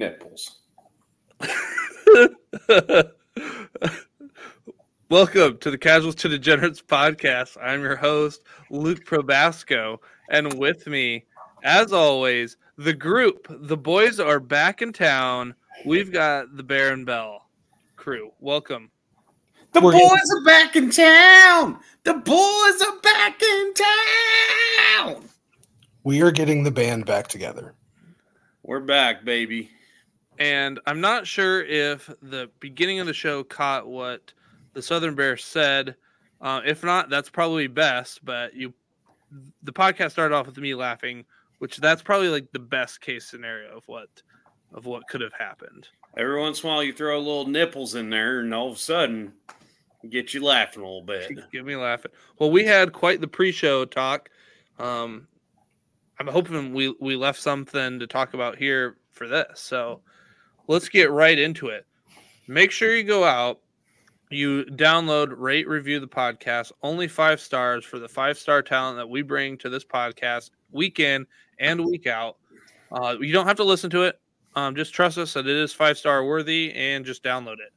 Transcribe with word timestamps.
nipples. 0.00 0.60
Welcome 5.10 5.58
to 5.58 5.70
the 5.70 5.76
Casuals 5.78 6.14
to 6.16 6.28
Degenerates 6.30 6.80
podcast. 6.80 7.58
I'm 7.62 7.82
your 7.82 7.96
host, 7.96 8.40
Luke 8.70 9.04
Probasco, 9.04 9.98
and 10.30 10.54
with 10.58 10.86
me, 10.86 11.26
as 11.64 11.92
always, 11.92 12.56
the 12.78 12.94
group. 12.94 13.46
The 13.50 13.76
boys 13.76 14.18
are 14.18 14.40
back 14.40 14.80
in 14.80 14.94
town. 14.94 15.54
We've 15.84 16.10
got 16.10 16.56
the 16.56 16.62
Baron 16.62 17.04
Bell 17.04 17.50
crew. 17.96 18.30
Welcome. 18.40 18.90
The 19.72 19.82
We're 19.82 19.92
boys 19.92 20.00
gonna- 20.00 20.40
are 20.40 20.44
back 20.46 20.76
in 20.76 20.90
town. 20.90 21.78
The 22.04 22.14
boys 22.14 22.82
are 22.88 22.98
back 23.02 23.42
in 23.42 23.74
town. 23.74 25.28
We 26.04 26.22
are 26.22 26.30
getting 26.30 26.62
the 26.62 26.70
band 26.70 27.04
back 27.04 27.28
together. 27.28 27.74
We're 28.62 28.80
back, 28.80 29.26
baby. 29.26 29.70
And 30.40 30.80
I'm 30.86 31.02
not 31.02 31.26
sure 31.26 31.62
if 31.62 32.10
the 32.22 32.50
beginning 32.60 32.98
of 32.98 33.06
the 33.06 33.12
show 33.12 33.44
caught 33.44 33.86
what 33.86 34.32
the 34.72 34.80
Southern 34.80 35.14
Bear 35.14 35.36
said. 35.36 35.96
Uh, 36.40 36.62
if 36.64 36.82
not, 36.82 37.10
that's 37.10 37.28
probably 37.28 37.66
best. 37.66 38.24
But 38.24 38.54
you, 38.54 38.72
the 39.62 39.72
podcast 39.72 40.12
started 40.12 40.34
off 40.34 40.46
with 40.46 40.56
me 40.56 40.74
laughing, 40.74 41.26
which 41.58 41.76
that's 41.76 42.00
probably 42.00 42.30
like 42.30 42.50
the 42.52 42.58
best 42.58 43.02
case 43.02 43.26
scenario 43.26 43.76
of 43.76 43.84
what 43.86 44.08
of 44.72 44.86
what 44.86 45.06
could 45.08 45.20
have 45.20 45.34
happened. 45.38 45.88
Every 46.16 46.40
once 46.40 46.62
in 46.62 46.70
a 46.70 46.72
while, 46.72 46.82
you 46.82 46.94
throw 46.94 47.18
little 47.18 47.46
nipples 47.46 47.94
in 47.94 48.08
there, 48.08 48.40
and 48.40 48.54
all 48.54 48.70
of 48.70 48.76
a 48.76 48.78
sudden, 48.78 49.34
get 50.08 50.32
you 50.32 50.42
laughing 50.42 50.82
a 50.82 50.86
little 50.86 51.02
bit. 51.02 51.38
Get 51.52 51.66
me 51.66 51.76
laughing. 51.76 52.12
Well, 52.38 52.50
we 52.50 52.64
had 52.64 52.92
quite 52.92 53.20
the 53.20 53.28
pre-show 53.28 53.84
talk. 53.84 54.30
Um, 54.78 55.28
I'm 56.18 56.28
hoping 56.28 56.72
we 56.72 56.94
we 56.98 57.14
left 57.14 57.40
something 57.40 57.98
to 57.98 58.06
talk 58.06 58.32
about 58.32 58.56
here 58.56 58.96
for 59.10 59.28
this. 59.28 59.60
So 59.60 60.00
let's 60.70 60.88
get 60.88 61.10
right 61.10 61.36
into 61.36 61.66
it. 61.66 61.84
Make 62.46 62.70
sure 62.70 62.94
you 62.94 63.02
go 63.02 63.24
out, 63.24 63.58
you 64.30 64.64
download, 64.66 65.34
rate, 65.36 65.66
review 65.66 65.98
the 65.98 66.06
podcast. 66.06 66.70
Only 66.84 67.08
five 67.08 67.40
stars 67.40 67.84
for 67.84 67.98
the 67.98 68.08
five 68.08 68.38
star 68.38 68.62
talent 68.62 68.96
that 68.96 69.08
we 69.08 69.22
bring 69.22 69.58
to 69.58 69.68
this 69.68 69.84
podcast 69.84 70.50
week 70.70 71.00
in 71.00 71.26
and 71.58 71.84
week 71.84 72.06
out. 72.06 72.36
Uh, 72.92 73.16
you 73.20 73.32
don't 73.32 73.48
have 73.48 73.56
to 73.56 73.64
listen 73.64 73.90
to 73.90 74.02
it. 74.02 74.20
Um, 74.54 74.76
just 74.76 74.94
trust 74.94 75.18
us 75.18 75.32
that 75.34 75.48
it 75.48 75.56
is 75.56 75.72
five 75.72 75.98
star 75.98 76.24
worthy 76.24 76.72
and 76.72 77.04
just 77.04 77.24
download 77.24 77.54
it. 77.54 77.72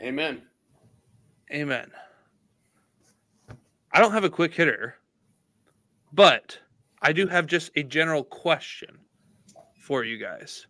Amen. 0.00 0.42
Amen. 1.52 1.90
I 3.90 4.00
don't 4.00 4.12
have 4.12 4.24
a 4.24 4.30
quick 4.30 4.54
hitter, 4.54 4.94
but 6.12 6.58
I 7.02 7.12
do 7.12 7.26
have 7.26 7.48
just 7.48 7.72
a 7.74 7.82
general 7.82 8.22
question 8.22 8.98
for 9.80 10.04
you 10.04 10.16
guys. 10.16 10.68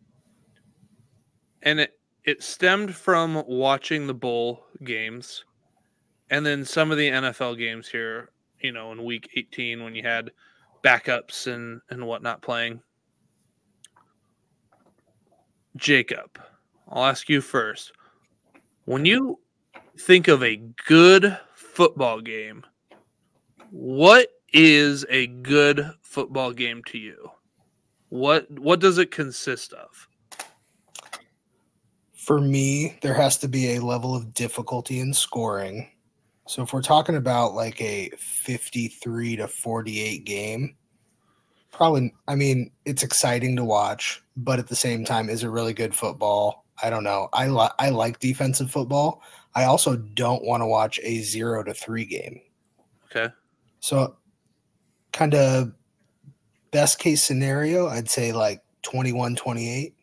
And 1.66 1.80
it, 1.80 1.98
it 2.24 2.42
stemmed 2.42 2.94
from 2.94 3.44
watching 3.46 4.06
the 4.06 4.14
bowl 4.14 4.64
games 4.84 5.44
and 6.30 6.44
then 6.44 6.64
some 6.64 6.90
of 6.90 6.98
the 6.98 7.08
NFL 7.08 7.58
games 7.58 7.88
here, 7.88 8.30
you 8.60 8.72
know, 8.72 8.92
in 8.92 9.04
week 9.04 9.30
18 9.36 9.82
when 9.82 9.94
you 9.94 10.02
had 10.02 10.30
backups 10.82 11.52
and, 11.52 11.80
and 11.90 12.06
whatnot 12.06 12.42
playing. 12.42 12.80
Jacob, 15.76 16.40
I'll 16.88 17.04
ask 17.04 17.28
you 17.28 17.40
first. 17.40 17.92
When 18.86 19.04
you 19.04 19.40
think 19.98 20.28
of 20.28 20.42
a 20.42 20.62
good 20.86 21.36
football 21.54 22.20
game, 22.20 22.64
what 23.70 24.28
is 24.52 25.04
a 25.10 25.26
good 25.26 25.90
football 26.00 26.52
game 26.52 26.82
to 26.84 26.98
you? 26.98 27.30
What 28.08 28.48
what 28.58 28.78
does 28.80 28.98
it 28.98 29.10
consist 29.10 29.72
of? 29.72 30.08
For 32.26 32.40
me, 32.40 32.98
there 33.02 33.14
has 33.14 33.38
to 33.38 33.46
be 33.46 33.74
a 33.76 33.80
level 33.80 34.16
of 34.16 34.34
difficulty 34.34 34.98
in 34.98 35.14
scoring. 35.14 35.88
So 36.48 36.64
if 36.64 36.72
we're 36.72 36.82
talking 36.82 37.14
about 37.14 37.54
like 37.54 37.80
a 37.80 38.10
53 38.18 39.36
to 39.36 39.46
48 39.46 40.24
game, 40.24 40.74
probably 41.70 42.12
I 42.26 42.34
mean, 42.34 42.72
it's 42.84 43.04
exciting 43.04 43.54
to 43.54 43.64
watch, 43.64 44.24
but 44.36 44.58
at 44.58 44.66
the 44.66 44.74
same 44.74 45.04
time 45.04 45.30
is 45.30 45.44
it 45.44 45.50
really 45.50 45.72
good 45.72 45.94
football? 45.94 46.64
I 46.82 46.90
don't 46.90 47.04
know. 47.04 47.28
I 47.32 47.46
li- 47.46 47.70
I 47.78 47.90
like 47.90 48.18
defensive 48.18 48.72
football. 48.72 49.22
I 49.54 49.62
also 49.64 49.94
don't 49.94 50.44
want 50.44 50.62
to 50.62 50.66
watch 50.66 50.98
a 51.04 51.20
0 51.20 51.62
to 51.62 51.74
3 51.74 52.04
game. 52.06 52.40
Okay. 53.04 53.32
So 53.78 54.16
kind 55.12 55.36
of 55.36 55.72
best 56.72 56.98
case 56.98 57.22
scenario, 57.22 57.86
I'd 57.86 58.10
say 58.10 58.32
like 58.32 58.62
21 58.82 59.36
28. 59.36 59.95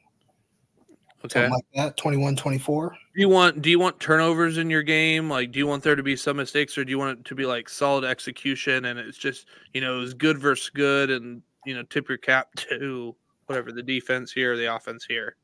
Okay. 1.25 1.33
something 1.39 1.51
like 1.51 1.65
that 1.75 1.95
21 1.97 2.35
24 2.35 2.89
Do 2.89 3.21
you 3.21 3.29
want 3.29 3.61
do 3.61 3.69
you 3.69 3.79
want 3.79 3.99
turnovers 3.99 4.57
in 4.57 4.69
your 4.69 4.83
game? 4.83 5.29
Like 5.29 5.51
do 5.51 5.59
you 5.59 5.67
want 5.67 5.81
there 5.83 5.95
to 5.95 6.03
be 6.03 6.15
some 6.17 6.35
mistakes 6.37 6.77
or 6.77 6.83
do 6.83 6.89
you 6.91 6.99
want 6.99 7.19
it 7.19 7.25
to 7.25 7.35
be 7.35 7.45
like 7.45 7.69
solid 7.69 8.03
execution 8.03 8.85
and 8.85 8.99
it's 8.99 9.17
just, 9.17 9.47
you 9.73 9.79
know, 9.81 10.01
it's 10.01 10.13
good 10.13 10.37
versus 10.37 10.69
good 10.69 11.09
and, 11.09 11.41
you 11.65 11.75
know, 11.75 11.83
tip 11.83 12.09
your 12.09 12.17
cap 12.17 12.49
to 12.57 13.15
whatever 13.45 13.71
the 13.71 13.83
defense 13.83 14.31
here, 14.31 14.57
the 14.57 14.73
offense 14.75 15.05
here. 15.07 15.35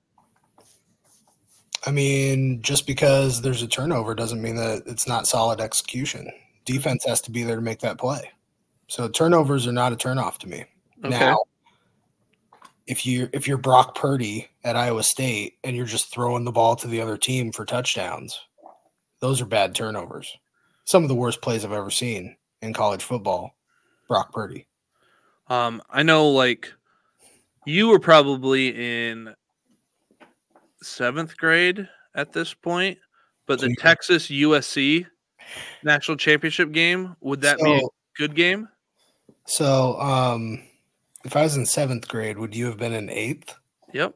i 1.85 1.91
mean 1.91 2.61
just 2.61 2.85
because 2.85 3.41
there's 3.41 3.61
a 3.63 3.67
turnover 3.67 4.13
doesn't 4.13 4.41
mean 4.41 4.55
that 4.57 4.83
it's 4.85 5.07
not 5.07 5.25
solid 5.27 5.61
execution 5.61 6.29
defense 6.65 7.05
has 7.05 7.21
to 7.21 7.31
be 7.31 7.41
there 7.43 7.55
to 7.55 7.61
make 7.61 7.79
that 7.79 7.97
play 7.97 8.29
so 8.87 9.07
turnovers 9.07 9.65
are 9.65 9.71
not 9.71 9.93
a 9.93 9.95
turnoff 9.95 10.37
to 10.37 10.47
me 10.47 10.65
Okay. 11.05 11.17
now 11.17 11.37
if 12.89 13.05
you 13.05 13.29
if 13.31 13.47
you're 13.47 13.57
brock 13.57 13.95
purdy 13.95 14.49
at 14.63 14.75
iowa 14.75 15.03
state 15.03 15.57
and 15.63 15.77
you're 15.77 15.85
just 15.85 16.11
throwing 16.11 16.43
the 16.43 16.51
ball 16.51 16.75
to 16.75 16.87
the 16.87 16.99
other 16.99 17.17
team 17.17 17.51
for 17.51 17.63
touchdowns 17.63 18.37
those 19.21 19.41
are 19.41 19.45
bad 19.45 19.73
turnovers 19.73 20.35
some 20.83 21.03
of 21.03 21.09
the 21.09 21.15
worst 21.15 21.41
plays 21.41 21.63
i've 21.63 21.71
ever 21.71 21.91
seen 21.91 22.35
in 22.61 22.73
college 22.73 23.03
football 23.03 23.55
brock 24.07 24.33
purdy 24.33 24.67
Um, 25.47 25.81
I 25.89 26.03
know 26.03 26.29
like 26.29 26.73
you 27.65 27.87
were 27.89 27.99
probably 27.99 28.69
in 29.09 29.33
seventh 30.81 31.37
grade 31.37 31.87
at 32.15 32.33
this 32.33 32.53
point, 32.53 32.97
but 33.45 33.59
the 33.59 33.75
Texas 33.79 34.27
USC 34.27 35.05
national 35.83 36.17
championship 36.17 36.71
game, 36.71 37.15
would 37.21 37.41
that 37.41 37.59
be 37.59 37.71
a 37.71 37.81
good 38.17 38.35
game? 38.35 38.67
So, 39.45 39.99
um, 39.99 40.61
if 41.25 41.35
I 41.35 41.43
was 41.43 41.57
in 41.57 41.65
seventh 41.65 42.07
grade, 42.07 42.37
would 42.37 42.55
you 42.55 42.65
have 42.65 42.77
been 42.77 42.93
in 42.93 43.09
eighth? 43.09 43.55
Yep. 43.93 44.15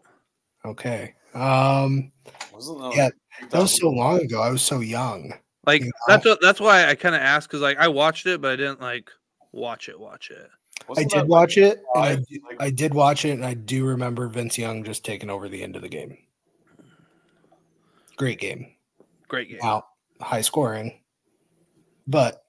Okay. 0.66 1.16
Um, 1.34 2.12
Wasn't 2.53 2.80
that, 2.80 2.94
Yeah, 2.96 3.09
that 3.50 3.62
was 3.62 3.80
so 3.80 3.90
long 3.90 4.19
ago. 4.19 4.41
I 4.41 4.50
was 4.50 4.62
so 4.62 4.80
young. 4.80 5.34
Like 5.66 5.81
Yeah. 5.81 5.90
that's 6.08 6.25
what, 6.25 6.40
that's 6.41 6.59
why 6.59 6.88
I 6.88 6.96
kind 6.96 7.16
of 7.16 7.22
asked 7.22 7.50
because 7.50 7.62
like 7.62 7.78
I 7.78 7.88
watched 7.88 8.25
it, 8.25 8.41
but 8.41 8.52
I 8.52 8.56
didn't 8.56 8.81
like 8.81 9.09
watch 9.52 9.90
it. 9.90 10.00
Watch 10.00 10.30
it. 10.31 10.50
I 10.97 11.03
did 11.06 11.28
watch 11.28 11.58
it, 11.58 11.81
and 11.96 12.03
I, 12.03 12.16
five? 12.16 12.25
Like- 12.46 12.58
I 12.62 12.69
did 12.69 12.94
watch 12.94 13.25
it, 13.25 13.31
and 13.31 13.46
I 13.46 13.53
do 13.53 13.85
remember 13.85 14.28
Vince 14.28 14.58
Young 14.58 14.84
just 14.84 15.06
taking 15.06 15.30
over 15.30 15.47
the 15.47 15.64
end 15.64 15.75
of 15.75 15.81
the 15.81 15.90
game. 15.90 16.18
Great 18.18 18.40
game. 18.40 18.68
Great 19.28 19.50
game. 19.50 19.59
Now, 19.62 19.85
high 20.22 20.41
scoring, 20.41 21.00
but 22.06 22.44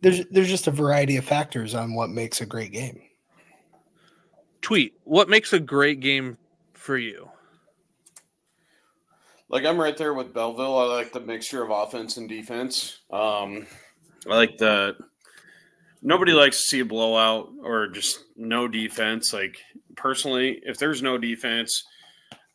there's 0.00 0.24
there's 0.30 0.48
just 0.48 0.66
a 0.66 0.70
variety 0.72 1.16
of 1.16 1.24
factors 1.24 1.74
on 1.74 1.94
what 1.94 2.10
makes 2.10 2.40
a 2.40 2.46
great 2.46 2.72
game. 2.72 3.02
Tweet. 4.66 4.94
What 5.04 5.28
makes 5.28 5.52
a 5.52 5.60
great 5.60 6.00
game 6.00 6.36
for 6.72 6.98
you? 6.98 7.30
Like 9.48 9.64
I'm 9.64 9.78
right 9.78 9.96
there 9.96 10.12
with 10.12 10.34
Belleville. 10.34 10.76
I 10.76 10.92
like 10.92 11.12
the 11.12 11.20
mixture 11.20 11.62
of 11.62 11.70
offense 11.70 12.16
and 12.16 12.28
defense. 12.28 12.98
Um, 13.12 13.68
I 14.28 14.34
like 14.34 14.58
the 14.58 14.96
nobody 16.02 16.32
likes 16.32 16.56
to 16.56 16.66
see 16.66 16.80
a 16.80 16.84
blowout 16.84 17.52
or 17.62 17.86
just 17.86 18.24
no 18.34 18.66
defense. 18.66 19.32
Like 19.32 19.56
personally, 19.94 20.60
if 20.64 20.78
there's 20.78 21.00
no 21.00 21.16
defense, 21.16 21.84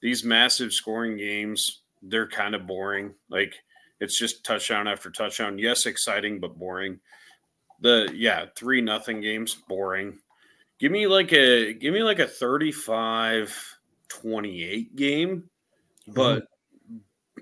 these 0.01 0.25
massive 0.25 0.73
scoring 0.73 1.16
games 1.16 1.84
they're 2.02 2.28
kind 2.28 2.55
of 2.55 2.67
boring. 2.67 3.14
Like 3.29 3.53
it's 4.02 4.19
just 4.19 4.43
touchdown 4.43 4.85
after 4.85 5.09
touchdown. 5.11 5.57
Yes, 5.57 5.85
exciting 5.85 6.41
but 6.41 6.59
boring. 6.59 6.99
The 7.79 8.11
yeah 8.14 8.47
three 8.57 8.81
nothing 8.81 9.22
games 9.22 9.55
boring. 9.69 10.19
Give 10.81 10.91
me 10.91 11.07
like 11.07 11.31
a 11.31 11.73
give 11.73 11.93
me 11.93 12.03
like 12.03 12.19
a 12.19 12.25
35-28 12.25 14.95
game, 14.95 15.49
but 16.07 16.43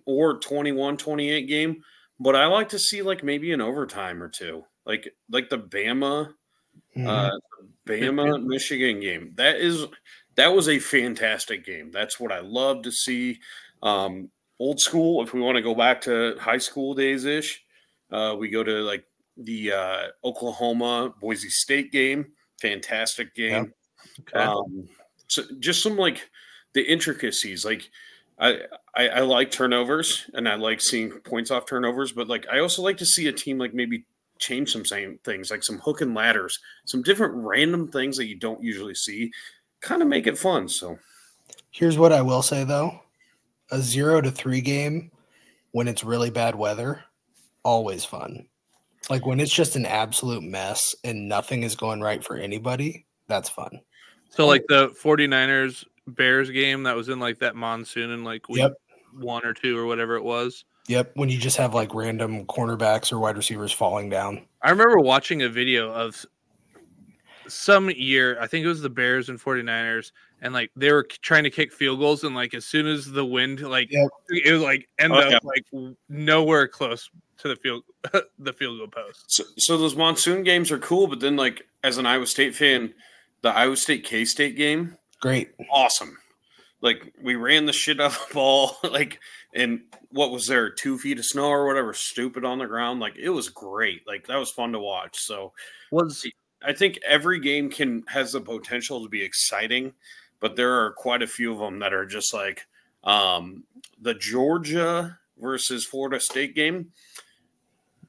or 0.05 0.39
21-28 0.39 1.47
game. 1.47 1.81
But 2.19 2.35
I 2.35 2.45
like 2.47 2.69
to 2.69 2.79
see 2.79 3.01
like 3.01 3.23
maybe 3.23 3.51
an 3.53 3.61
overtime 3.61 4.21
or 4.21 4.27
two. 4.29 4.63
Like 4.85 5.15
like 5.29 5.49
the 5.49 5.57
Bama 5.57 6.33
Mhm. 6.97 7.07
uh, 7.07 7.31
Bama 7.87 8.43
Michigan 8.43 8.99
game. 8.99 9.31
That 9.35 9.55
is 9.57 9.85
that 10.35 10.53
was 10.53 10.67
a 10.67 10.79
fantastic 10.79 11.63
game. 11.65 11.91
That's 11.91 12.19
what 12.19 12.31
I 12.33 12.39
love 12.39 12.81
to 12.83 12.91
see. 12.91 13.39
Um, 13.81 14.29
old 14.59 14.79
school. 14.81 15.23
If 15.23 15.33
we 15.33 15.39
want 15.41 15.55
to 15.55 15.61
go 15.61 15.75
back 15.75 16.01
to 16.01 16.35
high 16.39 16.57
school 16.57 16.93
days 16.93 17.23
ish, 17.25 17.63
uh, 18.11 18.35
we 18.37 18.49
go 18.49 18.63
to 18.63 18.81
like 18.81 19.05
the 19.37 19.71
uh, 19.71 20.07
Oklahoma 20.25 21.13
Boise 21.21 21.49
State 21.49 21.91
game. 21.93 22.33
Fantastic 22.61 23.33
game. 23.35 23.73
Okay. 24.21 24.39
Um, 24.39 24.87
so 25.27 25.43
just 25.59 25.81
some 25.81 25.97
like 25.97 26.29
the 26.73 26.81
intricacies. 26.81 27.65
Like 27.65 27.89
I, 28.39 28.61
I 28.95 29.09
I 29.09 29.19
like 29.21 29.51
turnovers 29.51 30.29
and 30.33 30.47
I 30.47 30.55
like 30.55 30.81
seeing 30.81 31.11
points 31.11 31.51
off 31.51 31.65
turnovers, 31.65 32.11
but 32.11 32.27
like 32.27 32.45
I 32.51 32.59
also 32.59 32.81
like 32.81 32.97
to 32.97 33.05
see 33.05 33.27
a 33.27 33.33
team 33.33 33.57
like 33.57 33.73
maybe 33.73 34.05
change 34.39 34.71
some 34.71 34.85
same 34.85 35.19
things, 35.23 35.51
like 35.51 35.63
some 35.63 35.79
hook 35.79 36.01
and 36.01 36.15
ladders, 36.15 36.59
some 36.85 37.01
different 37.01 37.33
random 37.35 37.87
things 37.87 38.17
that 38.17 38.27
you 38.27 38.35
don't 38.35 38.63
usually 38.63 38.95
see, 38.95 39.31
kind 39.81 40.01
of 40.01 40.07
make 40.07 40.27
it 40.27 40.37
fun. 40.37 40.67
So 40.67 40.97
Here's 41.71 41.97
what 41.97 42.11
I 42.13 42.21
will 42.21 42.41
say 42.41 42.63
though: 42.63 42.99
a 43.71 43.79
zero 43.79 44.21
to 44.21 44.31
three 44.31 44.61
game 44.61 45.11
when 45.71 45.87
it's 45.87 46.03
really 46.03 46.29
bad 46.29 46.55
weather, 46.55 47.03
always 47.63 48.03
fun. 48.03 48.47
Like 49.09 49.25
when 49.25 49.39
it's 49.39 49.53
just 49.53 49.75
an 49.75 49.85
absolute 49.85 50.43
mess 50.43 50.95
and 51.03 51.27
nothing 51.27 51.63
is 51.63 51.75
going 51.75 52.01
right 52.01 52.23
for 52.23 52.37
anybody, 52.37 53.05
that's 53.27 53.49
fun. 53.49 53.81
So 54.29 54.45
like 54.45 54.65
the 54.67 54.89
49ers 54.89 55.85
Bears 56.07 56.49
game 56.49 56.83
that 56.83 56.95
was 56.95 57.09
in 57.09 57.19
like 57.19 57.39
that 57.39 57.55
monsoon 57.55 58.11
and 58.11 58.23
like 58.23 58.47
week 58.49 58.59
Yep. 58.59 58.73
one 59.19 59.45
or 59.45 59.53
two 59.53 59.77
or 59.77 59.85
whatever 59.85 60.15
it 60.15 60.23
was. 60.23 60.65
Yep. 60.87 61.11
When 61.15 61.29
you 61.29 61.37
just 61.37 61.57
have 61.57 61.73
like 61.73 61.93
random 61.93 62.45
cornerbacks 62.45 63.11
or 63.11 63.19
wide 63.19 63.37
receivers 63.37 63.71
falling 63.71 64.09
down. 64.09 64.45
I 64.61 64.69
remember 64.71 64.99
watching 64.99 65.41
a 65.43 65.49
video 65.49 65.91
of 65.91 66.25
some 67.47 67.89
year, 67.89 68.37
I 68.39 68.47
think 68.47 68.65
it 68.65 68.67
was 68.67 68.81
the 68.81 68.89
Bears 68.89 69.29
and 69.29 69.39
49ers, 69.39 70.11
and 70.41 70.53
like 70.53 70.71
they 70.75 70.91
were 70.91 71.03
trying 71.21 71.43
to 71.43 71.49
kick 71.49 71.71
field 71.73 71.99
goals, 71.99 72.23
and 72.23 72.35
like 72.35 72.53
as 72.53 72.65
soon 72.65 72.87
as 72.87 73.05
the 73.05 73.25
wind, 73.25 73.61
like 73.61 73.91
Yep. 73.91 74.09
it 74.29 74.53
was 74.53 74.61
like 74.61 74.87
end 74.97 75.13
Okay. 75.13 75.35
up 75.35 75.43
like 75.43 75.65
nowhere 76.07 76.67
close 76.67 77.09
to 77.39 77.47
the 77.47 77.55
field 77.55 77.83
the 78.39 78.53
field 78.53 78.77
goal 78.79 78.87
post. 78.87 79.25
So, 79.27 79.43
so 79.57 79.77
those 79.77 79.95
monsoon 79.95 80.43
games 80.43 80.71
are 80.71 80.79
cool, 80.79 81.07
but 81.07 81.19
then 81.19 81.35
like 81.35 81.63
as 81.83 81.97
an 81.97 82.05
Iowa 82.05 82.27
State 82.27 82.55
fan, 82.55 82.93
the 83.41 83.49
Iowa 83.49 83.77
State 83.77 84.03
K 84.03 84.25
State 84.25 84.55
game, 84.55 84.97
Great. 85.21 85.51
awesome. 85.71 86.17
Like 86.81 87.13
we 87.21 87.35
ran 87.35 87.65
the 87.65 87.73
shit 87.73 87.99
out 87.99 88.13
of 88.13 88.25
the 88.29 88.33
ball, 88.33 88.77
like 88.91 89.19
and 89.53 89.81
what 90.11 90.31
was 90.31 90.47
there, 90.47 90.69
two 90.69 90.97
feet 90.97 91.19
of 91.19 91.25
snow 91.25 91.47
or 91.49 91.65
whatever, 91.65 91.93
stupid 91.93 92.45
on 92.45 92.59
the 92.59 92.67
ground. 92.67 92.99
Like 92.99 93.17
it 93.17 93.29
was 93.29 93.49
great. 93.49 94.07
Like 94.07 94.27
that 94.27 94.37
was 94.37 94.51
fun 94.51 94.71
to 94.71 94.79
watch. 94.79 95.19
So 95.19 95.51
Was 95.91 96.25
I 96.63 96.73
think 96.73 96.99
every 97.05 97.39
game 97.39 97.69
can 97.69 98.03
has 98.07 98.33
the 98.33 98.41
potential 98.41 99.01
to 99.03 99.09
be 99.09 99.21
exciting, 99.21 99.93
but 100.39 100.55
there 100.55 100.83
are 100.85 100.91
quite 100.91 101.21
a 101.21 101.27
few 101.27 101.51
of 101.53 101.59
them 101.59 101.79
that 101.79 101.93
are 101.93 102.05
just 102.05 102.33
like 102.33 102.65
um, 103.03 103.63
the 104.01 104.13
Georgia 104.13 105.17
versus 105.39 105.85
Florida 105.85 106.19
State 106.19 106.55
game. 106.55 106.91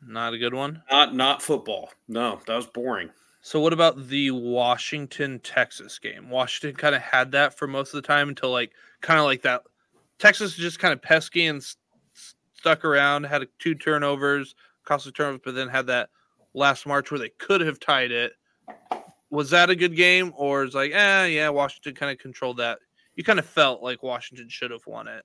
not 0.07 0.33
a 0.35 0.39
good 0.39 0.55
one. 0.55 0.83
Not 0.91 1.15
not 1.15 1.43
football. 1.43 1.91
No, 2.09 2.41
that 2.47 2.57
was 2.57 2.67
boring. 2.67 3.11
So 3.43 3.59
what 3.61 3.73
about 3.73 4.09
the 4.09 4.31
Washington 4.33 5.39
Texas 5.41 5.99
game? 5.99 6.29
Washington 6.29 6.77
kind 6.77 6.95
of 6.95 7.01
had 7.03 7.33
that 7.33 7.57
for 7.57 7.67
most 7.67 7.95
of 7.95 8.03
the 8.03 8.07
time 8.07 8.29
until 8.29 8.51
like 8.51 8.73
kind 9.01 9.19
of 9.19 9.25
like 9.25 9.43
that. 9.43 9.63
Texas 10.19 10.55
just 10.55 10.79
kind 10.79 10.93
of 10.93 11.01
pesky 11.01 11.47
and 11.47 11.59
s- 11.63 11.77
s- 12.15 12.35
stuck 12.55 12.85
around. 12.85 13.25
Had 13.25 13.47
two 13.59 13.75
turnovers, 13.75 14.55
cost 14.85 15.05
costly 15.05 15.13
turnovers, 15.13 15.41
but 15.43 15.55
then 15.55 15.69
had 15.69 15.87
that 15.87 16.11
last 16.53 16.87
March 16.87 17.11
where 17.11 17.19
they 17.21 17.31
could 17.31 17.63
have 17.63 17.81
tied 17.81 18.11
it. 18.13 18.33
Was 19.31 19.51
that 19.51 19.71
a 19.71 19.77
good 19.77 19.95
game, 19.95 20.33
or 20.37 20.65
is 20.65 20.75
like, 20.75 20.93
eh, 20.93 21.27
yeah, 21.27 21.49
Washington 21.49 21.95
kind 21.95 22.13
of 22.13 22.19
controlled 22.19 22.57
that? 22.57 22.79
You 23.15 23.25
kind 23.25 23.39
of 23.39 23.47
felt 23.47 23.83
like 23.83 24.03
Washington 24.03 24.49
should 24.49 24.71
have 24.71 24.87
won 24.87 25.07
it. 25.07 25.25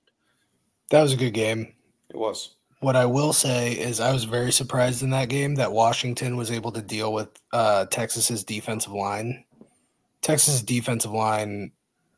That 0.90 1.02
was 1.02 1.12
a 1.12 1.16
good 1.16 1.34
game. 1.34 1.74
It 2.10 2.16
was. 2.16 2.56
What 2.80 2.94
I 2.94 3.06
will 3.06 3.32
say 3.32 3.72
is 3.72 4.00
I 4.00 4.12
was 4.12 4.24
very 4.24 4.52
surprised 4.52 5.02
in 5.02 5.10
that 5.10 5.28
game 5.28 5.54
that 5.56 5.72
Washington 5.72 6.36
was 6.36 6.50
able 6.50 6.70
to 6.72 6.82
deal 6.82 7.12
with 7.12 7.28
uh, 7.52 7.86
Texas's 7.86 8.44
defensive 8.44 8.92
line. 8.92 9.44
Texas's 10.20 10.62
defensive 10.62 11.10
line 11.10 11.72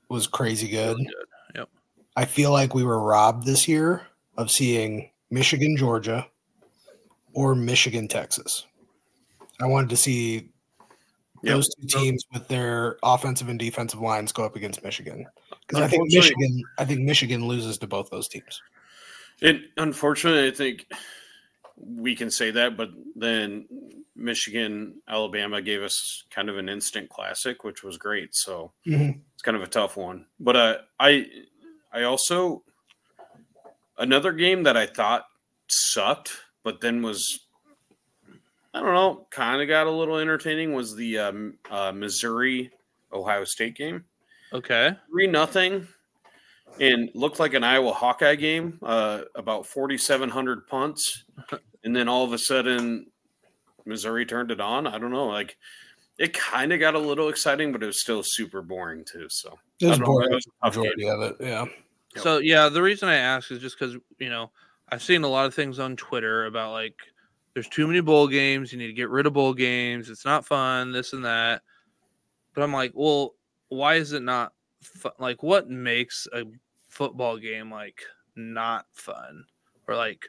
was 0.08 0.26
crazy 0.26 0.68
good. 0.68 0.96
Really 0.96 1.04
good. 1.04 1.26
Yep. 1.54 1.68
I 2.16 2.24
feel 2.24 2.50
like 2.50 2.74
we 2.74 2.84
were 2.84 3.00
robbed 3.00 3.46
this 3.46 3.68
year 3.68 4.06
of 4.36 4.50
seeing 4.50 5.10
Michigan, 5.30 5.76
Georgia, 5.76 6.26
or 7.34 7.54
Michigan, 7.54 8.08
Texas. 8.08 8.66
I 9.60 9.66
wanted 9.66 9.90
to 9.90 9.96
see 9.96 10.50
Yep. 11.42 11.54
those 11.54 11.68
two 11.74 11.86
teams 11.86 12.24
with 12.32 12.48
their 12.48 12.98
offensive 13.02 13.48
and 13.48 13.58
defensive 13.58 14.00
lines 14.00 14.32
go 14.32 14.44
up 14.44 14.56
against 14.56 14.82
Michigan. 14.82 15.26
Because 15.66 15.82
I 15.82 15.88
think 15.88 16.04
Michigan, 16.12 16.62
I 16.78 16.84
think 16.84 17.00
Michigan 17.00 17.46
loses 17.46 17.78
to 17.78 17.86
both 17.86 18.10
those 18.10 18.28
teams. 18.28 18.60
And 19.42 19.62
unfortunately, 19.76 20.48
I 20.48 20.50
think 20.50 20.86
we 21.76 22.16
can 22.16 22.30
say 22.30 22.50
that, 22.50 22.76
but 22.76 22.90
then 23.14 23.66
Michigan, 24.16 25.00
Alabama 25.06 25.62
gave 25.62 25.82
us 25.82 26.24
kind 26.30 26.48
of 26.48 26.58
an 26.58 26.68
instant 26.68 27.08
classic, 27.08 27.62
which 27.62 27.84
was 27.84 27.96
great. 27.96 28.34
So 28.34 28.72
Mhm. 28.86 29.20
it's 29.34 29.42
kind 29.42 29.56
of 29.56 29.62
a 29.62 29.68
tough 29.68 29.96
one. 29.96 30.26
But 30.40 30.56
uh, 30.56 30.78
I, 30.98 31.26
I 31.92 32.02
also 32.02 32.64
another 33.96 34.32
game 34.32 34.64
that 34.64 34.76
I 34.76 34.86
thought 34.86 35.26
sucked, 35.68 36.32
but 36.64 36.80
then 36.80 37.02
was 37.02 37.47
I 38.74 38.80
don't 38.80 38.94
know, 38.94 39.26
kind 39.30 39.62
of 39.62 39.68
got 39.68 39.86
a 39.86 39.90
little 39.90 40.18
entertaining 40.18 40.72
was 40.74 40.94
the 40.94 41.18
um, 41.18 41.58
uh, 41.70 41.92
Missouri 41.92 42.70
Ohio 43.12 43.44
State 43.44 43.74
game 43.76 44.04
Okay. 44.52 44.92
three 45.10 45.26
nothing 45.26 45.86
and 46.80 47.10
looked 47.14 47.40
like 47.40 47.54
an 47.54 47.64
Iowa 47.64 47.92
Hawkeye 47.92 48.34
game, 48.36 48.78
uh, 48.82 49.22
about 49.34 49.66
4,700 49.66 50.66
punts. 50.66 51.24
And 51.84 51.94
then 51.94 52.08
all 52.08 52.24
of 52.24 52.32
a 52.32 52.38
sudden, 52.38 53.06
Missouri 53.86 54.26
turned 54.26 54.50
it 54.50 54.60
on. 54.60 54.86
I 54.86 54.98
don't 54.98 55.12
know. 55.12 55.28
Like, 55.28 55.56
it 56.18 56.34
kind 56.34 56.72
of 56.72 56.80
got 56.80 56.96
a 56.96 56.98
little 56.98 57.28
exciting, 57.28 57.70
but 57.72 57.82
it 57.84 57.86
was 57.86 58.00
still 58.00 58.22
super 58.24 58.62
boring, 58.62 59.04
too. 59.04 59.26
So, 59.30 59.56
It 59.80 59.86
was 59.86 59.94
I 59.94 59.98
don't 59.98 60.00
know, 60.00 60.06
boring. 60.06 60.32
it 60.32 60.34
was 60.34 60.46
a 60.46 60.64
tough 60.66 60.76
Majority 60.76 61.08
of 61.08 61.20
it, 61.22 61.36
yeah. 61.40 61.64
So 62.16 62.38
yeah, 62.38 62.68
the 62.68 62.82
reason 62.82 63.08
I 63.08 63.14
ask 63.14 63.50
is 63.52 63.60
just 63.60 63.78
because 63.78 63.96
you 64.18 64.28
know 64.28 64.50
I've 64.88 65.02
seen 65.02 65.22
a 65.22 65.28
lot 65.28 65.46
of 65.46 65.54
things 65.54 65.78
on 65.78 65.94
Twitter 65.94 66.46
about 66.46 66.72
like 66.72 66.96
there's 67.58 67.68
too 67.68 67.88
many 67.88 67.98
bowl 67.98 68.28
games. 68.28 68.72
You 68.72 68.78
need 68.78 68.86
to 68.86 68.92
get 68.92 69.10
rid 69.10 69.26
of 69.26 69.32
bowl 69.32 69.52
games. 69.52 70.08
It's 70.10 70.24
not 70.24 70.46
fun. 70.46 70.92
This 70.92 71.12
and 71.12 71.24
that. 71.24 71.62
But 72.54 72.62
I'm 72.62 72.72
like, 72.72 72.92
well, 72.94 73.34
why 73.68 73.96
is 73.96 74.12
it 74.12 74.22
not 74.22 74.52
fun? 74.80 75.10
Like, 75.18 75.42
what 75.42 75.68
makes 75.68 76.28
a 76.32 76.44
football 76.86 77.36
game 77.36 77.68
like 77.68 78.00
not 78.36 78.86
fun? 78.92 79.44
Or 79.88 79.96
like, 79.96 80.26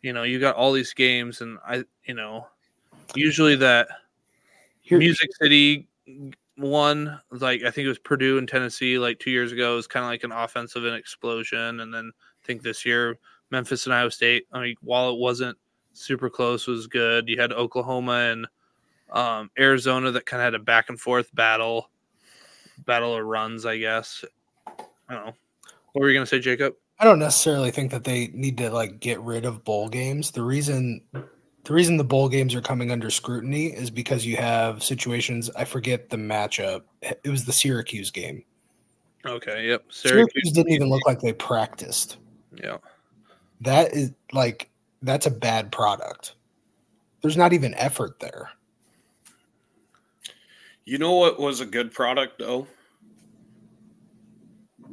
you 0.00 0.12
know, 0.12 0.22
you 0.22 0.38
got 0.38 0.54
all 0.54 0.72
these 0.72 0.94
games, 0.94 1.40
and 1.40 1.58
I, 1.66 1.82
you 2.04 2.14
know, 2.14 2.46
usually 3.16 3.56
that 3.56 3.88
Here- 4.80 5.00
Music 5.00 5.30
City 5.42 5.88
one, 6.54 7.20
like 7.32 7.64
I 7.64 7.72
think 7.72 7.86
it 7.86 7.88
was 7.88 7.98
Purdue 7.98 8.38
and 8.38 8.48
Tennessee, 8.48 8.96
like 8.96 9.18
two 9.18 9.32
years 9.32 9.50
ago, 9.50 9.74
was 9.74 9.88
kind 9.88 10.04
of 10.04 10.10
like 10.10 10.22
an 10.22 10.30
offensive 10.30 10.84
and 10.84 10.94
explosion, 10.94 11.80
and 11.80 11.92
then 11.92 12.12
I 12.14 12.46
think 12.46 12.62
this 12.62 12.86
year 12.86 13.18
Memphis 13.50 13.86
and 13.86 13.92
Iowa 13.92 14.12
State. 14.12 14.46
I 14.52 14.60
mean, 14.60 14.76
while 14.82 15.10
it 15.10 15.18
wasn't 15.18 15.58
super 16.00 16.30
close, 16.30 16.66
was 16.66 16.86
good. 16.86 17.28
You 17.28 17.40
had 17.40 17.52
Oklahoma 17.52 18.30
and 18.32 18.46
um, 19.10 19.50
Arizona 19.58 20.10
that 20.12 20.26
kind 20.26 20.40
of 20.40 20.44
had 20.44 20.54
a 20.54 20.58
back 20.58 20.88
and 20.88 21.00
forth 21.00 21.34
battle, 21.34 21.90
battle 22.86 23.16
of 23.16 23.24
runs, 23.24 23.66
I 23.66 23.78
guess. 23.78 24.24
I 24.66 25.14
don't 25.14 25.26
know. 25.26 25.32
What 25.92 26.02
were 26.02 26.08
you 26.08 26.14
gonna 26.14 26.26
say, 26.26 26.38
Jacob? 26.38 26.74
I 26.98 27.04
don't 27.04 27.18
necessarily 27.18 27.70
think 27.70 27.90
that 27.90 28.04
they 28.04 28.28
need 28.28 28.58
to 28.58 28.70
like 28.70 29.00
get 29.00 29.20
rid 29.20 29.44
of 29.44 29.64
bowl 29.64 29.88
games. 29.88 30.30
The 30.30 30.42
reason 30.42 31.00
the 31.12 31.72
reason 31.72 31.96
the 31.96 32.04
bowl 32.04 32.28
games 32.28 32.54
are 32.54 32.60
coming 32.60 32.90
under 32.90 33.10
scrutiny 33.10 33.66
is 33.66 33.90
because 33.90 34.24
you 34.24 34.36
have 34.36 34.82
situations. 34.82 35.50
I 35.56 35.64
forget 35.64 36.08
the 36.10 36.16
matchup. 36.16 36.82
It 37.02 37.28
was 37.28 37.44
the 37.44 37.52
Syracuse 37.52 38.10
game. 38.10 38.44
Okay, 39.26 39.66
yep. 39.66 39.84
Syracuse, 39.90 40.30
Syracuse, 40.32 40.52
didn't 40.52 40.72
even 40.72 40.88
look 40.88 41.06
like 41.06 41.20
they 41.20 41.32
practiced. 41.32 42.18
yeah. 42.62 42.78
That 43.62 43.92
is 43.92 44.12
like 44.32 44.69
that's 45.02 45.26
a 45.26 45.30
bad 45.30 45.72
product. 45.72 46.34
There's 47.22 47.36
not 47.36 47.52
even 47.52 47.74
effort 47.74 48.20
there. 48.20 48.50
you 50.84 50.98
know 50.98 51.14
what 51.16 51.38
was 51.38 51.60
a 51.60 51.66
good 51.66 51.92
product, 51.92 52.38
though? 52.38 52.66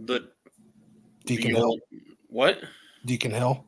The, 0.06 0.30
Deacon 1.26 1.54
the 1.54 1.58
uh, 1.58 1.62
Hill. 1.62 1.78
what? 2.30 2.60
Deacon 3.06 3.32
Hill. 3.32 3.64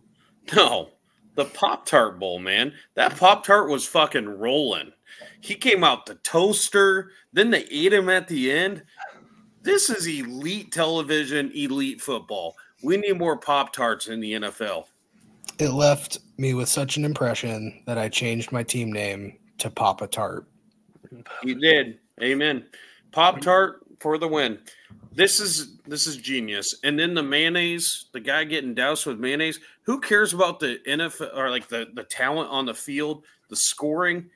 No, 0.56 0.90
the 1.36 1.46
Pop 1.46 1.86
Tart 1.86 2.20
Bowl, 2.20 2.40
man. 2.40 2.74
That 2.96 3.16
Pop 3.18 3.46
Tart 3.46 3.70
was 3.70 3.86
fucking 3.88 4.28
rolling. 4.28 4.92
He 5.42 5.56
came 5.56 5.84
out 5.84 6.06
the 6.06 6.16
toaster, 6.16 7.12
then 7.34 7.50
they 7.50 7.64
ate 7.72 7.94
him 7.94 8.10
at 8.10 8.28
the 8.28 8.52
end. 8.52 8.84
This 9.62 9.90
is 9.90 10.08
elite 10.08 10.72
television, 10.72 11.52
elite 11.54 12.02
football. 12.02 12.56
We 12.84 12.98
need 12.98 13.18
more 13.18 13.38
Pop 13.38 13.74
Tarts 13.74 14.08
in 14.08 14.20
the 14.20 14.34
NFL. 14.34 14.86
It 15.60 15.70
left 15.70 16.20
me 16.40 16.54
with 16.54 16.70
such 16.70 16.98
an 16.98 17.06
impression 17.06 17.84
that 17.86 17.98
I 17.98 18.10
changed 18.10 18.52
my 18.52 18.64
team 18.64 18.92
name 18.92 19.38
to 19.60 19.70
Papa 19.70 20.08
Tart. 20.08 20.48
He 21.44 21.54
did. 21.54 22.00
Amen. 22.22 22.66
Pop 23.12 23.42
Tart 23.42 23.82
for 24.00 24.18
the 24.18 24.28
win. 24.28 24.60
This 25.14 25.40
is 25.40 25.78
this 25.86 26.08
is 26.08 26.18
genius. 26.18 26.76
And 26.84 26.98
then 26.98 27.14
the 27.14 27.24
mayonnaise, 27.24 28.06
the 28.14 28.20
guy 28.20 28.44
getting 28.44 28.74
doused 28.74 29.06
with 29.06 29.20
mayonnaise. 29.20 29.60
Who 29.84 30.00
cares 30.00 30.34
about 30.34 30.60
the 30.60 30.80
NFL 30.88 31.36
or 31.36 31.50
like 31.50 31.68
the 31.68 31.88
the 31.94 32.04
talent 32.04 32.50
on 32.50 32.66
the 32.66 32.74
field, 32.74 33.26
the 33.50 33.56
scoring, 33.56 34.30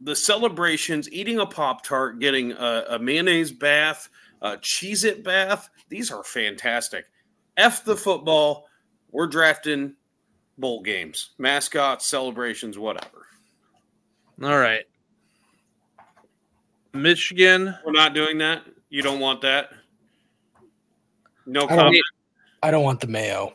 the 0.00 0.16
celebrations, 0.16 1.10
eating 1.12 1.38
a 1.38 1.46
pop 1.46 1.84
tart, 1.84 2.18
getting 2.18 2.52
a, 2.52 2.84
a 2.90 2.98
mayonnaise 2.98 3.52
bath, 3.52 4.08
uh, 4.42 4.56
Cheez 4.60 5.04
It 5.04 5.22
Bath. 5.22 5.70
These 5.88 6.10
are 6.10 6.24
fantastic. 6.24 7.06
F 7.56 7.84
the 7.84 7.96
football. 7.96 8.66
We're 9.12 9.26
drafting 9.26 9.94
bowl 10.60 10.82
games, 10.82 11.30
mascots, 11.38 12.06
celebrations, 12.06 12.78
whatever. 12.78 13.26
All 14.42 14.58
right. 14.58 14.84
Michigan. 16.92 17.74
We're 17.84 17.92
not 17.92 18.14
doing 18.14 18.38
that. 18.38 18.62
You 18.88 19.02
don't 19.02 19.20
want 19.20 19.42
that. 19.42 19.70
No 21.46 21.64
I 21.64 21.66
don't, 21.66 21.78
comment. 21.78 22.02
I 22.62 22.70
don't 22.70 22.84
want 22.84 23.00
the 23.00 23.06
mayo. 23.06 23.52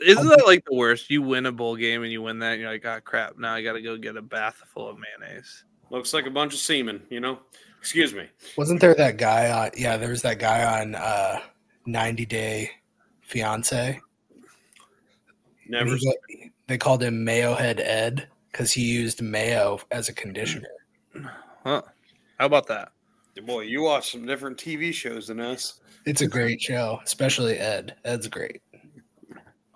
Isn't 0.00 0.28
that 0.28 0.44
like 0.46 0.64
the 0.64 0.74
worst? 0.74 1.10
You 1.10 1.22
win 1.22 1.46
a 1.46 1.52
bowl 1.52 1.76
game 1.76 2.02
and 2.02 2.12
you 2.12 2.22
win 2.22 2.38
that, 2.38 2.52
and 2.52 2.60
you're 2.60 2.70
like, 2.70 2.84
oh 2.86 3.00
crap, 3.04 3.38
now 3.38 3.54
I 3.54 3.62
got 3.62 3.74
to 3.74 3.82
go 3.82 3.96
get 3.96 4.16
a 4.16 4.22
bath 4.22 4.62
full 4.72 4.88
of 4.88 4.96
mayonnaise. 4.98 5.64
Looks 5.90 6.14
like 6.14 6.26
a 6.26 6.30
bunch 6.30 6.54
of 6.54 6.60
semen. 6.60 7.02
You 7.10 7.20
know. 7.20 7.38
Excuse 7.80 8.12
me. 8.14 8.28
Wasn't 8.58 8.78
there 8.78 8.94
that 8.94 9.16
guy 9.16 9.50
on? 9.50 9.70
Yeah, 9.74 9.96
there 9.96 10.10
was 10.10 10.20
that 10.22 10.38
guy 10.38 10.80
on 10.80 10.94
uh, 10.94 11.40
90 11.86 12.26
Day 12.26 12.70
Fiance. 13.22 13.98
Never. 15.70 15.96
Got- 15.96 16.50
they 16.66 16.76
called 16.78 17.02
him 17.02 17.24
Mayo 17.24 17.54
Head 17.54 17.80
Ed 17.80 18.28
because 18.50 18.72
he 18.72 18.82
used 18.82 19.22
mayo 19.22 19.80
as 19.90 20.08
a 20.08 20.12
conditioner. 20.12 20.68
Huh? 21.62 21.82
How 22.38 22.46
about 22.46 22.66
that? 22.68 22.92
Boy, 23.44 23.60
you 23.64 23.82
watch 23.82 24.12
some 24.12 24.24
different 24.24 24.56
TV 24.56 24.94
shows 24.94 25.26
than 25.26 25.40
us. 25.40 25.80
It's 26.06 26.22
a 26.22 26.26
great 26.26 26.58
show, 26.62 27.00
especially 27.04 27.58
Ed. 27.58 27.96
Ed's 28.06 28.28
great. 28.28 28.62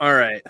All 0.01 0.15
right. 0.15 0.41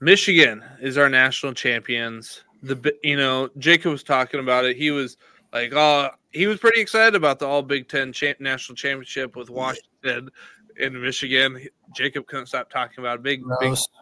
Michigan 0.00 0.62
is 0.82 0.98
our 0.98 1.08
national 1.08 1.54
champions. 1.54 2.44
The 2.62 2.94
you 3.02 3.16
know 3.16 3.48
Jacob 3.56 3.92
was 3.92 4.02
talking 4.02 4.40
about 4.40 4.66
it. 4.66 4.76
He 4.76 4.90
was 4.90 5.16
like, 5.52 5.72
oh, 5.74 6.10
he 6.30 6.46
was 6.46 6.58
pretty 6.58 6.80
excited 6.82 7.14
about 7.14 7.38
the 7.38 7.46
All 7.46 7.62
Big 7.62 7.88
Ten 7.88 8.12
cha- 8.12 8.34
national 8.38 8.76
championship 8.76 9.34
with 9.34 9.48
Washington 9.48 10.30
in 10.78 11.00
Michigan. 11.00 11.66
Jacob 11.96 12.26
couldn't 12.26 12.46
stop 12.46 12.68
talking 12.70 12.98
about 12.98 13.16
it. 13.16 13.22
big, 13.22 13.40
big, 13.40 13.46
Gross. 13.46 13.86
Big 13.88 13.94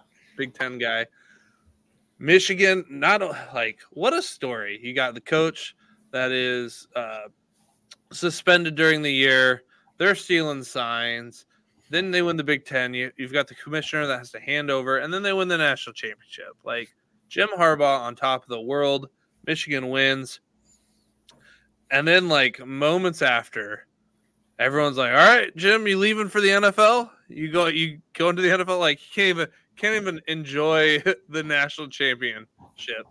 Ten 0.55 0.79
guy. 0.79 1.07
Michigan, 2.19 2.85
not 2.89 3.21
like 3.55 3.81
what 3.91 4.15
a 4.15 4.23
story. 4.23 4.81
You 4.83 4.95
got 4.95 5.15
the 5.15 5.21
coach 5.21 5.75
that 6.13 6.33
is 6.33 6.87
uh, 6.97 7.29
suspended 8.13 8.75
during 8.75 9.03
the 9.03 9.13
year. 9.13 9.63
They're 9.99 10.15
stealing 10.15 10.63
signs. 10.63 11.47
Then 11.91 12.11
they 12.11 12.23
win 12.23 12.37
the 12.37 12.45
Big 12.45 12.65
Ten. 12.65 12.95
You, 12.95 13.13
you've 13.17 13.33
got 13.33 13.49
the 13.49 13.55
commissioner 13.55 14.07
that 14.07 14.19
has 14.19 14.31
to 14.33 14.41
hand 14.41 14.71
over, 14.71 14.99
and 14.99 15.13
then 15.13 15.23
they 15.23 15.33
win 15.33 15.49
the 15.49 15.59
national 15.59 15.95
championship. 15.95 16.55
Like 16.65 16.95
Jim 17.29 17.49
Harbaugh 17.57 18.01
on 18.01 18.17
top 18.17 18.43
of 18.43 18.49
the 18.49 18.61
world. 18.61 19.09
Michigan 19.47 19.89
wins. 19.91 20.41
And 21.91 22.07
then, 22.07 22.29
like 22.29 22.65
moments 22.65 23.23
after, 23.23 23.87
everyone's 24.59 24.97
like, 24.97 25.11
"All 25.11 25.17
right, 25.17 25.55
Jim, 25.57 25.87
you 25.87 25.99
leaving 25.99 26.29
for 26.29 26.41
the 26.41 26.49
NFL? 26.49 27.11
You 27.29 27.53
go, 27.53 27.67
you 27.67 28.01
go 28.15 28.29
into 28.29 28.43
the 28.43 28.49
NFL? 28.49 28.81
Like, 28.81 28.99
you 29.01 29.07
can't 29.15 29.39
even 29.39 29.49
can't 29.77 29.95
even 29.97 30.21
enjoy 30.27 30.99
the 31.29 31.43
national 31.43 31.89
championship." 31.89 33.07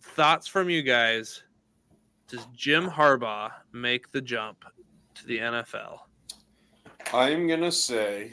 Thoughts 0.00 0.48
from 0.48 0.68
you 0.68 0.82
guys? 0.82 1.42
Does 2.28 2.46
Jim 2.54 2.88
Harbaugh 2.90 3.50
make 3.72 4.10
the 4.10 4.20
jump 4.20 4.64
to 5.14 5.26
the 5.26 5.38
NFL? 5.38 6.00
I'm 7.12 7.46
gonna 7.46 7.72
say, 7.72 8.32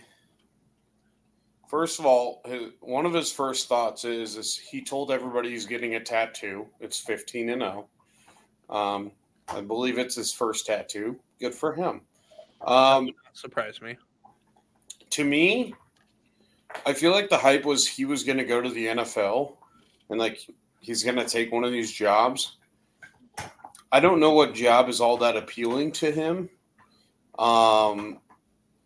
first 1.69 1.99
of 1.99 2.05
all, 2.05 2.41
his, 2.45 2.71
one 2.81 3.05
of 3.05 3.13
his 3.13 3.31
first 3.31 3.69
thoughts 3.69 4.03
is, 4.03 4.35
is 4.35 4.57
he 4.57 4.83
told 4.83 5.11
everybody 5.11 5.49
he's 5.51 5.65
getting 5.65 5.95
a 5.95 5.99
tattoo. 5.99 6.67
It's 6.79 6.99
15 6.99 7.49
and 7.49 7.61
0. 7.61 7.87
Um, 8.69 9.11
I 9.47 9.61
believe 9.61 9.97
it's 9.97 10.15
his 10.15 10.33
first 10.33 10.65
tattoo. 10.65 11.17
Good 11.39 11.53
for 11.53 11.73
him. 11.73 12.01
Um, 12.65 13.11
Surprise 13.33 13.81
me. 13.81 13.95
to 15.11 15.23
me, 15.23 15.73
I 16.85 16.93
feel 16.93 17.11
like 17.11 17.29
the 17.29 17.37
hype 17.37 17.65
was 17.65 17.87
he 17.87 18.05
was 18.05 18.23
going 18.23 18.37
to 18.37 18.45
go 18.45 18.61
to 18.61 18.69
the 18.69 18.87
NFL 18.87 19.55
and 20.09 20.19
like 20.19 20.45
he's 20.79 21.03
going 21.03 21.17
to 21.17 21.25
take 21.25 21.51
one 21.51 21.63
of 21.63 21.71
these 21.71 21.91
jobs. 21.91 22.57
I 23.91 23.99
don't 23.99 24.19
know 24.19 24.31
what 24.31 24.53
job 24.53 24.89
is 24.89 25.01
all 25.01 25.17
that 25.17 25.37
appealing 25.37 25.93
to 25.93 26.11
him. 26.11 26.49
Um, 27.39 28.19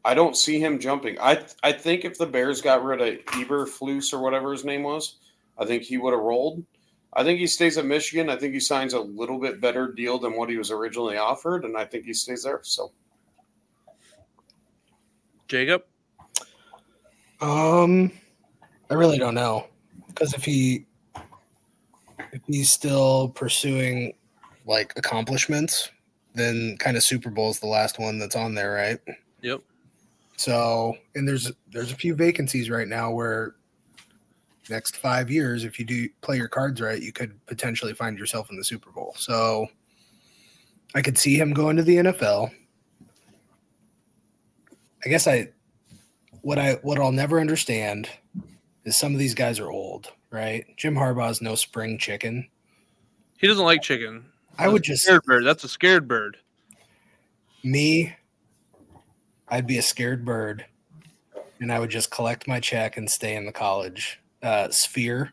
I 0.06 0.13
don't 0.13 0.38
see 0.38 0.60
him 0.60 0.79
jumping. 0.79 1.20
I 1.20 1.44
I 1.62 1.72
think 1.72 2.06
if 2.06 2.18
the 2.18 2.25
Bears 2.25 2.62
got 2.62 2.84
rid 2.84 3.01
of 3.01 3.25
Eberflus 3.25 4.13
or 4.13 4.20
whatever 4.20 4.51
his 4.51 4.63
name 4.65 4.84
was, 4.84 5.18
I 5.58 5.65
think 5.65 5.84
he 5.84 5.98
would 5.98 6.13
have 6.13 6.22
rolled. 6.22 6.63
I 7.13 7.24
think 7.24 7.39
he 7.39 7.48
stays 7.48 7.77
at 7.77 7.86
Michigan. 7.86 8.29
I 8.29 8.36
think 8.36 8.53
he 8.53 8.60
signs 8.60 8.94
a 8.94 9.00
little 9.00 9.39
bit 9.39 9.60
better 9.60 9.91
deal 9.91 10.20
than 10.20 10.38
what 10.38 10.50
he 10.50 10.58
was 10.58 10.72
originally 10.72 11.18
offered, 11.18 11.65
and 11.65 11.75
I 11.75 11.86
think 11.86 12.06
he 12.06 12.13
stays 12.13 12.44
there. 12.44 12.62
So 12.63 12.91
Jacob, 15.48 15.84
Um, 17.41 18.12
I 18.89 18.96
really 18.96 19.17
don't 19.17 19.36
know 19.36 19.67
because 20.08 20.34
if 20.34 20.43
he 20.43 20.86
if 22.31 22.41
he's 22.48 22.72
still 22.72 23.29
pursuing 23.29 24.13
like 24.65 24.93
accomplishments, 24.98 25.89
then 26.34 26.77
kind 26.77 26.98
of 26.98 27.03
Super 27.03 27.29
Bowl 27.29 27.50
is 27.50 27.60
the 27.60 27.67
last 27.67 28.00
one 28.00 28.19
that's 28.19 28.36
on 28.36 28.53
there, 28.53 28.74
right? 28.74 29.00
Yep. 29.41 29.62
So, 30.38 30.96
and 31.15 31.27
there's 31.27 31.51
there's 31.72 31.91
a 31.91 31.96
few 31.96 32.15
vacancies 32.15 32.69
right 32.69 32.88
now 32.88 33.12
where 33.12 33.55
next 34.69 34.98
five 34.98 35.31
years, 35.31 35.63
if 35.63 35.79
you 35.79 35.86
do 35.86 36.08
play 36.22 36.38
your 36.38 36.48
cards 36.48 36.79
right, 36.79 37.01
you 37.01 37.12
could 37.12 37.34
potentially 37.46 37.93
find 37.93 38.17
yourself 38.17 38.51
in 38.51 38.58
the 38.58 38.63
Super 38.63 38.91
Bowl. 38.91 39.13
So, 39.17 39.67
I 40.96 41.01
could 41.01 41.17
see 41.17 41.36
him 41.36 41.53
going 41.53 41.75
to 41.77 41.84
the 41.84 41.98
NFL. 41.98 42.51
I 45.05 45.10
guess 45.10 45.27
I 45.27 45.50
what 46.41 46.60
I 46.60 46.74
what 46.81 47.00
I'll 47.00 47.12
never 47.12 47.39
understand 47.39 48.10
is 48.86 48.98
some 48.98 49.13
of 49.13 49.19
these 49.19 49.34
guys 49.36 49.60
are 49.60 49.69
old, 49.69 50.12
right? 50.31 50.65
Jim 50.77 50.96
Harbaugh's 50.96 51.41
no 51.41 51.55
spring 51.55 51.98
chicken. 51.98 52.48
he 53.38 53.48
doesn't 53.48 53.65
like 53.65 53.81
chicken. 53.81 54.25
I 54.58 54.67
would 54.67 54.84
just 54.84 55.03
Scared 55.03 55.24
bird. 55.24 55.46
That's 55.46 55.63
a 55.63 55.69
scared 55.69 56.08
bird. 56.08 56.38
me, 57.63 58.13
I'd 59.48 59.67
be 59.67 59.77
a 59.77 59.81
scared 59.81 60.25
bird, 60.25 60.65
and 61.60 61.72
I 61.72 61.79
would 61.79 61.89
just 61.89 62.12
collect 62.12 62.48
my 62.48 62.60
check 62.60 62.98
and 62.98 63.10
stay 63.10 63.36
in 63.36 63.46
the 63.46 63.51
college 63.51 64.19
uh, 64.43 64.69
sphere 64.69 65.31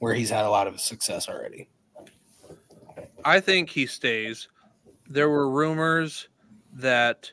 where 0.00 0.14
he's 0.14 0.30
had 0.30 0.44
a 0.44 0.50
lot 0.50 0.66
of 0.66 0.80
success 0.80 1.28
already. 1.28 1.68
I 3.24 3.40
think 3.40 3.70
he 3.70 3.86
stays. 3.86 4.48
There 5.08 5.30
were 5.30 5.48
rumors 5.48 6.28
that 6.74 7.30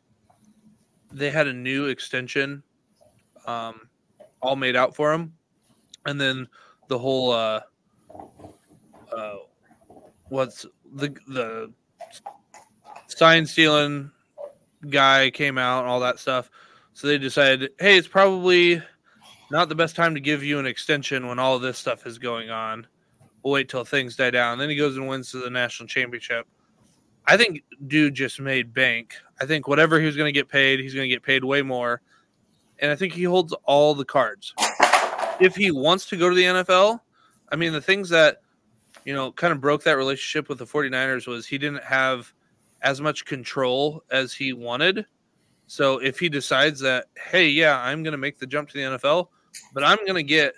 they 1.12 1.32
had 1.32 1.48
a 1.48 1.54
new 1.54 1.86
extension 1.88 2.62
um, 3.50 3.90
all 4.42 4.56
made 4.56 4.76
out 4.76 4.96
for 4.96 5.12
him. 5.12 5.34
And 6.06 6.20
then 6.20 6.48
the 6.88 7.00
whole 7.00 7.32
uh, 7.32 7.62
uh, 9.12 9.36
what's 10.30 10.66
the 10.94 11.16
the 11.28 11.72
sign 13.08 13.46
stealing 13.46 14.12
guy 14.90 15.30
came 15.32 15.58
out 15.58 15.82
and 15.82 15.90
all 15.90 16.00
that 16.00 16.20
stuff. 16.20 16.50
So 16.94 17.08
they 17.08 17.18
decided, 17.18 17.72
hey, 17.80 17.98
it's 17.98 18.08
probably 18.08 18.82
not 19.52 19.70
the 19.70 19.76
best 19.76 19.96
time 19.96 20.14
to 20.16 20.22
give 20.22 20.44
you 20.44 20.60
an 20.60 20.66
extension 20.66 21.28
when 21.28 21.40
all 21.40 21.60
this 21.60 21.78
stuff 21.78 22.06
is 22.06 22.18
going 22.18 22.50
on. 22.50 22.88
We'll 23.44 23.54
wait 23.54 23.70
till 23.70 23.86
things 23.86 24.16
die 24.16 24.32
down. 24.32 24.54
And 24.54 24.62
then 24.62 24.70
he 24.70 24.76
goes 24.76 24.98
and 24.98 25.08
wins 25.08 25.32
the 25.32 25.50
national 25.50 25.88
championship. 25.88 26.46
I 27.26 27.38
think 27.38 27.64
dude 27.88 28.16
just 28.16 28.40
made 28.40 28.74
bank. 28.74 29.14
I 29.40 29.46
think 29.46 29.68
whatever 29.68 30.00
he 30.00 30.06
was 30.06 30.18
going 30.18 30.28
to 30.28 30.38
get 30.38 30.50
paid, 30.50 30.80
he's 30.80 30.94
going 30.94 31.08
to 31.08 31.16
get 31.16 31.24
paid 31.24 31.44
way 31.44 31.62
more. 31.62 32.02
And 32.82 32.92
I 32.92 32.96
think 32.96 33.14
he 33.14 33.24
holds 33.24 33.54
all 33.66 33.94
the 33.94 34.06
cards. 34.06 34.54
If 35.40 35.56
he 35.56 35.72
wants 35.72 36.06
to 36.08 36.18
go 36.18 36.30
to 36.30 36.36
the 36.36 36.44
NFL, 36.44 37.00
I 37.52 37.56
mean, 37.56 37.74
the 37.74 37.82
things 37.82 38.10
that, 38.10 38.42
you 39.06 39.14
know, 39.14 39.32
kind 39.32 39.52
of 39.52 39.62
broke 39.62 39.84
that 39.84 39.98
relationship 39.98 40.50
with 40.50 40.58
the 40.58 40.66
49ers 40.66 41.28
was 41.28 41.46
he 41.46 41.58
didn't 41.58 41.84
have 41.84 42.34
as 42.82 43.02
much 43.02 43.26
control 43.26 44.04
as 44.12 44.34
he 44.34 44.54
wanted. 44.54 45.06
So 45.68 46.00
if 46.00 46.20
he 46.20 46.30
decides 46.30 46.80
that, 46.82 47.06
hey, 47.18 47.48
yeah, 47.48 47.80
I'm 47.80 48.04
going 48.04 48.14
to 48.14 48.18
make 48.18 48.40
the 48.40 48.48
jump 48.48 48.70
to 48.70 48.78
the 48.78 48.98
NFL, 48.98 49.28
but 49.74 49.84
I'm 49.84 49.98
going 49.98 50.16
to 50.16 50.24
get, 50.24 50.56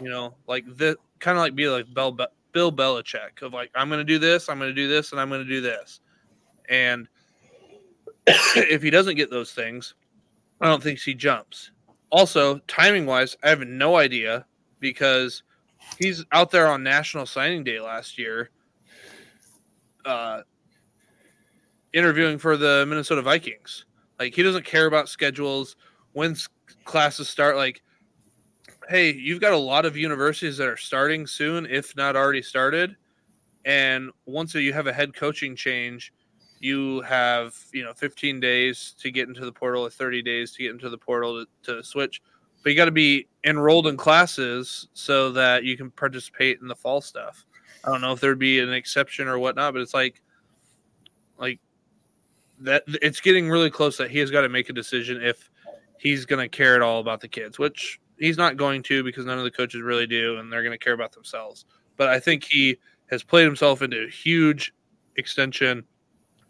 you 0.00 0.08
know, 0.08 0.34
like 0.46 0.64
the 0.76 0.96
kind 1.18 1.36
of 1.36 1.42
like 1.42 1.54
be 1.54 1.68
like 1.68 1.92
Bell, 1.92 2.16
Bill 2.52 2.72
Belichick 2.72 3.42
of 3.42 3.52
like, 3.52 3.70
I'm 3.74 3.88
going 3.88 3.98
to 3.98 4.04
do 4.04 4.18
this, 4.18 4.48
I'm 4.48 4.58
going 4.58 4.70
to 4.70 4.74
do 4.74 4.88
this, 4.88 5.12
and 5.12 5.20
I'm 5.20 5.28
going 5.28 5.42
to 5.42 5.48
do 5.48 5.60
this. 5.60 6.00
And 6.68 7.08
if 8.26 8.82
he 8.82 8.90
doesn't 8.90 9.16
get 9.16 9.30
those 9.30 9.52
things, 9.52 9.94
I 10.60 10.66
don't 10.66 10.82
think 10.82 10.98
he 11.00 11.14
jumps. 11.14 11.70
Also, 12.10 12.58
timing 12.66 13.06
wise, 13.06 13.36
I 13.42 13.50
have 13.50 13.60
no 13.60 13.96
idea 13.96 14.46
because 14.80 15.42
he's 15.98 16.24
out 16.32 16.50
there 16.50 16.68
on 16.68 16.82
National 16.82 17.26
Signing 17.26 17.64
Day 17.64 17.80
last 17.80 18.18
year, 18.18 18.50
uh, 20.04 20.42
interviewing 21.92 22.38
for 22.38 22.56
the 22.56 22.84
Minnesota 22.88 23.22
Vikings. 23.22 23.84
Like 24.18 24.34
he 24.34 24.42
doesn't 24.42 24.64
care 24.64 24.86
about 24.86 25.08
schedules 25.08 25.76
when 26.12 26.36
classes 26.84 27.28
start. 27.28 27.56
Like, 27.56 27.82
hey, 28.88 29.12
you've 29.12 29.40
got 29.40 29.52
a 29.52 29.58
lot 29.58 29.84
of 29.84 29.96
universities 29.96 30.56
that 30.58 30.68
are 30.68 30.76
starting 30.76 31.26
soon, 31.26 31.66
if 31.66 31.94
not 31.96 32.16
already 32.16 32.42
started. 32.42 32.96
And 33.64 34.10
once 34.26 34.54
you 34.54 34.72
have 34.72 34.86
a 34.86 34.92
head 34.92 35.14
coaching 35.14 35.56
change, 35.56 36.12
you 36.58 37.00
have 37.02 37.54
you 37.72 37.84
know 37.84 37.92
15 37.92 38.40
days 38.40 38.94
to 39.00 39.10
get 39.10 39.28
into 39.28 39.44
the 39.44 39.52
portal 39.52 39.86
or 39.86 39.90
30 39.90 40.22
days 40.22 40.52
to 40.52 40.62
get 40.62 40.70
into 40.72 40.88
the 40.88 40.98
portal 40.98 41.44
to, 41.64 41.74
to 41.74 41.82
switch 41.82 42.22
but 42.62 42.70
you 42.70 42.76
got 42.76 42.86
to 42.86 42.90
be 42.90 43.28
enrolled 43.44 43.86
in 43.86 43.96
classes 43.96 44.88
so 44.92 45.30
that 45.30 45.62
you 45.62 45.76
can 45.76 45.88
participate 45.90 46.58
in 46.60 46.66
the 46.66 46.74
fall 46.74 47.00
stuff. 47.00 47.44
I 47.84 47.92
don't 47.92 48.00
know 48.00 48.10
if 48.10 48.18
there'd 48.18 48.40
be 48.40 48.58
an 48.58 48.72
exception 48.72 49.28
or 49.28 49.38
whatnot 49.38 49.72
but 49.72 49.82
it's 49.82 49.94
like 49.94 50.20
like 51.38 51.60
that 52.60 52.82
it's 53.02 53.20
getting 53.20 53.48
really 53.48 53.70
close 53.70 53.98
that 53.98 54.10
he 54.10 54.18
has 54.18 54.30
got 54.30 54.40
to 54.40 54.48
make 54.48 54.68
a 54.68 54.72
decision 54.72 55.22
if 55.22 55.50
he's 55.98 56.24
going 56.24 56.40
to 56.40 56.48
care 56.48 56.74
at 56.74 56.82
all 56.82 57.00
about 57.00 57.20
the 57.20 57.28
kids 57.28 57.58
which 57.58 58.00
he's 58.18 58.38
not 58.38 58.56
going 58.56 58.82
to 58.82 59.04
because 59.04 59.26
none 59.26 59.38
of 59.38 59.44
the 59.44 59.50
coaches 59.50 59.82
really 59.82 60.06
do 60.06 60.38
and 60.38 60.50
they're 60.50 60.62
going 60.62 60.76
to 60.76 60.84
care 60.84 60.94
about 60.94 61.12
themselves. 61.12 61.66
But 61.96 62.08
i 62.08 62.18
think 62.18 62.44
he 62.44 62.78
has 63.10 63.22
played 63.22 63.44
himself 63.44 63.82
into 63.82 64.04
a 64.04 64.10
huge 64.10 64.72
extension 65.16 65.84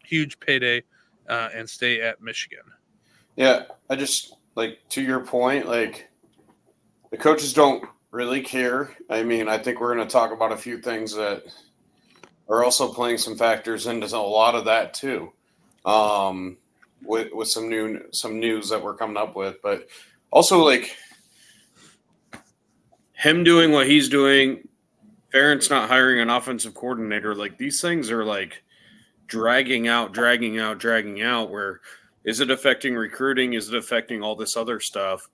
huge 0.07 0.39
payday 0.41 0.83
uh, 1.29 1.49
and 1.55 1.69
stay 1.69 2.01
at 2.01 2.21
Michigan. 2.23 2.65
Yeah, 3.37 3.65
I 3.91 3.97
just 3.97 4.37
like 4.55 4.79
to 4.91 5.03
your 5.03 5.21
point, 5.21 5.67
like 5.67 6.09
the 7.11 7.17
coaches 7.17 7.53
don't 7.53 7.85
really 8.11 8.41
care. 8.41 8.97
I 9.11 9.23
mean, 9.23 9.49
I 9.49 9.59
think 9.59 9.81
we're 9.81 9.95
going 9.95 10.07
to 10.07 10.13
talk 10.13 10.33
about 10.33 10.53
a 10.53 10.57
few 10.57 10.79
things 10.79 11.15
that 11.15 11.45
are 12.49 12.65
also 12.65 12.93
playing 12.93 13.19
some 13.19 13.37
factors 13.37 13.87
into 13.87 14.07
a 14.07 14.19
lot 14.19 14.55
of 14.55 14.65
that 14.65 14.95
too. 14.95 15.33
Um, 15.85 16.57
with 17.03 17.33
with 17.33 17.49
some 17.49 17.69
new 17.69 18.01
some 18.13 18.41
news 18.41 18.71
that 18.71 18.83
we're 18.83 18.97
coming 18.97 19.17
up 19.17 19.37
with, 19.37 19.57
but 19.63 19.89
also 20.31 20.65
like 20.65 20.97
him 23.13 23.45
doing 23.45 23.73
what 23.73 23.87
he's 23.87 24.09
doing, 24.09 24.69
Ferentz 25.33 25.71
not 25.71 25.89
hiring 25.89 26.21
an 26.21 26.31
offensive 26.31 26.75
coordinator, 26.75 27.35
like 27.35 27.59
these 27.59 27.81
things 27.81 28.11
are 28.11 28.25
like 28.25 28.63
dragging 29.27 29.89
out, 29.89 30.13
dragging 30.13 30.59
out, 30.59 30.79
dragging 30.79 31.23
out. 31.23 31.51
Where 31.51 31.81
is 32.25 32.41
it 32.41 32.51
affecting 32.51 32.95
recruiting? 32.95 33.55
Is 33.55 33.69
it 33.69 33.75
affecting 33.75 34.23
all 34.23 34.37
this 34.37 34.57
other 34.57 34.81
stuff? 34.81 35.29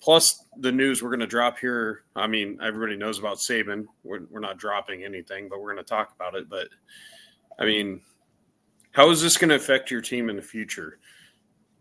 Plus 0.00 0.44
the 0.56 0.72
news 0.72 1.02
we're 1.02 1.10
going 1.10 1.20
to 1.20 1.26
drop 1.26 1.58
here. 1.58 2.04
I 2.14 2.26
mean, 2.26 2.58
everybody 2.62 2.96
knows 2.96 3.18
about 3.18 3.38
Saban. 3.38 3.86
We're, 4.04 4.20
we're 4.30 4.40
not 4.40 4.58
dropping 4.58 5.04
anything, 5.04 5.48
but 5.48 5.60
we're 5.60 5.72
going 5.72 5.84
to 5.84 5.88
talk 5.88 6.12
about 6.14 6.34
it. 6.34 6.48
But 6.48 6.68
I 7.58 7.64
mean, 7.64 8.00
how 8.92 9.10
is 9.10 9.20
this 9.20 9.36
going 9.36 9.50
to 9.50 9.56
affect 9.56 9.90
your 9.90 10.00
team 10.00 10.30
in 10.30 10.36
the 10.36 10.42
future? 10.42 10.98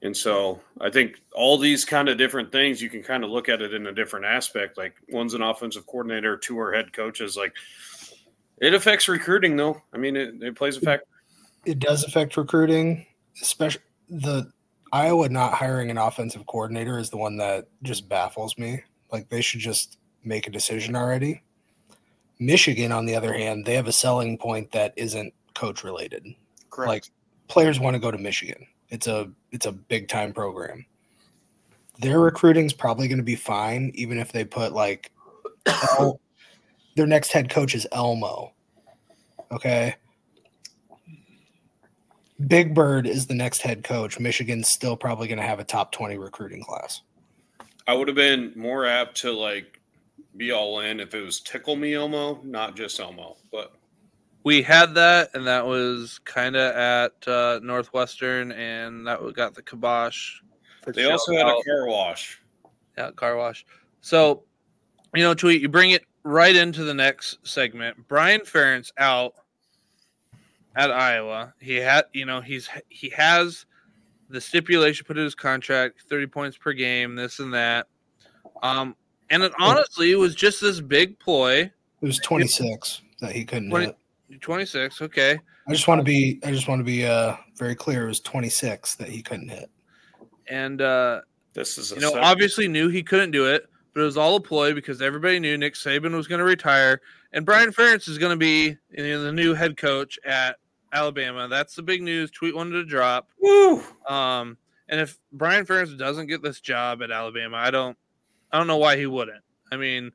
And 0.03 0.15
so 0.15 0.61
I 0.79 0.89
think 0.89 1.21
all 1.33 1.57
these 1.57 1.83
kind 1.83 2.07
of 2.07 2.17
different 2.17 2.51
things, 2.51 2.81
you 2.81 2.89
can 2.89 3.01
kind 3.01 3.23
of 3.23 3.31
look 3.31 3.49
at 3.49 3.61
it 3.61 3.73
in 3.73 3.87
a 3.87 3.93
different 3.93 4.25
aspect. 4.25 4.77
Like 4.77 4.93
one's 5.09 5.33
an 5.33 5.41
offensive 5.41 5.87
coordinator, 5.87 6.37
two 6.37 6.59
are 6.59 6.71
head 6.71 6.93
coaches. 6.93 7.35
Like 7.35 7.53
it 8.59 8.73
affects 8.73 9.07
recruiting, 9.07 9.55
though. 9.55 9.81
I 9.93 9.97
mean, 9.97 10.15
it, 10.15 10.41
it 10.41 10.55
plays 10.55 10.77
a 10.77 10.81
factor 10.81 11.07
it 11.67 11.79
does 11.79 12.05
affect 12.05 12.37
recruiting, 12.37 13.05
especially 13.41 13.81
the 14.09 14.49
Iowa 14.93 15.27
not 15.27 15.53
hiring 15.53 15.91
an 15.91 15.97
offensive 15.97 16.45
coordinator 16.45 16.97
is 16.97 17.09
the 17.09 17.17
one 17.17 17.35
that 17.37 17.67
just 17.83 18.07
baffles 18.07 18.57
me. 18.57 18.83
Like 19.11 19.27
they 19.27 19.41
should 19.41 19.59
just 19.59 19.97
make 20.23 20.47
a 20.47 20.49
decision 20.51 20.95
already. 20.95 21.43
Michigan, 22.39 22.93
on 22.93 23.05
the 23.05 23.15
other 23.15 23.33
hand, 23.33 23.65
they 23.65 23.73
have 23.73 23.87
a 23.87 23.91
selling 23.91 24.37
point 24.37 24.71
that 24.71 24.93
isn't 24.95 25.33
coach 25.55 25.83
related. 25.83 26.25
Correct. 26.69 26.89
Like 26.89 27.05
players 27.49 27.81
want 27.81 27.95
to 27.95 27.99
go 27.99 28.11
to 28.11 28.17
Michigan. 28.17 28.65
It's 28.89 29.07
a 29.07 29.29
it's 29.51 29.65
a 29.65 29.73
big 29.73 30.07
time 30.07 30.31
program. 30.31 30.85
Their 31.99 32.21
recruiting's 32.21 32.73
probably 32.73 33.09
going 33.09 33.17
to 33.17 33.23
be 33.23 33.35
fine, 33.35 33.91
even 33.93 34.19
if 34.19 34.31
they 34.31 34.45
put 34.45 34.71
like 34.71 35.11
El, 35.99 36.21
their 36.95 37.07
next 37.07 37.33
head 37.33 37.49
coach 37.49 37.75
is 37.75 37.85
Elmo. 37.91 38.53
Okay, 39.51 39.95
Big 42.45 42.75
Bird 42.75 43.07
is 43.07 43.25
the 43.25 43.33
next 43.33 43.61
head 43.61 43.83
coach. 43.83 44.19
Michigan's 44.19 44.67
still 44.67 44.95
probably 44.95 45.27
going 45.27 45.39
to 45.39 45.45
have 45.45 45.59
a 45.59 45.63
top 45.63 45.91
20 45.91 46.17
recruiting 46.17 46.63
class. 46.63 47.01
I 47.87 47.93
would 47.93 48.07
have 48.07 48.15
been 48.15 48.53
more 48.55 48.85
apt 48.85 49.17
to 49.21 49.31
like 49.31 49.79
be 50.35 50.51
all 50.51 50.81
in 50.81 50.99
if 50.99 51.15
it 51.15 51.21
was 51.21 51.39
Tickle 51.39 51.75
Me 51.75 51.95
Elmo, 51.95 52.39
not 52.43 52.75
just 52.75 52.99
Elmo. 52.99 53.37
But 53.51 53.73
we 54.43 54.61
had 54.61 54.93
that, 54.95 55.31
and 55.33 55.47
that 55.47 55.65
was 55.65 56.19
kind 56.25 56.55
of 56.55 56.75
at 56.75 57.27
uh, 57.27 57.59
Northwestern, 57.63 58.51
and 58.51 59.07
that 59.07 59.19
got 59.33 59.55
the 59.55 59.63
kibosh. 59.63 60.41
They 60.85 61.09
also 61.09 61.33
had 61.33 61.47
out. 61.47 61.59
a 61.59 61.63
car 61.63 61.87
wash. 61.87 62.41
Yeah, 62.97 63.11
car 63.11 63.35
wash. 63.35 63.65
So, 64.01 64.43
you 65.13 65.23
know, 65.23 65.33
tweet 65.33 65.61
you 65.61 65.69
bring 65.69 65.91
it 65.91 66.05
right 66.23 66.55
into 66.55 66.83
the 66.83 66.93
next 66.93 67.39
segment. 67.43 68.07
Brian 68.07 68.41
Ferentz 68.41 68.91
out 68.97 69.33
at 70.77 70.91
Iowa. 70.91 71.53
He 71.59 71.75
had, 71.75 72.05
you 72.13 72.25
know, 72.25 72.39
he's 72.39 72.69
he 72.87 73.09
has 73.09 73.65
the 74.29 74.39
stipulation 74.39 75.05
put 75.05 75.17
in 75.17 75.23
his 75.23 75.35
contract, 75.35 76.03
thirty 76.07 76.27
points 76.27 76.55
per 76.55 76.71
game, 76.71 77.15
this 77.15 77.39
and 77.39 77.53
that. 77.53 77.87
Um, 78.63 78.95
and 79.29 79.43
it 79.43 79.51
honestly 79.59 80.15
was 80.15 80.35
just 80.35 80.61
this 80.61 80.79
big 80.79 81.19
ploy. 81.19 81.61
It 81.61 81.73
was 82.01 82.19
twenty 82.19 82.47
six 82.47 83.01
that 83.19 83.31
he 83.31 83.43
couldn't 83.43 83.71
20, 83.71 83.85
hit. 83.87 84.41
Twenty 84.41 84.65
six, 84.65 85.01
okay. 85.01 85.39
I 85.67 85.71
just 85.71 85.87
want 85.87 85.99
to 85.99 86.05
be 86.05 86.39
I 86.43 86.51
just 86.51 86.67
want 86.67 86.79
to 86.79 86.85
be 86.85 87.05
uh 87.05 87.35
very 87.55 87.75
clear. 87.75 88.05
It 88.05 88.09
was 88.09 88.19
twenty 88.19 88.49
six 88.49 88.95
that 88.95 89.09
he 89.09 89.21
couldn't 89.21 89.49
hit. 89.49 89.69
And 90.47 90.81
uh 90.81 91.21
this 91.53 91.77
is 91.79 91.91
you 91.91 91.99
know 91.99 92.13
obviously 92.15 92.67
knew 92.67 92.87
he 92.87 93.01
couldn't 93.01 93.31
do 93.31 93.47
it, 93.47 93.67
but 93.93 94.01
it 94.01 94.05
was 94.05 94.17
all 94.17 94.35
a 94.35 94.39
ploy 94.39 94.75
because 94.75 95.01
everybody 95.01 95.39
knew 95.39 95.57
Nick 95.57 95.73
Saban 95.73 96.13
was 96.13 96.27
going 96.27 96.39
to 96.39 96.45
retire 96.45 97.01
and 97.33 97.45
Brian 97.45 97.71
Ferentz 97.71 98.07
is 98.07 98.17
going 98.17 98.31
to 98.31 98.37
be 98.37 98.77
you 98.91 99.03
know, 99.03 99.23
the 99.23 99.31
new 99.31 99.55
head 99.55 99.75
coach 99.75 100.19
at 100.25 100.57
Alabama. 100.93 101.47
That's 101.47 101.75
the 101.75 101.83
big 101.83 102.01
news. 102.01 102.31
Tweet 102.31 102.55
wanted 102.55 102.73
to 102.73 102.85
drop. 102.85 103.29
Woo! 103.39 103.81
Um, 104.07 104.57
and 104.89 104.99
if 104.99 105.19
Brian 105.31 105.65
Ferentz 105.65 105.97
doesn't 105.97 106.27
get 106.27 106.41
this 106.41 106.61
job 106.61 107.01
at 107.01 107.11
Alabama, 107.11 107.57
I 107.57 107.71
don't, 107.71 107.97
I 108.51 108.57
don't 108.57 108.67
know 108.67 108.77
why 108.77 108.97
he 108.97 109.05
wouldn't. 109.05 109.43
I 109.71 109.77
mean, 109.77 110.11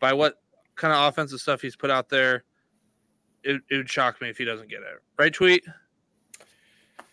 by 0.00 0.12
what 0.12 0.40
kind 0.74 0.92
of 0.92 1.08
offensive 1.08 1.40
stuff 1.40 1.60
he's 1.60 1.76
put 1.76 1.90
out 1.90 2.08
there, 2.08 2.44
it, 3.44 3.60
it 3.70 3.76
would 3.76 3.90
shock 3.90 4.20
me 4.20 4.28
if 4.28 4.38
he 4.38 4.44
doesn't 4.44 4.70
get 4.70 4.80
it. 4.80 5.02
Right, 5.18 5.32
tweet. 5.32 5.64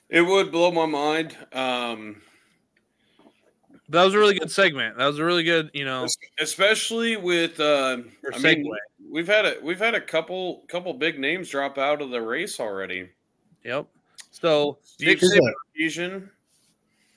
It 0.09 0.21
would 0.21 0.51
blow 0.51 0.71
my 0.71 0.85
mind. 0.85 1.35
Um, 1.51 2.21
that 3.89 4.03
was 4.03 4.13
a 4.13 4.19
really 4.19 4.37
good 4.37 4.51
segment. 4.51 4.97
That 4.97 5.07
was 5.07 5.19
a 5.19 5.25
really 5.25 5.43
good, 5.43 5.69
you 5.73 5.85
know, 5.85 6.07
especially 6.39 7.17
with 7.17 7.59
uh, 7.59 7.97
I 8.33 8.39
mean, 8.39 8.65
we've 9.11 9.27
had 9.27 9.45
a 9.45 9.57
we've 9.61 9.79
had 9.79 9.95
a 9.95 10.01
couple 10.01 10.63
couple 10.67 10.93
big 10.93 11.19
names 11.19 11.49
drop 11.49 11.77
out 11.77 12.01
of 12.01 12.09
the 12.09 12.21
race 12.21 12.59
already. 12.59 13.09
Yep. 13.63 13.87
So 14.31 14.77
Steve 14.83 15.19
here's, 15.19 15.97
a, 15.97 16.21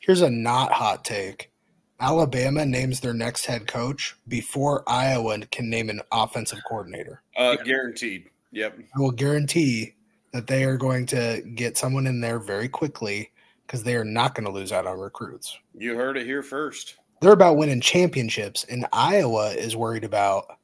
here's 0.01 0.21
a 0.21 0.31
not 0.31 0.73
hot 0.73 1.05
take. 1.05 1.51
Alabama 1.99 2.67
names 2.67 3.01
their 3.01 3.15
next 3.15 3.47
head 3.47 3.67
coach 3.67 4.17
before 4.29 4.85
Iowa 4.87 5.39
can 5.51 5.71
name 5.71 5.89
an 5.89 6.03
offensive 6.13 6.59
coordinator. 6.69 7.23
Uh, 7.37 7.57
guaranteed. 7.57 8.29
Yep. 8.53 8.79
I 8.95 9.01
will 9.01 9.13
guarantee 9.13 9.95
that 10.33 10.47
they 10.47 10.65
are 10.65 10.77
going 10.77 11.07
to 11.07 11.43
get 11.55 11.79
someone 11.79 12.07
in 12.07 12.21
there 12.21 12.39
very 12.39 12.69
quickly 12.69 13.31
because 13.67 13.83
they 13.83 13.97
are 13.97 14.05
not 14.05 14.35
going 14.35 14.47
to 14.47 14.53
lose 14.53 14.73
out 14.73 14.87
on 14.87 14.99
recruits. 14.99 15.59
You 15.75 15.97
heard 15.97 16.17
it 16.17 16.25
here 16.25 16.43
first. 16.43 16.97
They're 17.21 17.33
about 17.33 17.57
winning 17.57 17.81
championships, 17.81 18.65
and 18.65 18.87
Iowa 18.93 19.51
is 19.51 19.77
worried 19.77 20.05
about 20.05 20.59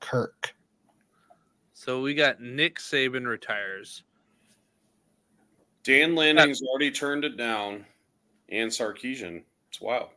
Kirk. 0.00 0.54
So 1.74 2.00
we 2.00 2.14
got 2.14 2.40
Nick 2.40 2.78
Saban 2.78 3.26
retires. 3.26 4.02
Dan 5.82 6.14
Lanning's 6.14 6.62
uh, 6.62 6.66
already 6.66 6.90
turned 6.90 7.24
it 7.24 7.36
down, 7.36 7.84
and 8.50 8.70
Sarkisian. 8.70 9.42
It's 9.68 9.80
wild. 9.80 10.10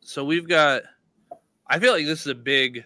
So 0.00 0.24
we've 0.24 0.48
got. 0.48 0.82
I 1.68 1.78
feel 1.78 1.92
like 1.92 2.06
this 2.06 2.20
is 2.20 2.26
a 2.28 2.34
big, 2.34 2.84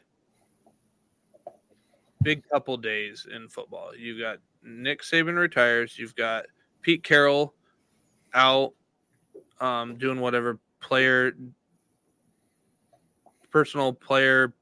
big 2.22 2.48
couple 2.48 2.76
days 2.76 3.26
in 3.35 3.48
football. 3.48 3.94
You've 3.94 4.20
got 4.20 4.38
Nick 4.62 5.03
Saban 5.03 5.38
retires. 5.38 5.98
You've 5.98 6.16
got 6.16 6.46
Pete 6.83 7.03
Carroll 7.03 7.55
out 8.35 8.75
um, 9.61 9.97
doing 9.97 10.21
whatever 10.21 10.59
player, 10.81 11.33
personal 13.51 13.93
player, 13.93 14.53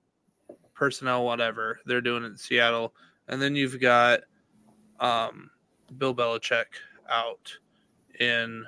personnel, 0.74 1.24
whatever 1.24 1.81
they're 1.87 2.00
doing 2.00 2.24
in 2.24 2.37
Seattle, 2.37 2.94
and 3.28 3.40
then 3.40 3.54
you've 3.54 3.81
got 3.81 4.20
um, 5.00 5.50
Bill 5.96 6.14
Belichick 6.14 6.66
out 7.09 7.52
in 8.20 8.64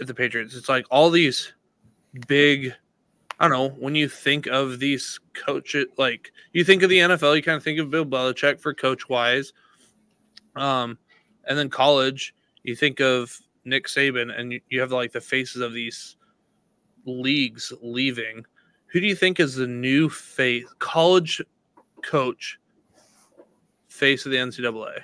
at 0.00 0.06
the 0.06 0.14
Patriots. 0.14 0.54
It's 0.54 0.68
like 0.68 0.86
all 0.90 1.10
these 1.10 1.52
big. 2.26 2.74
I 3.40 3.48
don't 3.48 3.56
know. 3.56 3.76
When 3.80 3.96
you 3.96 4.08
think 4.08 4.46
of 4.46 4.78
these 4.78 5.18
coaches, 5.34 5.86
like 5.96 6.32
you 6.52 6.62
think 6.62 6.82
of 6.82 6.90
the 6.90 6.98
NFL, 6.98 7.34
you 7.34 7.42
kind 7.42 7.56
of 7.56 7.64
think 7.64 7.80
of 7.80 7.90
Bill 7.90 8.04
Belichick 8.04 8.60
for 8.60 8.72
coach 8.72 9.08
wise. 9.08 9.52
Um, 10.54 10.98
and 11.48 11.58
then 11.58 11.68
college, 11.68 12.34
you 12.64 12.76
think 12.76 13.00
of 13.00 13.38
Nick 13.64 13.86
Saban, 13.86 14.38
and 14.38 14.60
you 14.68 14.80
have 14.80 14.92
like 14.92 15.12
the 15.12 15.20
faces 15.20 15.62
of 15.62 15.72
these 15.72 16.16
leagues 17.04 17.72
leaving. 17.82 18.44
Who 18.86 19.00
do 19.00 19.06
you 19.06 19.14
think 19.14 19.40
is 19.40 19.54
the 19.54 19.66
new 19.66 20.08
face 20.08 20.64
college 20.78 21.40
coach 22.02 22.58
face 23.88 24.26
of 24.26 24.32
the 24.32 24.38
NCAA? 24.38 25.02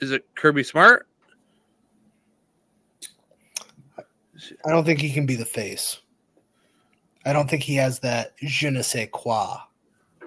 is 0.00 0.10
it 0.10 0.26
Kirby 0.34 0.62
Smart? 0.62 1.06
I 4.64 4.70
don't 4.70 4.84
think 4.84 5.00
he 5.00 5.12
can 5.12 5.26
be 5.26 5.36
the 5.36 5.44
face. 5.44 6.00
I 7.24 7.32
don't 7.32 7.48
think 7.48 7.62
he 7.62 7.74
has 7.76 7.98
that 8.00 8.36
je 8.38 8.70
ne 8.70 8.82
sais 8.82 9.08
quoi 9.10 9.56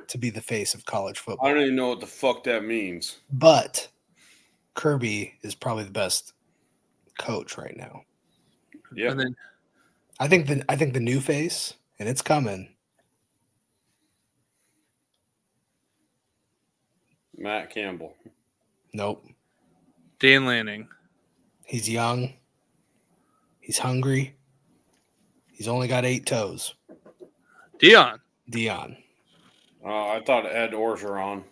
to 0.07 0.17
be 0.17 0.29
the 0.29 0.41
face 0.41 0.73
of 0.73 0.85
college 0.85 1.19
football. 1.19 1.47
I 1.47 1.53
don't 1.53 1.62
even 1.63 1.75
know 1.75 1.89
what 1.89 2.01
the 2.01 2.07
fuck 2.07 2.43
that 2.45 2.65
means. 2.65 3.19
But 3.31 3.88
Kirby 4.79 5.33
is 5.41 5.55
probably 5.55 5.83
the 5.83 5.91
best 5.91 6.31
coach 7.17 7.57
right 7.57 7.75
now. 7.75 8.03
Yeah. 8.95 9.11
And 9.11 9.19
then 9.19 9.35
I 10.21 10.29
think 10.29 10.47
the 10.47 10.63
I 10.69 10.77
think 10.77 10.93
the 10.93 11.01
new 11.01 11.19
face, 11.19 11.73
and 11.99 12.07
it's 12.07 12.21
coming. 12.21 12.69
Matt 17.37 17.69
Campbell. 17.71 18.15
Nope. 18.93 19.25
Dan 20.17 20.45
Lanning. 20.45 20.87
He's 21.65 21.89
young. 21.89 22.35
He's 23.59 23.79
hungry. 23.79 24.33
He's 25.51 25.67
only 25.67 25.89
got 25.89 26.05
eight 26.05 26.25
toes. 26.25 26.73
Deion. 27.79 28.19
Deion. 28.49 28.95
Uh, 29.85 30.07
I 30.07 30.23
thought 30.25 30.45
Ed 30.45 30.71
Orgeron. 30.71 31.43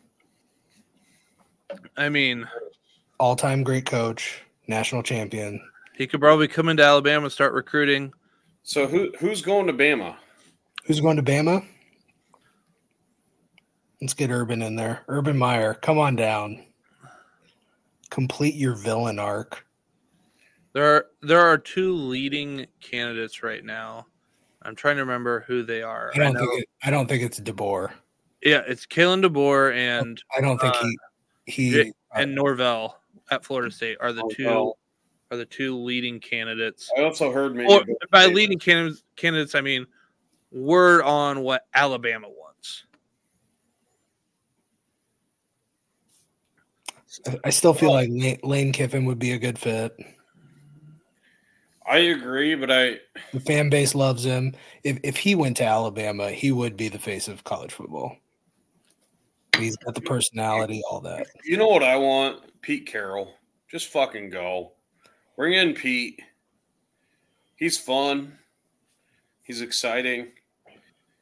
I 1.98 2.08
mean, 2.08 2.48
All 3.20 3.36
time 3.36 3.64
great 3.64 3.86
coach, 3.86 4.42
national 4.68 5.02
champion. 5.04 5.60
he 5.98 6.06
could 6.06 6.20
probably 6.20 6.48
come 6.48 6.70
into 6.70 6.84
Alabama 6.84 7.26
and 7.26 7.32
start 7.32 7.54
recruiting. 7.54 8.14
So 8.64 8.86
who 8.86 9.12
who's 9.20 9.42
going 9.42 9.68
to 9.68 9.74
Bama? 9.74 10.16
Who's 10.86 11.00
going 11.00 11.18
to 11.18 11.24
Bama? 11.24 11.66
Let's 14.02 14.14
get 14.14 14.30
Urban 14.30 14.62
in 14.62 14.76
there. 14.76 15.04
Urban 15.08 15.38
Meyer, 15.38 15.74
come 15.74 15.98
on 15.98 16.16
down. 16.16 16.64
Complete 18.12 18.56
your 18.56 18.76
villain 18.76 19.18
arc. 19.20 19.66
There 20.74 20.86
are 20.86 21.06
there 21.22 21.42
are 21.42 21.58
two 21.58 21.94
leading 21.94 22.68
candidates 22.82 23.42
right 23.42 23.66
now. 23.66 24.06
I'm 24.62 24.76
trying 24.76 24.98
to 24.98 25.02
remember 25.02 25.44
who 25.48 25.64
they 25.64 25.82
are. 25.82 26.12
I 26.14 26.20
don't 26.20 26.34
know- 26.34 26.40
think 26.42 26.62
it, 26.64 26.70
I 26.84 26.92
don't 26.92 27.08
think 27.08 27.24
it's 27.24 27.40
DeBoer. 27.40 27.92
yeah, 28.44 28.62
it's 28.68 28.86
Kalen 28.86 29.26
DeBoer 29.26 29.74
and 29.76 30.22
I 30.38 30.42
don't 30.42 30.60
think 30.60 30.76
Uh, 30.76 30.86
he 31.46 31.72
he 31.72 31.94
and 32.14 32.36
Norvell 32.36 33.00
at 33.30 33.44
Florida 33.46 33.72
State 33.72 33.98
are 34.00 34.14
the 34.14 34.24
Oh, 34.24 34.30
two 34.30 34.46
well, 34.46 34.78
are 35.32 35.38
the 35.38 35.46
two 35.46 35.78
leading 35.78 36.20
candidates. 36.20 36.90
I 36.98 37.02
also 37.04 37.32
heard 37.32 37.56
maybe 37.56 37.72
Or 37.72 37.84
by 38.12 38.24
Davis. 38.24 38.36
leading 38.36 38.60
candidates, 38.60 39.04
candidates, 39.16 39.56
I 39.56 39.62
mean 39.62 39.86
word 40.52 41.02
on 41.04 41.42
what 41.42 41.64
Alabama 41.74 42.28
wants. 42.30 42.86
I 47.44 47.50
still 47.50 47.74
feel 47.74 47.92
like 47.92 48.10
Lane, 48.10 48.40
Lane 48.44 48.72
Kiffin 48.72 49.06
would 49.06 49.20
be 49.20 49.32
a 49.32 49.40
good 49.40 49.58
fit. 49.58 49.98
I 51.90 51.98
agree, 52.00 52.54
but 52.56 52.70
I 52.70 53.00
The 53.34 53.40
fan 53.40 53.70
base 53.70 53.96
loves 53.96 54.24
him. 54.26 54.54
If 54.84 55.00
if 55.04 55.18
he 55.18 55.36
went 55.36 55.58
to 55.58 55.64
Alabama, 55.66 56.30
he 56.32 56.52
would 56.52 56.76
be 56.78 56.90
the 56.90 57.00
face 57.00 57.28
of 57.28 57.44
college 57.44 57.72
football. 57.72 58.18
He's 59.58 59.78
got 59.78 59.96
the 59.96 60.02
personality, 60.02 60.84
all 60.90 61.02
that. 61.02 61.28
you 61.44 61.58
know 61.58 61.68
what 61.68 61.82
I 61.82 61.96
want? 61.96 62.42
Pete 62.68 62.86
Carroll. 62.86 63.34
Just 63.72 63.88
fucking 63.88 64.30
go. 64.30 64.74
Bring 65.38 65.54
in 65.54 65.74
Pete. 65.74 66.22
He's 67.56 67.78
fun. 67.78 68.38
He's 69.42 69.62
exciting. 69.62 70.34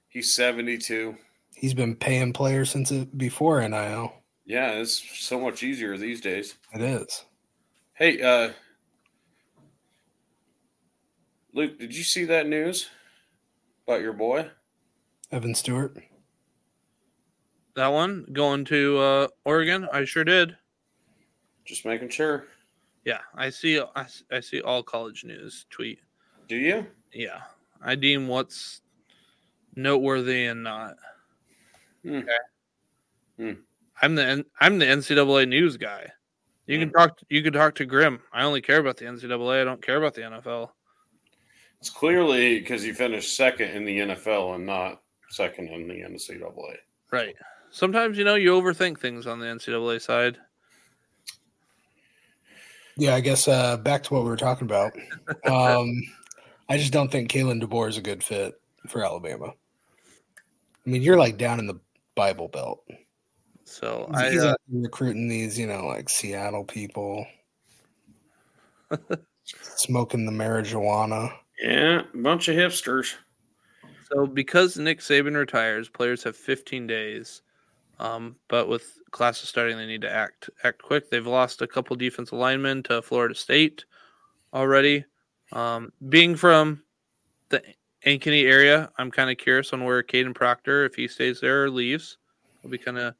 He's 0.09 0.33
72. 0.33 1.15
He's 1.55 1.75
been 1.75 1.95
paying 1.95 2.33
players 2.33 2.71
since 2.71 2.91
before 2.91 3.61
NIL. 3.61 4.11
Yeah, 4.43 4.71
it's 4.71 5.23
so 5.23 5.39
much 5.39 5.61
easier 5.61 5.99
these 5.99 6.19
days. 6.19 6.55
It 6.73 6.81
is. 6.81 7.25
Hey, 7.93 8.19
uh 8.23 8.51
Luke, 11.53 11.77
did 11.77 11.95
you 11.95 12.03
see 12.03 12.25
that 12.25 12.47
news 12.47 12.89
about 13.87 14.01
your 14.01 14.13
boy? 14.13 14.49
Evan 15.31 15.53
Stewart. 15.53 15.95
That 17.75 17.89
one 17.89 18.25
going 18.33 18.65
to 18.65 18.97
uh, 18.97 19.27
Oregon, 19.45 19.87
I 19.93 20.05
sure 20.05 20.23
did. 20.23 20.57
Just 21.65 21.85
making 21.85 22.09
sure. 22.09 22.45
Yeah, 23.03 23.19
I 23.35 23.49
see. 23.49 23.79
I, 23.79 24.01
s- 24.01 24.23
I 24.31 24.39
see 24.39 24.61
all 24.61 24.81
college 24.83 25.23
news 25.25 25.65
tweet. 25.69 25.99
Do 26.47 26.55
you? 26.55 26.85
Yeah, 27.13 27.41
I 27.81 27.95
deem 27.95 28.27
what's 28.27 28.81
noteworthy 29.75 30.45
and 30.45 30.63
not. 30.63 30.95
Hmm. 32.03 32.21
Hmm. 33.37 33.51
I'm 34.01 34.15
the 34.15 34.25
N- 34.25 34.45
I'm 34.59 34.77
the 34.79 34.85
NCAA 34.85 35.47
news 35.47 35.77
guy. 35.77 36.09
You 36.67 36.79
can 36.79 36.91
talk. 36.91 37.19
You 37.29 37.43
can 37.43 37.53
talk 37.53 37.75
to 37.75 37.85
Grim. 37.85 38.19
I 38.33 38.43
only 38.43 38.61
care 38.61 38.79
about 38.79 38.97
the 38.97 39.05
NCAA. 39.05 39.61
I 39.61 39.63
don't 39.63 39.81
care 39.85 39.97
about 39.97 40.13
the 40.15 40.21
NFL. 40.21 40.69
It's 41.79 41.89
clearly 41.91 42.59
because 42.59 42.83
you 42.83 42.93
finished 42.95 43.35
second 43.35 43.69
in 43.71 43.85
the 43.85 43.99
NFL 43.99 44.55
and 44.55 44.65
not 44.65 45.01
second 45.29 45.69
in 45.69 45.87
the 45.87 46.01
NCAA. 46.01 46.77
Right. 47.11 47.35
Sometimes 47.69 48.17
you 48.17 48.23
know 48.23 48.35
you 48.35 48.51
overthink 48.59 48.99
things 48.99 49.27
on 49.27 49.39
the 49.39 49.45
NCAA 49.45 50.01
side. 50.01 50.37
Yeah, 52.97 53.15
I 53.15 53.19
guess 53.19 53.47
uh, 53.47 53.77
back 53.77 54.03
to 54.03 54.13
what 54.13 54.23
we 54.23 54.29
were 54.29 54.37
talking 54.37 54.65
about. 54.65 54.93
Um, 55.45 56.01
I 56.69 56.77
just 56.77 56.93
don't 56.93 57.11
think 57.11 57.29
Kalen 57.29 57.61
DeBoer 57.61 57.89
is 57.89 57.97
a 57.97 58.01
good 58.01 58.23
fit 58.23 58.59
for 58.87 59.03
Alabama. 59.03 59.47
I 59.47 60.89
mean, 60.89 61.01
you're 61.01 61.17
like 61.17 61.37
down 61.37 61.59
in 61.59 61.67
the 61.67 61.79
Bible 62.15 62.47
Belt. 62.47 62.83
So 63.65 64.07
He's, 64.11 64.21
I 64.21 64.31
he's 64.31 64.43
uh, 64.43 64.53
recruiting 64.71 65.27
these, 65.27 65.59
you 65.59 65.67
know, 65.67 65.85
like 65.85 66.09
Seattle 66.09 66.63
people, 66.63 67.25
smoking 69.43 70.25
the 70.25 70.31
marijuana. 70.31 71.33
Yeah, 71.59 72.01
a 72.13 72.17
bunch 72.17 72.47
of 72.47 72.55
hipsters. 72.55 73.15
so 74.11 74.27
because 74.27 74.77
Nick 74.77 74.99
Saban 74.99 75.35
retires, 75.35 75.89
players 75.89 76.23
have 76.23 76.35
15 76.35 76.87
days. 76.87 77.41
Um, 77.99 78.35
but 78.49 78.67
with 78.67 78.99
classes 79.11 79.47
starting, 79.49 79.77
they 79.77 79.85
need 79.85 80.01
to 80.01 80.11
act 80.11 80.49
act 80.63 80.81
quick. 80.81 81.09
They've 81.09 81.25
lost 81.25 81.61
a 81.61 81.67
couple 81.67 81.95
defensive 81.95 82.37
linemen 82.37 82.83
to 82.83 83.01
Florida 83.01 83.35
State 83.35 83.85
already. 84.53 85.05
Um, 85.51 85.91
being 86.09 86.35
from 86.35 86.83
the 87.49 87.61
Ankeny 88.05 88.43
area, 88.45 88.91
I'm 88.97 89.11
kind 89.11 89.29
of 89.29 89.37
curious 89.37 89.71
on 89.73 89.83
where 89.83 90.03
Kadyn 90.03 90.35
Proctor, 90.35 90.85
if 90.85 90.95
he 90.95 91.07
stays 91.07 91.39
there 91.39 91.63
or 91.63 91.69
leaves, 91.69 92.17
will 92.61 92.69
be 92.69 92.77
kind 92.77 92.97
of 92.97 93.15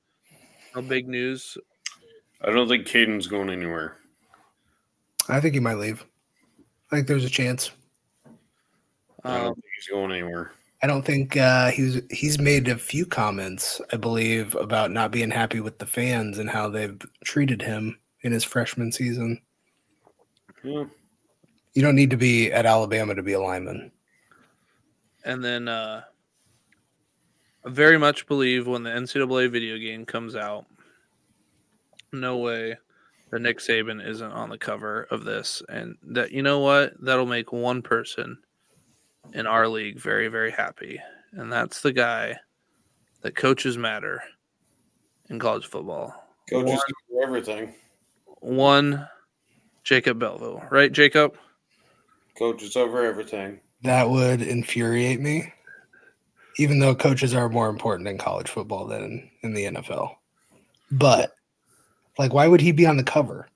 no 0.75 0.81
big 0.81 1.07
news. 1.07 1.57
I 2.41 2.51
don't 2.51 2.67
think 2.67 2.85
Kadyn's 2.85 3.27
going 3.27 3.49
anywhere. 3.49 3.97
I 5.29 5.39
think 5.39 5.53
he 5.53 5.59
might 5.59 5.77
leave. 5.77 6.05
I 6.91 6.97
think 6.97 7.07
there's 7.07 7.25
a 7.25 7.29
chance. 7.29 7.71
I 9.23 9.38
don't 9.38 9.47
Um, 9.47 9.53
think 9.55 9.65
he's 9.75 9.88
going 9.88 10.11
anywhere. 10.11 10.51
I 10.85 10.87
don't 10.87 11.03
think 11.03 11.35
uh, 11.35 11.71
he's 11.71 11.99
he's 12.11 12.37
made 12.37 12.67
a 12.67 12.77
few 12.77 13.07
comments, 13.07 13.81
I 13.91 13.97
believe, 13.97 14.53
about 14.53 14.91
not 14.91 15.09
being 15.09 15.31
happy 15.31 15.59
with 15.59 15.79
the 15.79 15.87
fans 15.87 16.37
and 16.37 16.47
how 16.47 16.69
they've 16.69 16.95
treated 17.23 17.59
him 17.59 17.97
in 18.21 18.31
his 18.31 18.43
freshman 18.43 18.91
season. 18.91 19.41
Yeah. 20.63 20.83
You 21.73 21.81
don't 21.81 21.95
need 21.95 22.11
to 22.11 22.17
be 22.17 22.51
at 22.51 22.67
Alabama 22.67 23.15
to 23.15 23.23
be 23.23 23.33
a 23.33 23.39
lineman. 23.39 23.91
And 25.23 25.43
then 25.43 25.67
uh, 25.67 26.03
I 27.65 27.69
very 27.71 27.97
much 27.97 28.27
believe 28.27 28.67
when 28.67 28.83
the 28.83 28.91
NCAA 28.91 29.49
video 29.49 29.79
game 29.79 30.05
comes 30.05 30.35
out, 30.35 30.67
no 32.13 32.37
way 32.37 32.77
that 33.31 33.41
Nick 33.41 33.57
Saban 33.57 34.07
isn't 34.07 34.31
on 34.31 34.49
the 34.49 34.59
cover 34.59 35.07
of 35.09 35.23
this. 35.23 35.63
And 35.67 35.97
that, 36.03 36.31
you 36.31 36.43
know 36.43 36.59
what? 36.59 36.93
That'll 37.03 37.25
make 37.25 37.51
one 37.51 37.81
person 37.81 38.37
in 39.33 39.47
our 39.47 39.67
league 39.67 39.99
very, 39.99 40.27
very 40.27 40.51
happy. 40.51 40.99
And 41.33 41.51
that's 41.51 41.81
the 41.81 41.91
guy 41.93 42.38
that 43.21 43.35
coaches 43.35 43.77
matter 43.77 44.21
in 45.29 45.39
college 45.39 45.65
football. 45.65 46.13
Coaches 46.49 46.69
One- 46.71 46.79
do 47.09 47.21
everything. 47.23 47.73
One, 48.39 49.07
Jacob 49.83 50.19
Belleville, 50.19 50.63
right, 50.69 50.91
Jacob? 50.91 51.35
Coaches 52.38 52.75
over 52.75 53.03
everything. 53.05 53.59
That 53.83 54.09
would 54.09 54.41
infuriate 54.41 55.19
me, 55.19 55.51
even 56.57 56.79
though 56.79 56.95
coaches 56.95 57.33
are 57.33 57.49
more 57.49 57.69
important 57.69 58.07
in 58.07 58.17
college 58.17 58.49
football 58.49 58.85
than 58.85 59.29
in 59.41 59.53
the 59.53 59.65
NFL. 59.65 60.15
But, 60.91 61.35
like, 62.19 62.33
why 62.33 62.47
would 62.47 62.61
he 62.61 62.71
be 62.71 62.85
on 62.85 62.97
the 62.97 63.03
cover? 63.03 63.47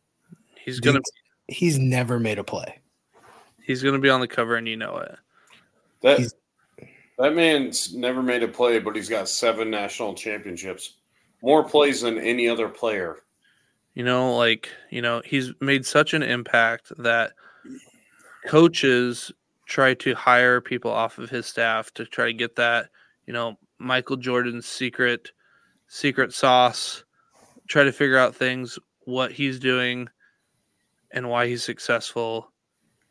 He's 0.63 0.79
gonna 0.79 1.01
He's 1.47 1.79
never 1.79 2.19
made 2.19 2.37
a 2.39 2.43
play. 2.43 2.79
he's 3.63 3.81
gonna 3.83 3.99
be 3.99 4.09
on 4.09 4.21
the 4.21 4.27
cover, 4.27 4.55
and 4.55 4.67
you 4.67 4.77
know 4.77 4.97
it. 4.97 5.15
That 6.01 6.19
He's- 6.19 6.33
that 7.17 7.33
man's 7.35 7.93
never 7.93 8.21
made 8.23 8.43
a 8.43 8.47
play, 8.47 8.79
but 8.79 8.95
he's 8.95 9.09
got 9.09 9.27
seven 9.27 9.69
national 9.69 10.13
championships. 10.13 10.95
More 11.41 11.63
plays 11.63 12.01
than 12.01 12.17
any 12.17 12.47
other 12.47 12.69
player. 12.69 13.23
You 13.93 14.03
know, 14.05 14.37
like, 14.37 14.69
you 14.89 15.01
know, 15.01 15.21
he's 15.25 15.51
made 15.59 15.85
such 15.85 16.13
an 16.13 16.23
impact 16.23 16.91
that 16.97 17.33
coaches 18.47 19.31
try 19.65 19.93
to 19.95 20.15
hire 20.15 20.61
people 20.61 20.91
off 20.91 21.17
of 21.17 21.29
his 21.29 21.45
staff 21.45 21.93
to 21.95 22.05
try 22.05 22.27
to 22.27 22.33
get 22.33 22.55
that, 22.55 22.89
you 23.25 23.33
know, 23.33 23.57
Michael 23.77 24.17
Jordan's 24.17 24.65
secret 24.65 25.31
secret 25.87 26.33
sauce, 26.33 27.03
try 27.67 27.83
to 27.83 27.91
figure 27.91 28.17
out 28.17 28.35
things 28.35 28.77
what 29.05 29.31
he's 29.31 29.59
doing 29.59 30.07
and 31.11 31.29
why 31.29 31.47
he's 31.47 31.63
successful 31.63 32.51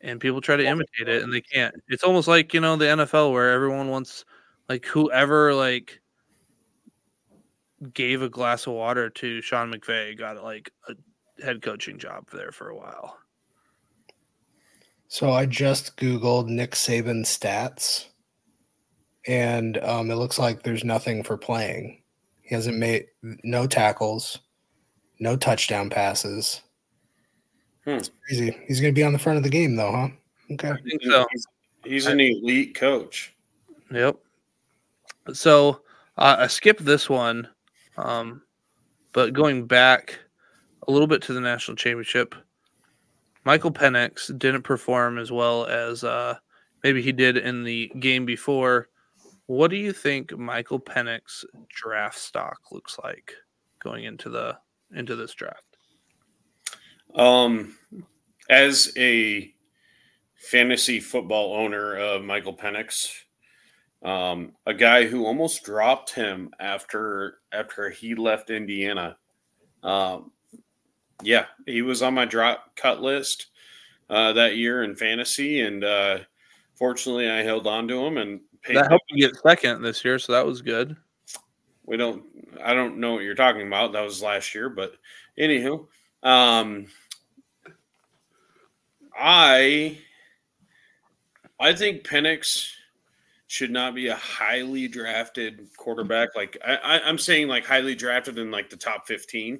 and 0.01 0.19
people 0.19 0.41
try 0.41 0.55
to 0.55 0.65
imitate 0.65 1.07
it 1.07 1.23
and 1.23 1.33
they 1.33 1.41
can't. 1.41 1.75
It's 1.87 2.03
almost 2.03 2.27
like, 2.27 2.53
you 2.53 2.61
know, 2.61 2.75
the 2.75 2.85
NFL 2.85 3.31
where 3.31 3.51
everyone 3.51 3.89
wants 3.89 4.25
like 4.67 4.85
whoever 4.85 5.53
like 5.53 5.99
gave 7.93 8.21
a 8.21 8.29
glass 8.29 8.67
of 8.67 8.73
water 8.73 9.09
to 9.09 9.41
Sean 9.41 9.71
McVay 9.73 10.17
got 10.17 10.43
like 10.43 10.71
a 10.87 10.95
head 11.43 11.61
coaching 11.61 11.97
job 11.97 12.29
there 12.31 12.51
for 12.51 12.69
a 12.69 12.75
while. 12.75 13.17
So 15.07 15.31
I 15.31 15.45
just 15.45 15.97
Googled 15.97 16.47
Nick 16.47 16.71
Saban 16.71 17.25
stats 17.25 18.05
and 19.27 19.77
um, 19.79 20.11
it 20.11 20.15
looks 20.15 20.39
like 20.39 20.63
there's 20.63 20.83
nothing 20.83 21.23
for 21.23 21.37
playing. 21.37 22.01
He 22.41 22.55
hasn't 22.55 22.77
made 22.77 23.05
no 23.43 23.67
tackles, 23.67 24.39
no 25.19 25.35
touchdown 25.35 25.89
passes. 25.89 26.61
Hmm. 27.89 27.97
It's 27.97 28.11
crazy. 28.27 28.55
He's 28.67 28.79
going 28.79 28.93
to 28.93 28.99
be 28.99 29.03
on 29.03 29.13
the 29.13 29.19
front 29.19 29.37
of 29.37 29.43
the 29.43 29.49
game, 29.49 29.75
though, 29.75 29.91
huh? 29.91 30.09
Okay. 30.53 30.69
I 30.69 30.77
think 30.81 31.01
so. 31.03 31.25
He's, 31.31 31.47
he's 31.83 32.05
an 32.05 32.19
elite 32.19 32.75
coach. 32.75 33.33
Yep. 33.91 34.17
So 35.33 35.81
uh, 36.15 36.35
I 36.39 36.47
skipped 36.47 36.85
this 36.85 37.09
one, 37.09 37.47
um, 37.97 38.43
but 39.11 39.33
going 39.33 39.65
back 39.65 40.19
a 40.87 40.91
little 40.91 41.07
bit 41.07 41.23
to 41.23 41.33
the 41.33 41.41
national 41.41 41.77
championship, 41.77 42.35
Michael 43.43 43.71
Penix 43.71 44.37
didn't 44.37 44.61
perform 44.61 45.17
as 45.17 45.31
well 45.31 45.65
as 45.65 46.03
uh, 46.03 46.35
maybe 46.83 47.01
he 47.01 47.11
did 47.11 47.37
in 47.37 47.63
the 47.63 47.91
game 47.99 48.23
before. 48.23 48.89
What 49.47 49.71
do 49.71 49.77
you 49.77 49.93
think 49.93 50.37
Michael 50.37 50.79
Penix 50.79 51.43
draft 51.69 52.19
stock 52.19 52.59
looks 52.71 52.99
like 53.03 53.33
going 53.79 54.03
into 54.03 54.29
the 54.29 54.59
into 54.93 55.15
this 55.15 55.33
draft? 55.33 55.68
Um, 57.15 57.75
as 58.49 58.91
a 58.97 59.53
fantasy 60.35 60.99
football 60.99 61.55
owner 61.55 61.97
of 61.97 62.23
Michael 62.23 62.55
Penix, 62.55 63.11
um, 64.03 64.53
a 64.65 64.73
guy 64.73 65.05
who 65.05 65.25
almost 65.25 65.63
dropped 65.63 66.13
him 66.13 66.51
after 66.59 67.39
after 67.51 67.89
he 67.89 68.15
left 68.15 68.49
Indiana. 68.49 69.17
Um, 69.83 70.31
yeah, 71.21 71.45
he 71.65 71.81
was 71.81 72.01
on 72.01 72.13
my 72.13 72.25
drop 72.25 72.75
cut 72.75 73.01
list 73.01 73.47
uh, 74.09 74.33
that 74.33 74.55
year 74.55 74.83
in 74.83 74.95
fantasy, 74.95 75.61
and 75.61 75.83
uh, 75.83 76.19
fortunately, 76.75 77.29
I 77.29 77.43
held 77.43 77.67
on 77.67 77.87
to 77.89 78.05
him 78.05 78.17
and 78.17 78.39
that 78.67 78.89
helped 78.89 79.05
you 79.09 79.27
get 79.27 79.39
second 79.41 79.81
this 79.81 80.03
year, 80.03 80.19
so 80.19 80.33
that 80.33 80.45
was 80.45 80.61
good. 80.61 80.95
We 81.85 81.97
don't. 81.97 82.23
I 82.63 82.73
don't 82.73 82.97
know 82.97 83.13
what 83.13 83.23
you're 83.23 83.35
talking 83.35 83.65
about. 83.65 83.93
That 83.93 84.03
was 84.03 84.21
last 84.21 84.53
year, 84.53 84.69
but 84.69 84.93
anywho, 85.39 85.87
um, 86.23 86.87
I 89.17 89.97
I 91.59 91.73
think 91.73 92.03
Penix 92.03 92.69
should 93.47 93.71
not 93.71 93.95
be 93.95 94.07
a 94.07 94.15
highly 94.15 94.87
drafted 94.87 95.67
quarterback. 95.75 96.35
Like 96.35 96.57
I, 96.65 97.01
I'm 97.03 97.17
saying, 97.17 97.47
like 97.47 97.65
highly 97.65 97.95
drafted 97.95 98.37
in 98.37 98.51
like 98.51 98.69
the 98.69 98.77
top 98.77 99.07
15. 99.07 99.59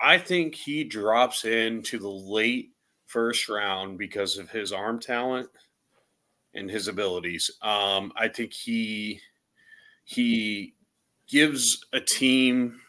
I 0.00 0.18
think 0.18 0.54
he 0.54 0.84
drops 0.84 1.44
into 1.44 1.98
the 1.98 2.08
late 2.08 2.70
first 3.06 3.48
round 3.48 3.98
because 3.98 4.36
of 4.36 4.50
his 4.50 4.72
arm 4.72 5.00
talent 5.00 5.48
and 6.54 6.70
his 6.70 6.88
abilities. 6.88 7.50
Um, 7.62 8.12
I 8.16 8.28
think 8.28 8.52
he 8.52 9.20
he 10.04 10.74
gives 11.28 11.84
a 11.92 12.00
team 12.00 12.80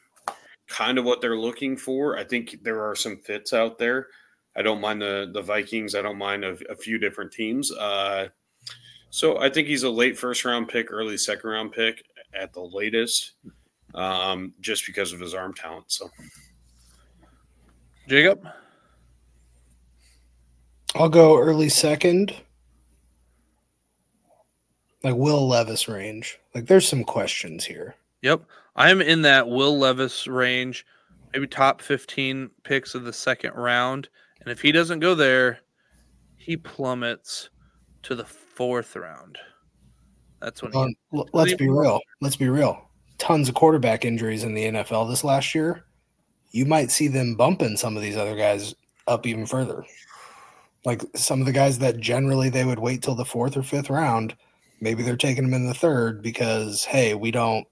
kind 0.70 0.98
of 0.98 1.06
what 1.06 1.20
they're 1.20 1.38
looking 1.38 1.76
for. 1.76 2.18
I 2.18 2.24
think 2.24 2.60
there 2.64 2.82
are 2.88 2.96
some 2.96 3.18
fits 3.18 3.54
out 3.54 3.78
there. 3.78 4.08
I 4.56 4.62
don't 4.62 4.82
mind 4.82 5.02
the 5.02 5.30
the 5.34 5.42
Vikings. 5.42 5.96
I 5.96 6.02
don't 6.02 6.18
mind 6.18 6.46
a, 6.46 6.58
a 6.70 6.76
few 6.76 6.98
different 6.98 7.32
teams. 7.32 7.72
Uh, 7.72 8.30
so 9.10 9.40
I 9.40 9.50
think 9.50 9.68
he's 9.68 9.84
a 9.84 9.90
late 9.90 10.18
first 10.18 10.46
round 10.46 10.68
pick, 10.68 10.92
early 10.92 11.18
second 11.18 11.50
round 11.50 11.72
pick 11.72 12.04
at 12.34 12.54
the 12.54 12.62
latest, 12.62 13.34
um, 13.96 14.54
just 14.60 14.86
because 14.86 15.14
of 15.14 15.20
his 15.20 15.34
arm 15.34 15.54
talent. 15.54 15.86
So, 15.88 16.10
Jacob, 18.08 18.48
I'll 20.96 21.10
go 21.10 21.40
early 21.40 21.70
second 21.70 22.36
like 25.04 25.16
Will 25.16 25.48
Levis 25.48 25.88
range. 25.88 26.40
Like 26.54 26.68
there's 26.68 26.88
some 26.88 27.04
questions 27.04 27.66
here. 27.66 27.96
Yep. 28.22 28.44
I'm 28.76 29.02
in 29.02 29.22
that 29.24 29.48
Will 29.48 29.78
Levis 29.78 30.28
range, 30.28 30.86
maybe 31.34 31.48
top 31.48 31.82
15 31.82 32.50
picks 32.64 32.96
of 32.96 33.04
the 33.04 33.14
second 33.14 33.54
round. 33.54 34.10
And 34.42 34.52
if 34.52 34.62
he 34.62 34.72
doesn't 34.72 35.00
go 35.00 35.16
there, 35.16 35.60
he 36.38 36.56
plummets 36.56 37.50
to 38.04 38.16
the 38.16 38.26
fourth 38.26 38.96
round. 38.96 39.38
That's 40.42 40.62
when 40.62 40.76
um, 40.76 40.94
he, 41.12 41.24
let's 41.34 41.54
be 41.56 41.70
real. 41.70 42.00
Let's 42.22 42.38
be 42.38 42.48
real. 42.48 42.90
Tons 43.18 43.50
of 43.50 43.56
quarterback 43.56 44.06
injuries 44.06 44.44
in 44.44 44.54
the 44.54 44.66
NFL 44.66 45.10
this 45.10 45.24
last 45.26 45.54
year. 45.54 45.84
You 46.52 46.66
might 46.66 46.92
see 46.92 47.08
them 47.10 47.36
bumping 47.36 47.76
some 47.76 47.98
of 47.98 48.02
these 48.02 48.16
other 48.16 48.36
guys 48.36 48.74
up 49.08 49.28
even 49.28 49.46
further. 49.46 49.84
Like 50.86 51.02
some 51.16 51.42
of 51.42 51.46
the 51.46 51.52
guys 51.52 51.80
that 51.80 52.00
generally 52.00 52.50
they 52.50 52.64
would 52.64 52.80
wait 52.80 53.02
till 53.02 53.16
the 53.16 53.26
fourth 53.26 53.58
or 53.58 53.64
fifth 53.64 53.90
round 53.90 54.36
Maybe 54.82 55.04
they're 55.04 55.18
taking 55.18 55.44
them 55.44 55.54
in 55.54 55.68
the 55.68 55.74
third 55.74 56.22
because 56.22 56.86
hey, 56.86 57.14
we 57.14 57.32
don't. 57.32 57.68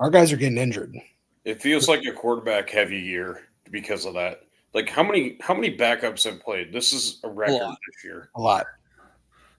Our 0.00 0.08
guys 0.08 0.32
are 0.32 0.36
getting 0.36 0.58
injured. 0.58 0.96
It 1.44 1.60
feels 1.60 1.86
like 1.86 2.04
a 2.06 2.12
quarterback 2.12 2.70
heavy 2.70 2.98
year 2.98 3.42
because 3.70 4.06
of 4.06 4.14
that. 4.14 4.40
Like 4.72 4.88
how 4.88 5.02
many 5.02 5.36
how 5.40 5.54
many 5.54 5.76
backups 5.76 6.24
have 6.24 6.40
played? 6.40 6.72
This 6.72 6.92
is 6.92 7.20
a 7.22 7.28
record 7.28 7.62
a 7.62 7.76
this 7.86 8.04
year. 8.04 8.30
A 8.34 8.40
lot. 8.40 8.66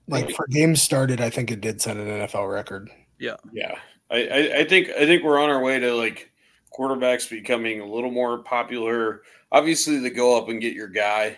Like 0.08 0.30
for 0.32 0.46
games 0.48 0.82
started, 0.82 1.20
I 1.20 1.30
think 1.30 1.50
it 1.52 1.60
did 1.60 1.80
set 1.80 1.96
an 1.96 2.06
NFL 2.06 2.52
record. 2.52 2.90
Yeah. 3.18 3.36
Yeah. 3.52 3.78
I, 4.10 4.26
I, 4.26 4.58
I 4.58 4.64
think 4.64 4.88
I 4.90 5.06
think 5.06 5.22
we're 5.22 5.40
on 5.40 5.48
our 5.48 5.62
way 5.62 5.78
to 5.78 5.94
like 5.94 6.30
quarterbacks 6.76 7.30
becoming 7.30 7.80
a 7.80 7.86
little 7.86 8.10
more 8.10 8.38
popular. 8.38 9.22
Obviously, 9.52 9.98
the 9.98 10.10
go 10.10 10.36
up 10.36 10.48
and 10.48 10.60
get 10.60 10.74
your 10.74 10.88
guy 10.88 11.36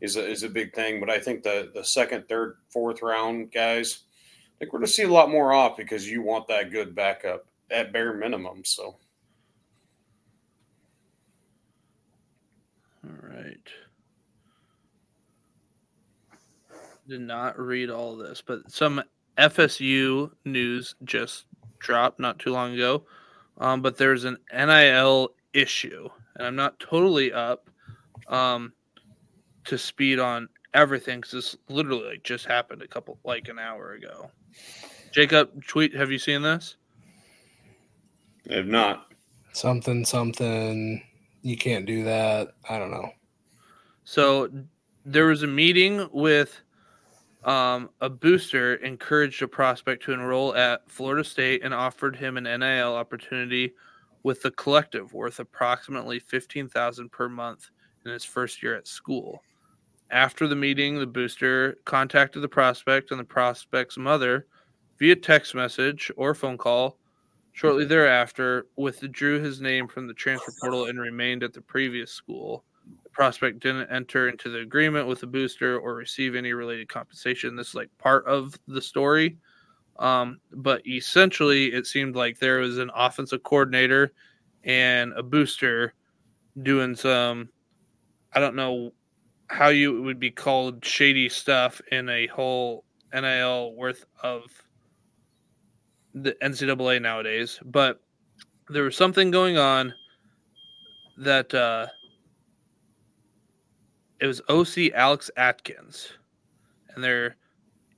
is 0.00 0.16
a, 0.16 0.24
is 0.24 0.44
a 0.44 0.48
big 0.48 0.72
thing. 0.72 1.00
But 1.00 1.10
I 1.10 1.18
think 1.18 1.42
the 1.42 1.72
the 1.74 1.84
second, 1.84 2.28
third, 2.28 2.58
fourth 2.68 3.02
round 3.02 3.50
guys, 3.50 4.02
I 4.12 4.58
think 4.60 4.72
we're 4.72 4.78
going 4.78 4.86
to 4.86 4.92
see 4.92 5.02
a 5.02 5.08
lot 5.08 5.30
more 5.30 5.52
off 5.52 5.76
because 5.76 6.08
you 6.08 6.22
want 6.22 6.46
that 6.46 6.70
good 6.70 6.94
backup 6.94 7.46
at 7.70 7.92
bare 7.92 8.14
minimum. 8.14 8.62
So. 8.64 8.96
All 13.04 13.28
right. 13.28 13.56
Did 17.08 17.20
not 17.20 17.58
read 17.58 17.90
all 17.90 18.16
this, 18.16 18.42
but 18.44 18.70
some 18.70 19.02
FSU 19.38 20.30
news 20.44 20.96
just 21.04 21.44
dropped 21.78 22.18
not 22.18 22.38
too 22.38 22.52
long 22.52 22.74
ago. 22.74 23.04
Um, 23.58 23.80
but 23.80 23.96
there's 23.96 24.24
an 24.24 24.36
NIL 24.52 25.30
issue, 25.52 26.08
and 26.34 26.46
I'm 26.46 26.56
not 26.56 26.78
totally 26.80 27.32
up. 27.32 27.70
Um, 28.28 28.72
to 29.66 29.76
speed 29.76 30.18
on 30.18 30.48
everything 30.74 31.20
because 31.20 31.32
this 31.32 31.56
literally 31.68 32.10
like 32.10 32.22
just 32.22 32.46
happened 32.46 32.82
a 32.82 32.88
couple 32.88 33.18
like 33.24 33.48
an 33.48 33.58
hour 33.58 33.92
ago. 33.92 34.30
Jacob, 35.12 35.64
tweet. 35.66 35.94
Have 35.94 36.10
you 36.10 36.18
seen 36.18 36.42
this? 36.42 36.76
I 38.50 38.54
have 38.54 38.66
not. 38.66 39.06
Something, 39.52 40.04
something. 40.04 41.02
You 41.42 41.56
can't 41.56 41.86
do 41.86 42.04
that. 42.04 42.54
I 42.68 42.78
don't 42.78 42.90
know. 42.90 43.10
So 44.04 44.50
there 45.04 45.26
was 45.26 45.42
a 45.42 45.46
meeting 45.46 46.08
with 46.12 46.60
um, 47.44 47.90
a 48.00 48.10
booster 48.10 48.74
encouraged 48.76 49.42
a 49.42 49.48
prospect 49.48 50.02
to 50.04 50.12
enroll 50.12 50.54
at 50.56 50.88
Florida 50.90 51.24
State 51.24 51.62
and 51.62 51.72
offered 51.72 52.16
him 52.16 52.36
an 52.36 52.44
NIL 52.44 52.94
opportunity 52.94 53.72
with 54.24 54.42
the 54.42 54.50
collective 54.50 55.12
worth 55.14 55.38
approximately 55.38 56.18
fifteen 56.18 56.68
thousand 56.68 57.12
per 57.12 57.28
month 57.28 57.70
in 58.04 58.10
his 58.10 58.24
first 58.24 58.62
year 58.62 58.76
at 58.76 58.88
school. 58.88 59.42
After 60.10 60.46
the 60.48 60.56
meeting, 60.56 60.98
the 60.98 61.06
booster 61.06 61.78
contacted 61.84 62.42
the 62.42 62.48
prospect 62.48 63.10
and 63.10 63.20
the 63.20 63.24
prospect's 63.24 63.96
mother 63.96 64.46
via 64.98 65.16
text 65.16 65.54
message 65.54 66.10
or 66.16 66.34
phone 66.34 66.58
call. 66.58 66.98
Shortly 67.56 67.86
thereafter, 67.86 68.66
withdrew 68.76 69.40
his 69.40 69.62
name 69.62 69.88
from 69.88 70.06
the 70.06 70.12
transfer 70.12 70.52
portal 70.60 70.84
and 70.88 71.00
remained 71.00 71.42
at 71.42 71.54
the 71.54 71.62
previous 71.62 72.12
school. 72.12 72.64
The 73.02 73.08
prospect 73.08 73.60
didn't 73.60 73.90
enter 73.90 74.28
into 74.28 74.50
the 74.50 74.58
agreement 74.58 75.08
with 75.08 75.20
the 75.20 75.26
booster 75.26 75.78
or 75.78 75.94
receive 75.94 76.34
any 76.34 76.52
related 76.52 76.90
compensation. 76.90 77.56
This 77.56 77.68
is 77.68 77.74
like 77.74 77.88
part 77.96 78.26
of 78.26 78.54
the 78.68 78.82
story. 78.82 79.38
Um, 79.98 80.38
but 80.52 80.86
essentially, 80.86 81.72
it 81.72 81.86
seemed 81.86 82.14
like 82.14 82.38
there 82.38 82.58
was 82.58 82.76
an 82.76 82.90
offensive 82.94 83.42
coordinator 83.42 84.12
and 84.64 85.14
a 85.14 85.22
booster 85.22 85.94
doing 86.62 86.94
some, 86.94 87.48
I 88.34 88.38
don't 88.38 88.54
know 88.54 88.92
how 89.46 89.68
you 89.68 90.02
would 90.02 90.20
be 90.20 90.30
called 90.30 90.84
shady 90.84 91.30
stuff 91.30 91.80
in 91.90 92.10
a 92.10 92.26
whole 92.26 92.84
NIL 93.14 93.74
worth 93.76 94.04
of 94.22 94.42
the 96.16 96.32
NCAA 96.42 97.00
nowadays, 97.02 97.60
but 97.64 98.00
there 98.70 98.82
was 98.84 98.96
something 98.96 99.30
going 99.30 99.58
on. 99.58 99.92
that 101.18 101.52
uh, 101.54 101.86
it 104.20 104.26
was 104.26 104.40
OC 104.48 104.92
Alex 104.94 105.30
Atkins, 105.36 106.08
and 106.94 107.04
they're 107.04 107.36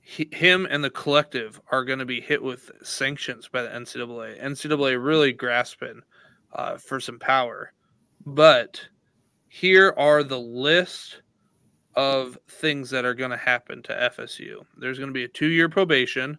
he, 0.01 0.27
him 0.31 0.67
and 0.69 0.83
the 0.83 0.89
collective 0.89 1.61
are 1.71 1.85
going 1.85 1.99
to 1.99 2.05
be 2.05 2.19
hit 2.19 2.41
with 2.41 2.71
sanctions 2.83 3.47
by 3.47 3.61
the 3.61 3.69
NCAA. 3.69 4.41
NCAA 4.41 5.03
really 5.03 5.31
grasping 5.31 6.01
uh, 6.53 6.77
for 6.77 6.99
some 6.99 7.19
power, 7.19 7.73
but 8.25 8.81
here 9.47 9.93
are 9.97 10.23
the 10.23 10.39
list 10.39 11.21
of 11.95 12.37
things 12.47 12.89
that 12.89 13.05
are 13.05 13.13
going 13.13 13.31
to 13.31 13.37
happen 13.37 13.81
to 13.83 14.11
FSU. 14.17 14.65
There's 14.77 14.97
going 14.97 15.09
to 15.09 15.13
be 15.13 15.25
a 15.25 15.29
two-year 15.29 15.69
probation, 15.69 16.37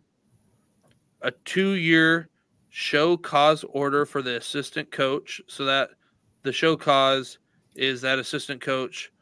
a 1.23 1.31
two-year 1.45 2.29
show 2.71 3.17
cause 3.17 3.65
order 3.71 4.07
for 4.07 4.23
the 4.23 4.37
assistant 4.37 4.91
coach, 4.91 5.41
so 5.47 5.65
that 5.65 5.91
the 6.43 6.53
show 6.53 6.77
cause 6.77 7.39
is 7.75 8.01
that 8.01 8.19
assistant 8.19 8.61
coach 8.61 9.13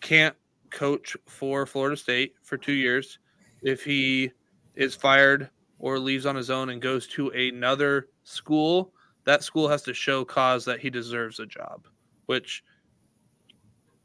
can't 0.00 0.36
coach 0.70 1.16
for 1.26 1.64
Florida 1.66 1.96
State 1.96 2.34
for 2.42 2.56
two 2.56 2.72
years. 2.72 3.18
If 3.62 3.84
he 3.84 4.30
is 4.74 4.94
fired 4.94 5.50
or 5.78 5.98
leaves 5.98 6.26
on 6.26 6.36
his 6.36 6.50
own 6.50 6.70
and 6.70 6.82
goes 6.82 7.06
to 7.08 7.30
another 7.30 8.08
school, 8.24 8.92
that 9.24 9.42
school 9.42 9.68
has 9.68 9.82
to 9.82 9.94
show 9.94 10.24
cause 10.24 10.64
that 10.64 10.80
he 10.80 10.90
deserves 10.90 11.40
a 11.40 11.46
job, 11.46 11.86
which 12.26 12.62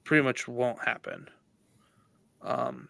pretty 0.03 0.23
much 0.23 0.47
won't 0.47 0.83
happen. 0.83 1.27
Um, 2.41 2.89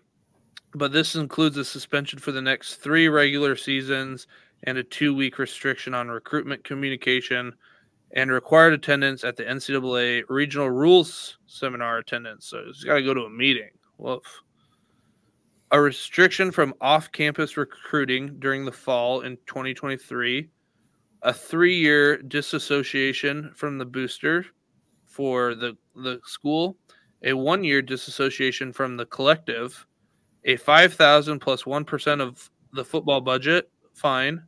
but 0.75 0.91
this 0.91 1.15
includes 1.15 1.57
a 1.57 1.65
suspension 1.65 2.19
for 2.19 2.31
the 2.31 2.41
next 2.41 2.75
three 2.75 3.07
regular 3.07 3.55
seasons 3.55 4.27
and 4.63 4.77
a 4.77 4.83
two 4.83 5.13
week 5.13 5.37
restriction 5.37 5.93
on 5.93 6.07
recruitment 6.07 6.63
communication 6.63 7.53
and 8.15 8.31
required 8.31 8.73
attendance 8.73 9.23
at 9.23 9.35
the 9.35 9.43
NCAA 9.43 10.23
regional 10.29 10.69
rules 10.69 11.37
seminar 11.47 11.97
attendance. 11.97 12.47
So 12.47 12.63
he's 12.65 12.83
got 12.83 12.95
to 12.95 13.03
go 13.03 13.13
to 13.13 13.21
a 13.21 13.29
meeting. 13.29 13.69
Woof. 13.97 14.41
A 15.71 15.81
restriction 15.81 16.51
from 16.51 16.73
off 16.81 17.11
campus 17.11 17.57
recruiting 17.57 18.35
during 18.39 18.65
the 18.65 18.71
fall 18.71 19.21
in 19.21 19.37
2023. 19.47 20.49
A 21.23 21.33
three 21.33 21.75
year 21.75 22.17
disassociation 22.17 23.51
from 23.55 23.77
the 23.77 23.85
booster 23.85 24.45
for 25.05 25.55
the, 25.55 25.75
the 25.95 26.19
school. 26.25 26.77
A 27.23 27.33
one 27.33 27.63
year 27.63 27.81
disassociation 27.81 28.71
from 28.71 28.97
the 28.97 29.05
collective. 29.05 29.85
A 30.45 30.57
5,000 30.57 31.39
plus 31.39 31.65
1 31.65 31.85
of 32.19 32.49
the 32.73 32.83
football 32.83 33.21
budget 33.21 33.69
fine 33.93 34.43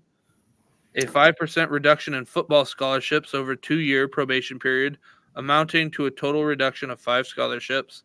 a 0.96 1.02
5% 1.02 1.70
reduction 1.70 2.14
in 2.14 2.26
football 2.26 2.66
scholarships 2.66 3.34
over 3.34 3.56
two 3.56 3.80
year 3.80 4.08
probation 4.08 4.58
period, 4.58 4.98
amounting 5.36 5.92
to 5.92 6.06
a 6.06 6.12
total 6.12 6.46
reduction 6.46 6.90
of 6.90 7.00
five 7.00 7.28
scholarships, 7.28 8.04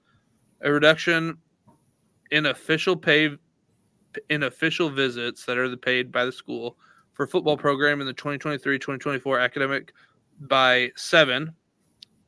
a 0.62 0.72
reduction 0.72 1.38
in 2.32 2.46
official 2.46 2.96
pay 2.96 3.30
in 4.28 4.42
official 4.42 4.90
visits 4.90 5.44
that 5.44 5.56
are 5.56 5.76
paid 5.76 6.10
by 6.10 6.24
the 6.24 6.32
school 6.32 6.76
for 7.12 7.28
football 7.28 7.56
program 7.56 8.00
in 8.00 8.06
the 8.08 8.14
2023-2024 8.14 9.40
academic 9.40 9.92
by 10.40 10.90
seven. 10.96 11.54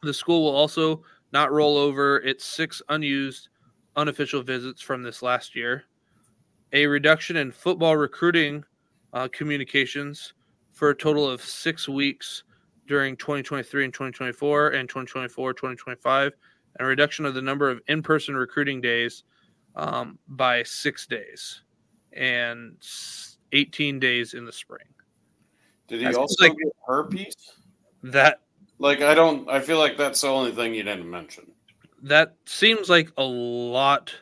The 0.02 0.14
school 0.14 0.44
will 0.44 0.54
also 0.54 1.02
not 1.32 1.50
roll 1.50 1.76
over 1.76 2.18
its 2.18 2.44
six 2.44 2.80
unused 2.88 3.48
unofficial 3.96 4.42
visits 4.42 4.80
from 4.82 5.02
this 5.02 5.22
last 5.22 5.54
year. 5.54 5.84
A 6.72 6.86
reduction 6.86 7.36
in 7.36 7.52
football 7.52 7.96
recruiting 7.96 8.64
uh, 9.12 9.28
communications 9.32 10.32
for 10.72 10.90
a 10.90 10.94
total 10.94 11.28
of 11.28 11.42
six 11.42 11.88
weeks 11.88 12.44
during 12.86 13.16
2023 13.16 13.84
and 13.84 13.92
2024 13.92 14.70
and 14.70 14.88
2024 14.88 15.52
2025 15.52 16.32
and 16.78 16.86
a 16.86 16.88
reduction 16.88 17.26
of 17.26 17.34
the 17.34 17.42
number 17.42 17.70
of 17.70 17.80
in-person 17.88 18.34
recruiting 18.34 18.80
days 18.80 19.24
um, 19.76 20.18
by 20.28 20.62
six 20.62 21.06
days 21.06 21.62
and 22.14 22.76
18 23.52 24.00
days 24.00 24.34
in 24.34 24.44
the 24.44 24.52
spring. 24.52 24.86
Did 25.88 26.00
he 26.00 26.06
also 26.06 26.44
like, 26.44 26.56
get 26.56 26.72
herpes? 26.86 27.36
That 28.02 28.40
like 28.82 29.00
i 29.00 29.14
don't 29.14 29.48
i 29.48 29.60
feel 29.60 29.78
like 29.78 29.96
that's 29.96 30.20
the 30.20 30.26
only 30.26 30.50
thing 30.50 30.74
you 30.74 30.82
didn't 30.82 31.08
mention 31.08 31.51
that 32.02 32.34
seems 32.46 32.88
like 32.90 33.12
a 33.16 33.22
lot 33.22 34.14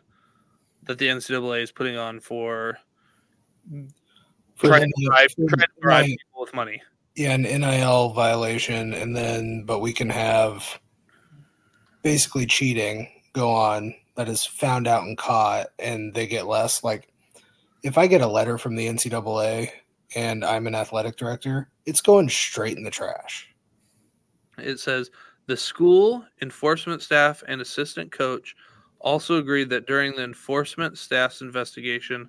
that 0.85 0.99
the 0.99 1.09
ncaa 1.09 1.63
is 1.63 1.73
putting 1.73 1.97
on 1.97 2.21
for 2.21 2.79
trying 4.59 4.83
to 4.83 5.07
bribe, 5.07 5.31
trying 5.37 5.61
to 5.61 5.69
bribe 5.81 6.05
people 6.07 6.41
with 6.41 6.55
money. 6.55 6.83
Yeah, 7.17 7.33
an 7.33 7.43
NIL 7.43 8.11
violation, 8.11 8.93
and 8.95 9.17
then 9.17 9.65
but 9.65 9.81
we 9.81 9.93
can 9.93 10.11
have 10.11 10.81
basically 12.03 12.47
cheating 12.47 13.09
go 13.33 13.51
on 13.53 13.95
that 14.17 14.29
is 14.29 14.45
found 14.45 14.87
out 14.87 15.05
and 15.05 15.17
caught, 15.17 15.69
and 15.79 16.15
they 16.15 16.27
get 16.27 16.47
less. 16.47 16.85
Like 16.85 17.09
if 17.83 17.97
I 17.97 18.07
get 18.07 18.21
a 18.21 18.27
letter 18.27 18.59
from 18.59 18.77
the 18.77 18.87
NCAA 18.87 19.71
and 20.15 20.45
I'm 20.45 20.67
an 20.67 20.75
athletic 20.75 21.17
director, 21.17 21.71
it's 21.87 22.03
going 22.03 22.29
straight 22.29 22.77
in 22.77 22.85
the 22.85 22.91
trash. 22.91 23.49
It 24.59 24.81
says 24.81 25.11
the 25.51 25.57
school, 25.57 26.25
enforcement 26.43 27.03
staff, 27.03 27.43
and 27.49 27.61
assistant 27.61 28.13
coach 28.13 28.55
also 29.01 29.39
agreed 29.39 29.69
that 29.69 29.85
during 29.85 30.15
the 30.15 30.23
enforcement 30.23 30.97
staff's 30.97 31.41
investigation 31.41 32.29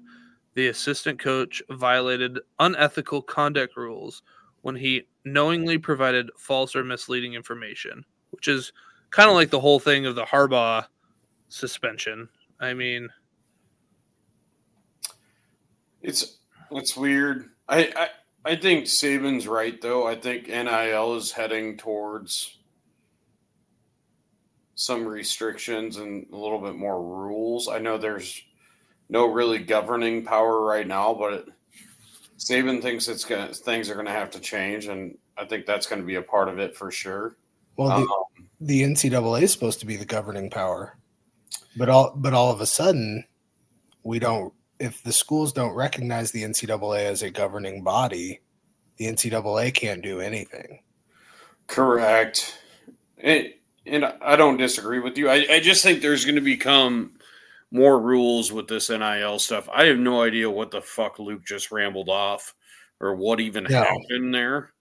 the 0.56 0.70
assistant 0.70 1.20
coach 1.20 1.62
violated 1.70 2.40
unethical 2.58 3.22
conduct 3.22 3.78
rules 3.78 4.24
when 4.64 4.76
he 4.76 5.04
knowingly 5.24 5.78
provided 5.78 6.32
false 6.36 6.76
or 6.76 6.84
misleading 6.84 7.36
information, 7.36 8.04
which 8.32 8.48
is 8.48 8.74
kind 9.12 9.30
of 9.30 9.36
like 9.36 9.52
the 9.52 9.60
whole 9.60 9.80
thing 9.80 10.08
of 10.08 10.16
the 10.16 10.26
Harbaugh 10.26 10.84
suspension. 11.48 12.28
I 12.60 12.74
mean, 12.74 13.08
it's 16.02 16.40
it's 16.72 16.98
weird. 16.98 17.52
I, 17.70 17.94
I 17.96 18.52
I 18.54 18.56
think 18.56 18.86
Saban's 18.86 19.48
right 19.48 19.80
though. 19.80 20.08
I 20.08 20.16
think 20.16 20.48
NIL 20.48 21.16
is 21.18 21.32
heading 21.32 21.78
towards 21.78 22.58
some 24.82 25.06
restrictions 25.06 25.98
and 25.98 26.26
a 26.34 26.36
little 26.36 26.60
bit 26.60 26.76
more 26.76 27.04
rules. 27.04 27.68
I 27.68 27.78
know 27.78 27.98
there's 28.00 28.42
no 29.10 29.28
really 29.28 29.60
governing 29.60 30.26
power 30.26 30.60
right 30.60 30.88
now, 30.88 31.14
but 31.14 31.34
it, 31.34 31.50
Saban 32.40 32.82
thinks 32.82 33.08
it's 33.08 33.24
gonna 33.24 33.54
things 33.54 33.92
are 33.92 33.96
gonna 33.96 34.10
have 34.10 34.32
to 34.32 34.40
change, 34.40 34.88
and 34.88 35.16
I 35.38 35.46
think 35.46 35.68
that's 35.68 35.86
going 35.86 36.02
to 36.02 36.06
be 36.06 36.16
a 36.16 36.22
part 36.22 36.50
of 36.50 36.58
it 36.58 36.76
for 36.76 36.90
sure. 36.90 37.38
Well, 37.78 37.90
the, 37.90 38.06
um, 38.06 38.50
the 38.60 38.82
NCAA 38.82 39.44
is 39.44 39.54
supposed 39.54 39.80
to 39.82 39.86
be 39.86 39.98
the 39.98 40.06
governing 40.06 40.50
power, 40.50 40.98
but 41.78 41.88
all 41.88 42.14
but 42.16 42.34
all 42.34 42.52
of 42.52 42.60
a 42.60 42.66
sudden, 42.66 43.24
we 44.04 44.18
don't. 44.18 44.52
If 44.80 45.04
the 45.04 45.14
schools 45.14 45.54
don't 45.54 45.76
recognize 45.76 46.32
the 46.32 46.42
NCAA 46.42 47.06
as 47.06 47.22
a 47.22 47.30
governing 47.30 47.84
body, 47.84 48.42
the 48.98 49.06
NCAA 49.06 49.76
can't 49.76 50.02
do 50.02 50.22
anything. 50.22 50.80
Correct. 51.68 52.58
And, 53.20 53.54
and 53.86 54.06
I 54.06 54.36
don't 54.36 54.58
disagree 54.58 55.00
with 55.00 55.18
you. 55.18 55.30
I, 55.30 55.46
I 55.50 55.60
just 55.60 55.84
think 55.84 56.02
there's 56.02 56.26
going 56.26 56.36
to 56.36 56.42
become 56.42 57.14
more 57.72 58.00
rules 58.00 58.52
with 58.52 58.68
this 58.68 58.90
NIL 58.90 59.40
stuff. 59.40 59.70
I 59.74 59.86
have 59.86 59.98
no 59.98 60.22
idea 60.22 60.50
what 60.50 60.72
the 60.72 60.82
fuck 60.82 61.20
Luke 61.20 61.46
just 61.46 61.72
rambled 61.72 62.10
off 62.10 62.54
or 63.00 63.16
what 63.16 63.40
even 63.40 63.66
happened 63.66 64.34
there. 64.34 64.74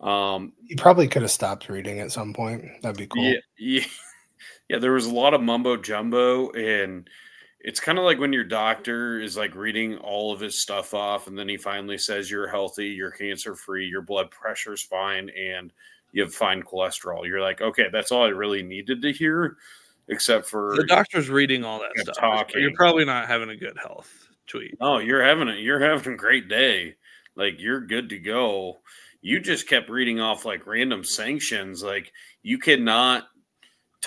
Um, 0.00 0.52
he 0.66 0.74
probably 0.74 1.08
could 1.08 1.22
have 1.22 1.30
stopped 1.30 1.68
reading 1.68 2.00
at 2.00 2.12
some 2.12 2.34
point. 2.34 2.64
That'd 2.82 2.98
be 2.98 3.06
cool. 3.06 3.22
Yeah, 3.22 3.38
yeah, 3.58 3.84
yeah. 4.68 4.78
There 4.78 4.92
was 4.92 5.06
a 5.06 5.14
lot 5.14 5.32
of 5.32 5.40
mumbo 5.40 5.76
jumbo, 5.76 6.50
and 6.50 7.08
it's 7.60 7.80
kind 7.80 7.98
of 7.98 8.04
like 8.04 8.18
when 8.18 8.32
your 8.32 8.44
doctor 8.44 9.20
is 9.20 9.36
like 9.36 9.54
reading 9.54 9.96
all 9.98 10.32
of 10.32 10.40
his 10.40 10.60
stuff 10.60 10.92
off, 10.92 11.26
and 11.26 11.38
then 11.38 11.48
he 11.48 11.56
finally 11.56 11.96
says 11.96 12.30
you're 12.30 12.48
healthy, 12.48 12.88
you're 12.88 13.12
cancer 13.12 13.54
free, 13.54 13.86
your 13.86 14.02
blood 14.02 14.30
pressure's 14.30 14.82
fine, 14.82 15.30
and 15.30 15.72
you 16.14 16.22
have 16.22 16.32
fine 16.32 16.62
cholesterol. 16.62 17.26
You're 17.26 17.40
like, 17.42 17.60
okay, 17.60 17.88
that's 17.92 18.12
all 18.12 18.22
I 18.22 18.28
really 18.28 18.62
needed 18.62 19.02
to 19.02 19.12
hear 19.12 19.56
except 20.08 20.46
for 20.46 20.76
the 20.76 20.84
doctor's 20.84 21.28
reading 21.28 21.64
all 21.64 21.80
that 21.80 21.90
stuff. 21.96 22.16
Talking. 22.16 22.62
You're 22.62 22.74
probably 22.74 23.04
not 23.04 23.26
having 23.26 23.50
a 23.50 23.56
good 23.56 23.76
health 23.76 24.28
tweet. 24.46 24.76
Oh, 24.80 24.98
you're 24.98 25.22
having 25.22 25.48
a 25.48 25.54
you're 25.54 25.80
having 25.80 26.14
a 26.14 26.16
great 26.16 26.48
day. 26.48 26.94
Like 27.34 27.60
you're 27.60 27.80
good 27.80 28.08
to 28.10 28.18
go. 28.18 28.78
You 29.22 29.40
just 29.40 29.68
kept 29.68 29.90
reading 29.90 30.20
off 30.20 30.44
like 30.44 30.66
random 30.68 31.02
sanctions. 31.02 31.82
Like 31.82 32.12
you 32.42 32.58
cannot. 32.58 33.24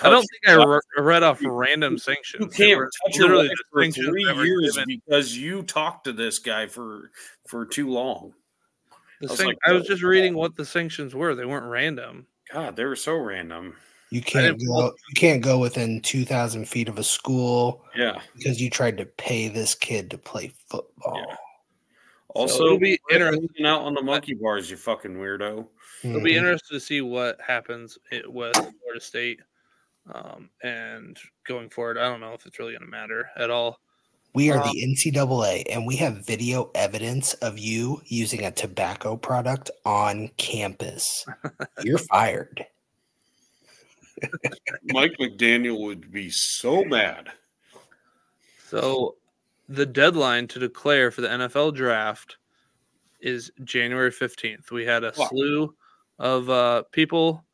I 0.00 0.08
don't 0.10 0.24
think 0.24 0.58
I 0.58 0.64
re- 0.64 0.80
read 0.98 1.24
off 1.24 1.40
random 1.44 1.98
sanctions. 1.98 2.40
You 2.40 2.48
can't 2.48 2.80
touch 3.06 3.18
literally 3.18 3.50
for 3.70 3.90
three 3.90 4.22
years 4.22 4.76
given. 4.76 5.02
because 5.04 5.36
you 5.36 5.62
talked 5.62 6.04
to 6.04 6.12
this 6.12 6.38
guy 6.38 6.68
for 6.68 7.10
for 7.48 7.66
too 7.66 7.90
long. 7.90 8.32
I 9.20 9.26
was, 9.26 9.44
like, 9.44 9.58
I 9.66 9.72
was 9.72 9.86
just 9.86 10.02
reading 10.02 10.34
what 10.34 10.56
the 10.56 10.64
sanctions 10.64 11.14
were. 11.14 11.34
They 11.34 11.44
weren't 11.44 11.66
random. 11.66 12.26
God, 12.52 12.76
they 12.76 12.84
were 12.84 12.96
so 12.96 13.16
random. 13.16 13.76
You 14.10 14.22
can't 14.22 14.58
go. 14.58 14.86
You 14.86 15.14
can't 15.16 15.42
go 15.42 15.58
within 15.58 16.00
two 16.00 16.24
thousand 16.24 16.66
feet 16.66 16.88
of 16.88 16.98
a 16.98 17.04
school. 17.04 17.84
Yeah, 17.94 18.22
because 18.34 18.60
you 18.60 18.70
tried 18.70 18.96
to 18.98 19.04
pay 19.06 19.48
this 19.48 19.74
kid 19.74 20.10
to 20.12 20.18
play 20.18 20.52
football. 20.70 21.26
Yeah. 21.28 21.36
Also, 22.34 22.58
so 22.58 22.64
it'll 22.66 22.78
be 22.78 22.98
interesting 23.10 23.66
out 23.66 23.82
on 23.82 23.94
the 23.94 24.02
monkey 24.02 24.34
bars, 24.34 24.70
you 24.70 24.76
fucking 24.76 25.16
weirdo. 25.16 25.66
It'll 26.04 26.20
be 26.20 26.32
Mhm. 26.32 26.38
interesting 26.38 26.76
to 26.76 26.80
see 26.80 27.00
what 27.00 27.40
happens 27.40 27.98
with 28.26 28.54
Florida 28.54 29.00
State 29.00 29.40
um, 30.14 30.50
and 30.62 31.18
going 31.46 31.68
forward. 31.68 31.98
I 31.98 32.04
don't 32.04 32.20
know 32.20 32.34
if 32.34 32.46
it's 32.46 32.58
really 32.58 32.72
going 32.72 32.84
to 32.84 32.90
matter 32.90 33.30
at 33.36 33.50
all. 33.50 33.80
We 34.34 34.50
are 34.50 34.58
Um, 34.62 34.70
the 34.72 34.82
NCAA, 34.84 35.64
and 35.70 35.86
we 35.86 35.96
have 35.96 36.24
video 36.26 36.70
evidence 36.74 37.34
of 37.34 37.58
you 37.58 38.02
using 38.06 38.44
a 38.44 38.50
tobacco 38.50 39.16
product 39.16 39.70
on 39.84 40.28
campus. 40.36 41.24
You're 41.82 41.98
fired. 41.98 42.66
Mike 44.84 45.16
McDaniel 45.18 45.80
would 45.84 46.12
be 46.12 46.30
so 46.30 46.84
mad. 46.84 47.30
So 48.68 49.16
the 49.68 49.86
deadline 49.86 50.46
to 50.48 50.58
declare 50.58 51.10
for 51.10 51.20
the 51.22 51.28
NFL 51.28 51.74
draft 51.74 52.36
is 53.20 53.50
January 53.64 54.10
15th. 54.10 54.70
We 54.70 54.84
had 54.84 55.04
a 55.04 55.12
Wow. 55.16 55.28
slew 55.28 55.74
of 56.18 56.50
uh, 56.50 56.82
people 56.92 57.44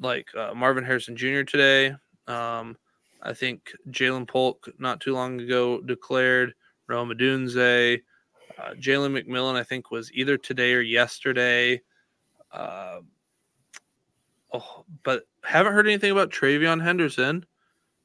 like 0.00 0.26
uh, 0.34 0.52
Marvin 0.54 0.84
Harrison 0.84 1.16
Jr. 1.16 1.42
today. 1.42 1.94
Um, 2.26 2.76
I 3.22 3.32
think 3.32 3.72
Ja'Lynn 3.90 4.26
Polk 4.26 4.68
not 4.78 5.00
too 5.00 5.14
long 5.14 5.40
ago 5.40 5.80
declared, 5.80 6.54
Rome 6.88 7.10
Odunze, 7.10 8.00
uh, 8.58 8.70
Jalen 8.74 9.18
McMillan, 9.18 9.54
I 9.54 9.62
think 9.62 9.90
was 9.90 10.12
either 10.12 10.36
today 10.36 10.74
or 10.74 10.80
yesterday. 10.80 11.80
Uh, 12.50 13.00
oh, 14.52 14.84
but 15.04 15.24
haven't 15.44 15.72
heard 15.72 15.86
anything 15.86 16.10
about 16.10 16.30
TreVeyon 16.30 16.82
Henderson. 16.82 17.46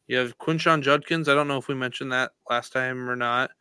You 0.07 0.17
have 0.17 0.37
Quinshon 0.37 0.81
Judkins. 0.81 1.27
I 1.27 1.35
don't 1.35 1.47
know 1.47 1.57
if 1.57 1.67
we 1.67 1.75
mentioned 1.75 2.11
that 2.13 2.31
last 2.49 2.71
time 2.71 3.09
or 3.09 3.15
not. 3.15 3.51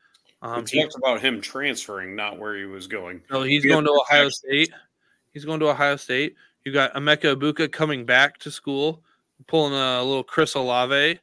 Um, 0.43 0.65
we 0.65 0.71
he, 0.71 0.83
talked 0.83 0.97
about 0.97 1.21
him 1.21 1.41
transferring, 1.41 2.15
not 2.15 2.39
where 2.39 2.57
he 2.57 2.67
was 2.67 2.87
going. 2.87 3.23
no, 3.31 3.43
he's 3.43 3.65
he 3.65 3.69
going 3.69 3.85
to 3.85 3.91
Ohio. 3.91 4.29
State. 4.29 4.71
He's 5.33 5.45
going 5.45 5.61
to 5.61 5.69
Ohio 5.69 5.97
State. 5.97 6.37
You 6.65 6.73
got 6.73 6.95
Emeka 6.95 7.37
Egbuka 7.37 7.71
coming 7.71 8.05
back 8.05 8.39
to 8.39 8.51
school, 8.51 9.03
pulling 9.47 9.75
a 9.75 10.03
little 10.03 10.23
Chris 10.25 10.55
Olave, 10.55 11.19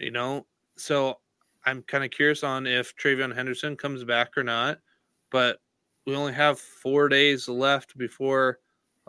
you 0.00 0.10
know. 0.10 0.46
So 0.76 1.18
I'm 1.64 1.82
kind 1.82 2.04
of 2.04 2.10
curious 2.10 2.42
on 2.42 2.66
if 2.66 2.96
TreVeyon 2.96 3.34
Henderson 3.34 3.76
comes 3.76 4.04
back 4.04 4.36
or 4.36 4.44
not. 4.44 4.78
But 5.30 5.60
we 6.06 6.16
only 6.16 6.32
have 6.32 6.58
four 6.58 7.08
days 7.08 7.48
left 7.48 7.96
before 7.96 8.58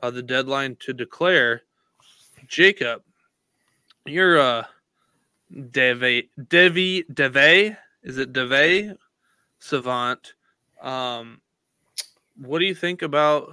uh, 0.04 0.12
the 0.12 0.22
deadline 0.22 0.78
to 0.82 0.94
declare. 0.94 1.64
Jacob, 2.48 3.02
you're 4.06 4.40
uh 4.40 4.64
Deve 5.72 6.24
Devi 6.48 7.04
Deve 7.14 7.78
is 8.04 8.18
it 8.18 8.34
Deve 8.34 8.96
savant? 9.60 10.34
Um, 10.82 11.42
what 12.38 12.60
do 12.60 12.66
you 12.66 12.74
think 12.74 13.02
about 13.02 13.50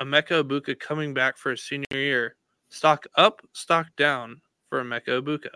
Emeka 0.00 0.44
Egbuka 0.44 0.78
coming 0.78 1.12
back 1.14 1.36
for 1.36 1.50
his 1.50 1.62
senior 1.62 1.86
year? 1.90 2.36
Stock 2.68 3.06
up, 3.16 3.42
stock 3.52 3.86
down 3.96 4.40
for 4.68 4.82
Emeka 4.82 5.20
Egbuka. 5.20 5.50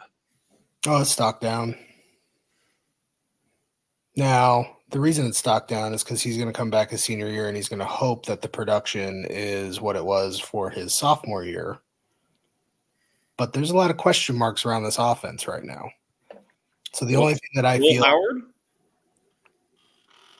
Oh, 0.87 1.01
it's 1.01 1.11
stock 1.11 1.41
down. 1.41 1.75
Now, 4.17 4.77
the 4.91 5.01
reason 5.01 5.27
it's 5.27 5.39
stock 5.39 5.67
down 5.69 5.93
is 5.93 6.05
because 6.05 6.23
he's 6.23 6.37
going 6.37 6.49
to 6.49 6.53
come 6.57 6.71
back 6.71 6.91
his 6.91 7.03
senior 7.03 7.29
year 7.29 7.49
and 7.49 7.57
he's 7.57 7.69
going 7.69 7.81
to 7.81 7.85
hope 7.85 8.25
that 8.27 8.41
the 8.41 8.49
production 8.49 9.27
is 9.29 9.81
what 9.81 9.97
it 9.97 10.05
was 10.05 10.39
for 10.39 10.71
his 10.71 10.95
sophomore 10.95 11.45
year. 11.45 11.79
But 13.37 13.53
there's 13.53 13.71
a 13.71 13.77
lot 13.77 13.91
of 13.91 13.97
question 13.97 14.37
marks 14.37 14.65
around 14.65 14.85
this 14.85 14.99
offense 14.99 15.47
right 15.49 15.65
now. 15.65 15.91
So 16.93 17.05
the 17.05 17.17
Will- 17.17 17.23
only 17.23 17.35
thing 17.35 17.51
that 17.57 17.67
I 17.67 17.79
feel. 17.79 17.87
Will 17.89 17.95
feel 17.95 18.05
Howard? 18.05 18.43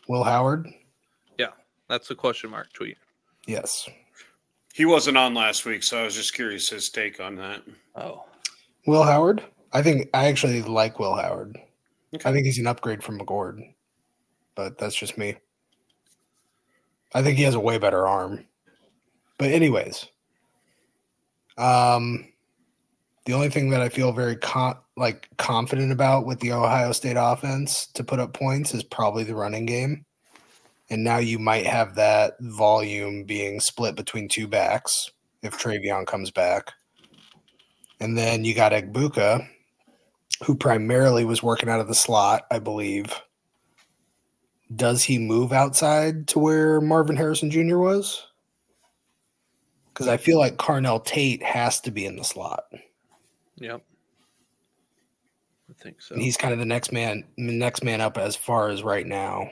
Will 0.09 0.23
Howard, 0.25 0.69
Yeah, 1.39 1.49
That's 1.89 2.07
the 2.09 2.15
question 2.15 2.51
mark 2.51 2.73
tweet. 2.73 2.97
yes. 3.47 3.89
He 4.73 4.85
wasn't 4.85 5.17
on 5.17 5.35
last 5.35 5.65
week, 5.65 5.83
so 5.83 5.99
I 6.01 6.05
was 6.05 6.15
just 6.15 6.35
curious 6.35 6.69
his 6.69 6.89
take 6.91 7.19
on 7.19 7.35
that. 7.37 7.63
Oh, 7.97 8.25
Will 8.87 9.03
Howard, 9.03 9.43
I 9.73 9.83
think 9.83 10.09
I 10.15 10.27
actually 10.27 10.63
like 10.63 10.99
Will 10.99 11.15
Howard. 11.15 11.59
Okay. 12.15 12.29
I 12.29 12.33
think 12.33 12.47
he's 12.47 12.59
an 12.59 12.67
upgrade 12.67 13.03
from 13.03 13.19
McCord, 13.19 13.75
but 14.55 14.79
that's 14.79 14.95
just 14.95 15.19
me. 15.19 15.37
I 17.15 17.23
think 17.23 17.37
he 17.37 17.45
has 17.45 17.55
a 17.55 17.61
way 17.61 17.79
better 17.79 18.07
arm. 18.07 18.47
But 19.39 19.51
anyways, 19.51 20.07
um, 21.59 22.33
the 23.27 23.33
only 23.33 23.51
thing 23.51 23.71
that 23.71 23.81
I 23.81 23.89
feel 23.89 24.13
very 24.13 24.37
con- 24.37 24.79
like 24.97 25.29
confident 25.37 25.93
about 25.93 26.27
with 26.27 26.41
the 26.41 26.53
Ohio 26.53 26.93
State 26.93 27.17
offense 27.19 27.87
to 27.89 28.05
put 28.05 28.21
up 28.21 28.33
points 28.33 28.73
is 28.73 28.83
probably 28.83 29.25
the 29.25 29.35
running 29.35 29.67
game. 29.67 30.05
And 30.89 31.03
now 31.03 31.19
you 31.19 31.39
might 31.39 31.67
have 31.67 31.97
that 31.97 32.35
volume 32.41 33.25
being 33.25 33.61
split 33.61 33.97
between 33.97 34.29
two 34.29 34.47
backs 34.47 35.11
if 35.43 35.59
TreVeyon 35.59 36.07
comes 36.07 36.31
back. 36.31 36.73
And 37.99 38.17
then 38.17 38.45
you 38.45 38.55
got 38.55 38.73
Egbuka, 38.73 39.49
who 40.45 40.55
primarily 40.55 41.25
was 41.25 41.43
working 41.43 41.69
out 41.69 41.81
of 41.81 41.89
the 41.89 41.95
slot, 41.95 42.45
I 42.51 42.59
believe. 42.59 43.21
Does 44.75 45.05
he 45.05 45.19
move 45.19 45.53
outside 45.53 46.27
to 46.29 46.39
where 46.39 46.81
Marvin 46.81 47.17
Harrison 47.17 47.51
Jr. 47.51 47.79
was? 47.79 48.27
Because 49.93 50.09
I 50.09 50.17
feel 50.17 50.39
like 50.39 50.57
Carnell 50.57 51.05
Tate 51.05 51.43
has 51.43 51.81
to 51.83 51.91
be 51.91 52.05
in 52.05 52.17
the 52.17 52.25
slot. 52.25 52.65
yep. 53.57 53.83
I 55.69 55.83
think 55.83 56.03
so. 56.03 56.15
And 56.15 56.23
he's 56.23 56.37
kind 56.37 56.53
of 56.53 56.59
the 56.59 56.67
next 56.67 56.93
man, 56.93 57.25
next 57.37 57.83
man 57.83 58.01
up 58.01 58.19
as 58.19 58.37
far 58.37 58.69
as 58.69 58.83
right 58.83 59.07
now. 59.07 59.51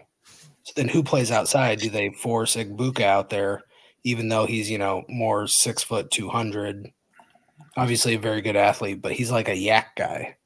So 0.64 0.72
then, 0.76 0.88
who 0.88 1.02
plays 1.02 1.30
outside? 1.30 1.80
Do 1.80 1.90
they 1.90 2.10
force 2.10 2.56
Egbuka 2.56 3.02
out 3.02 3.30
there, 3.30 3.62
even 4.02 4.28
though 4.28 4.46
he's 4.46 4.70
you 4.70 4.78
know 4.78 5.04
more 5.08 5.46
six 5.46 5.82
foot 5.82 6.10
two 6.10 6.28
hundred? 6.28 6.90
Obviously, 7.76 8.14
a 8.14 8.18
very 8.18 8.40
good 8.40 8.56
athlete, 8.56 9.02
but 9.02 9.12
he's 9.12 9.30
like 9.30 9.48
a 9.48 9.52
YAC 9.52 9.84
guy. 9.96 10.36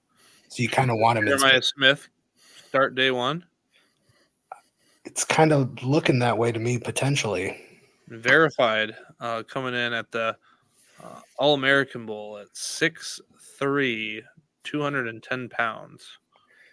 So 0.48 0.62
you 0.62 0.68
kind 0.68 0.90
of 0.90 0.96
want 0.98 1.18
him. 1.18 1.24
In 1.28 1.38
Jeremiah 1.38 1.62
Smith 1.62 2.08
start 2.68 2.94
day 2.94 3.10
one. 3.10 3.44
it's 5.04 5.24
kind 5.24 5.52
of 5.52 5.82
looking 5.82 6.18
that 6.20 6.36
way 6.36 6.52
to 6.52 6.58
me 6.58 6.78
potentially. 6.78 7.64
verified 8.08 8.94
uh, 9.20 9.42
coming 9.44 9.74
in 9.74 9.92
at 9.92 10.10
the 10.10 10.36
uh, 11.02 11.20
All 11.38 11.54
American 11.54 12.06
Bowl 12.06 12.38
at 12.38 12.48
6'3, 12.54 14.22
210 14.64 15.48
pounds. 15.50 16.02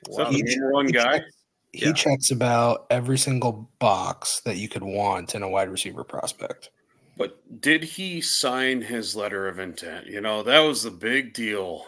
Is 0.10 0.18
Wow. 0.18 0.30
the 0.32 0.38
He- 0.38 0.44
number 0.56 0.72
one 0.72 0.88
guy? 0.88 1.20
checks- 1.20 1.32
He 1.74 1.86
Yeah. 1.88 1.94
checks 1.94 2.32
about 2.32 2.88
every 2.90 3.18
single 3.18 3.70
box 3.80 4.40
that 4.46 4.56
you 4.56 4.70
could 4.70 4.84
want 4.84 5.36
in 5.36 5.44
a 5.44 5.50
wide 5.50 5.70
receiver 5.70 6.06
prospect. 6.06 6.70
But 7.18 7.38
did 7.62 7.84
he 7.84 8.22
sign 8.22 8.82
his 8.82 9.14
letter 9.16 9.48
of 9.50 9.60
intent? 9.60 10.08
You 10.08 10.22
know, 10.22 10.42
that 10.44 10.60
was 10.60 10.84
the 10.84 10.92
big 10.92 11.34
deal. 11.34 11.86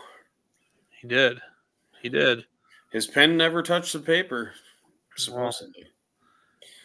He 0.89 1.07
did. 1.07 1.39
He 2.07 2.11
did. 2.17 2.45
His 2.93 3.05
pen 3.05 3.35
never 3.35 3.61
touched 3.61 3.91
the 3.91 3.99
paper, 3.99 4.53
supposedly. 5.17 5.87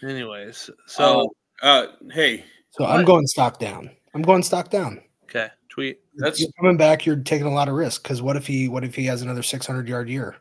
Anyways, 0.02 0.68
so 0.88 1.30
Uh, 1.62 1.66
uh, 1.66 1.86
hey, 2.10 2.44
So 2.70 2.84
I'm 2.84 3.04
going 3.04 3.24
stock 3.28 3.60
down. 3.60 3.88
I'm 4.14 4.22
going 4.22 4.42
stock 4.42 4.68
down. 4.68 5.00
okay, 5.24 5.48
tweet. 5.68 6.00
that's 6.16 6.40
You're 6.40 6.50
coming 6.58 6.76
back. 6.76 7.06
You're 7.06 7.14
taking 7.22 7.46
a 7.46 7.54
lot 7.54 7.68
of 7.68 7.76
risk 7.76 8.02
because 8.02 8.20
what 8.20 8.34
if 8.34 8.48
he 8.48 8.66
what 8.66 8.82
if 8.82 8.96
he 8.96 9.04
has 9.04 9.22
another 9.22 9.44
600 9.44 9.86
yard 9.86 10.08
year? 10.08 10.34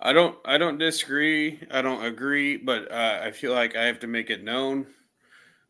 I 0.00 0.12
don't 0.12 0.36
I 0.44 0.58
don't 0.58 0.76
disagree. 0.76 1.60
I 1.70 1.80
don't 1.80 2.04
agree, 2.04 2.58
but 2.58 2.92
uh, 2.92 3.20
I 3.24 3.30
feel 3.30 3.54
like 3.54 3.74
I 3.74 3.84
have 3.84 4.00
to 4.00 4.06
make 4.06 4.28
it 4.28 4.44
known. 4.44 4.86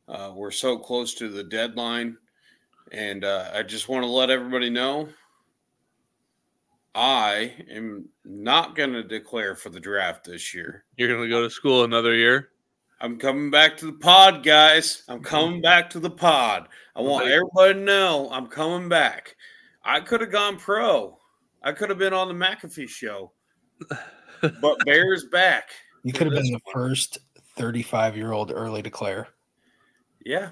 Uh, 0.09 0.33
we're 0.35 0.51
so 0.51 0.77
close 0.77 1.15
to 1.15 1.29
the 1.29 1.45
deadline, 1.45 2.17
and 2.91 3.25
uh, 3.25 3.51
I 3.55 3.63
just 3.63 3.89
want 3.89 4.03
to 4.03 4.11
let 4.11 4.29
everybody 4.29 4.71
know. 4.71 5.09
I 6.95 7.55
am 7.71 8.09
not 8.25 8.77
going 8.77 8.93
to 8.93 9.03
declare 9.03 9.57
for 9.57 9.71
the 9.71 9.81
draft 9.81 10.25
this 10.25 10.55
year. 10.55 10.85
You're 10.97 11.09
gonna 11.15 11.29
go 11.29 11.43
to 11.43 11.51
school 11.51 11.85
another 11.85 12.15
year. 12.15 12.51
I'm 13.01 13.19
coming 13.19 13.51
back 13.51 13.77
to 13.79 13.87
the 13.87 13.93
pod, 13.95 14.45
guys. 14.45 15.03
I'm 15.09 15.23
coming 15.23 15.61
back 15.61 15.91
to 15.91 16.01
the 16.01 16.11
pod. 16.11 16.69
I 16.95 17.01
want 17.03 17.25
Okay. 17.25 17.35
everybody 17.35 17.75
to 17.75 17.81
know 17.81 18.29
I'm 18.31 18.47
coming 18.47 18.89
back. 18.89 19.35
I 19.85 20.01
could 20.01 20.21
have 20.21 20.31
gone 20.31 20.57
pro. 20.59 21.19
I 21.63 21.73
could 21.73 21.89
have 21.91 21.99
been 21.99 22.13
on 22.15 22.29
the 22.29 22.35
McAfee 22.35 22.89
show, 22.89 23.33
but 24.41 24.79
Bear's 24.85 25.27
back. 25.27 25.71
You 26.05 26.13
could 26.13 26.27
have 26.29 26.35
been 26.35 26.53
the 26.53 26.61
one. 26.65 26.73
first 26.73 27.19
35 27.57 28.17
year 28.17 28.33
old 28.33 28.53
early 28.55 28.83
declare. 28.83 29.29
Yeah, 30.25 30.51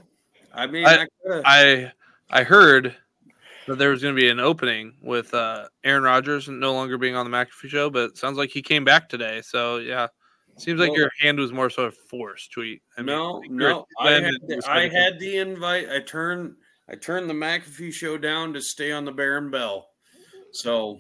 I 0.53 0.67
mean, 0.67 0.87
I- 0.87 1.07
I, 1.31 1.43
I 1.45 1.93
I 2.31 2.43
heard 2.43 2.97
that 3.67 3.77
there 3.79 3.91
was 3.91 4.03
gonna 4.03 4.15
be 4.15 4.29
an 4.29 4.41
opening 4.41 4.95
with 5.03 5.33
uh, 5.35 5.69
Aaron 5.85 6.03
Rodgers 6.03 6.49
no 6.49 6.73
longer 6.73 6.99
being 6.99 7.15
on 7.17 7.31
the 7.31 7.37
McAfee 7.37 7.69
show, 7.69 7.91
but 7.91 8.17
sounds 8.17 8.39
like 8.39 8.51
he 8.51 8.63
came 8.63 8.85
back 8.85 9.09
today. 9.09 9.41
So 9.43 9.79
yeah, 9.79 10.09
seems 10.59 10.81
like 10.81 10.91
Well- 10.91 11.01
your 11.01 11.11
hand 11.21 11.39
was 11.39 11.53
more 11.53 11.71
so 11.71 11.85
a 11.85 11.91
force 11.91 12.49
tweet. 12.49 12.83
I 12.97 13.01
mean, 13.03 13.07
no, 13.07 13.33
like 13.35 13.51
no. 13.51 13.87
I 13.99 14.11
had, 14.13 14.35
was 14.43 14.65
I 14.67 14.89
had 14.89 15.19
the 15.19 15.39
invite. 15.39 15.89
I 15.91 16.01
turned 16.01 16.55
I 16.89 16.97
turned 16.97 17.31
the 17.31 17.35
McAfee 17.35 17.93
show 17.93 18.19
down 18.19 18.53
to 18.55 18.61
stay 18.61 18.93
on 18.93 19.05
the 19.05 19.13
Baron 19.13 19.51
Bell. 19.51 19.87
So 20.53 20.99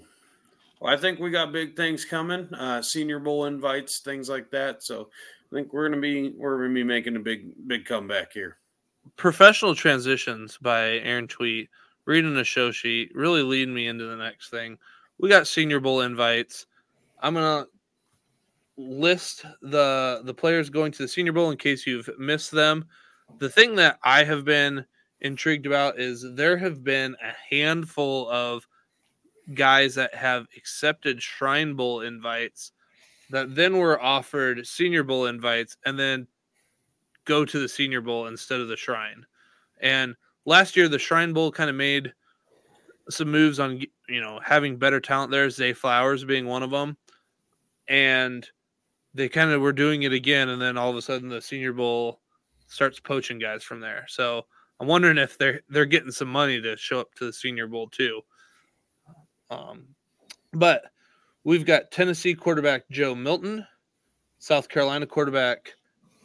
well, 0.80 0.92
I 0.92 0.96
think 0.96 1.18
we 1.18 1.30
got 1.30 1.52
big 1.52 1.76
things 1.76 2.04
coming. 2.04 2.52
Uh, 2.54 2.82
Senior 2.82 3.18
Bowl 3.18 3.44
invites, 3.46 4.00
things 4.00 4.28
like 4.28 4.50
that. 4.50 4.82
So 4.82 5.10
I 5.50 5.54
think 5.54 5.72
we're 5.72 5.88
gonna 5.88 6.00
be 6.00 6.30
we're 6.38 6.56
gonna 6.62 6.74
be 6.74 6.84
making 6.84 7.16
a 7.16 7.20
big 7.20 7.50
big 7.66 7.84
comeback 7.84 8.32
here. 8.32 8.56
professional 9.16 9.74
transitions 9.74 10.56
by 10.62 10.98
Aaron 11.00 11.28
Tweet, 11.28 11.68
reading 12.04 12.34
the 12.34 12.44
show 12.44 12.70
sheet, 12.70 13.10
really 13.14 13.42
leading 13.42 13.74
me 13.74 13.88
into 13.88 14.04
the 14.04 14.16
next 14.16 14.50
thing. 14.50 14.78
We 15.18 15.28
got 15.28 15.46
Senior 15.46 15.80
Bowl 15.80 16.00
invites. 16.00 16.66
I'm 17.20 17.34
gonna 17.34 17.66
list 18.76 19.44
the 19.60 20.22
the 20.24 20.34
players 20.34 20.70
going 20.70 20.92
to 20.92 21.02
the 21.02 21.08
Senior 21.08 21.32
Bowl 21.32 21.50
in 21.50 21.56
case 21.56 21.86
you've 21.86 22.10
missed 22.18 22.50
them. 22.50 22.86
The 23.38 23.48
thing 23.48 23.76
that 23.76 23.98
I 24.02 24.24
have 24.24 24.44
been 24.44 24.84
intrigued 25.20 25.66
about 25.66 25.98
is 25.98 26.26
there 26.34 26.56
have 26.56 26.82
been 26.82 27.16
a 27.22 27.54
handful 27.54 28.28
of 28.28 28.66
guys 29.54 29.94
that 29.94 30.14
have 30.14 30.46
accepted 30.56 31.22
Shrine 31.22 31.74
Bowl 31.74 32.00
invites 32.00 32.72
that 33.30 33.54
then 33.54 33.78
were 33.78 34.00
offered 34.00 34.66
Senior 34.66 35.02
Bowl 35.02 35.26
invites 35.26 35.76
and 35.86 35.98
then 35.98 36.26
go 37.24 37.44
to 37.44 37.58
the 37.58 37.68
Senior 37.68 38.00
Bowl 38.00 38.26
instead 38.26 38.60
of 38.60 38.68
the 38.68 38.76
Shrine. 38.76 39.24
And 39.80 40.14
last 40.44 40.76
year, 40.76 40.88
the 40.88 40.98
Shrine 40.98 41.32
Bowl 41.32 41.50
kind 41.50 41.70
of 41.70 41.76
made 41.76 42.12
some 43.10 43.30
moves 43.30 43.58
on 43.58 43.80
you 44.08 44.20
know 44.20 44.40
having 44.44 44.76
better 44.76 45.00
talent 45.00 45.30
there. 45.30 45.50
Zay 45.50 45.72
Flowers 45.72 46.24
being 46.24 46.46
one 46.46 46.62
of 46.62 46.70
them, 46.70 46.96
and 47.88 48.46
they 49.14 49.28
kind 49.28 49.50
of 49.50 49.60
were 49.60 49.72
doing 49.72 50.02
it 50.04 50.12
again. 50.12 50.48
And 50.48 50.60
then 50.60 50.76
all 50.76 50.90
of 50.90 50.96
a 50.96 51.02
sudden, 51.02 51.28
the 51.28 51.40
Senior 51.40 51.72
Bowl 51.72 52.20
starts 52.66 53.00
poaching 53.00 53.38
guys 53.38 53.62
from 53.62 53.80
there. 53.80 54.04
So 54.08 54.46
I'm 54.80 54.86
wondering 54.86 55.18
if 55.18 55.38
they're 55.38 55.60
they're 55.68 55.84
getting 55.84 56.10
some 56.10 56.28
money 56.28 56.60
to 56.60 56.76
show 56.76 57.00
up 57.00 57.14
to 57.14 57.26
the 57.26 57.32
Senior 57.32 57.66
Bowl 57.66 57.88
too. 57.88 58.22
Um, 59.50 59.88
but 60.52 60.84
we've 61.44 61.66
got 61.66 61.90
Tennessee 61.90 62.34
quarterback 62.34 62.88
Joe 62.90 63.14
Milton, 63.14 63.66
South 64.38 64.68
Carolina 64.68 65.06
quarterback 65.06 65.74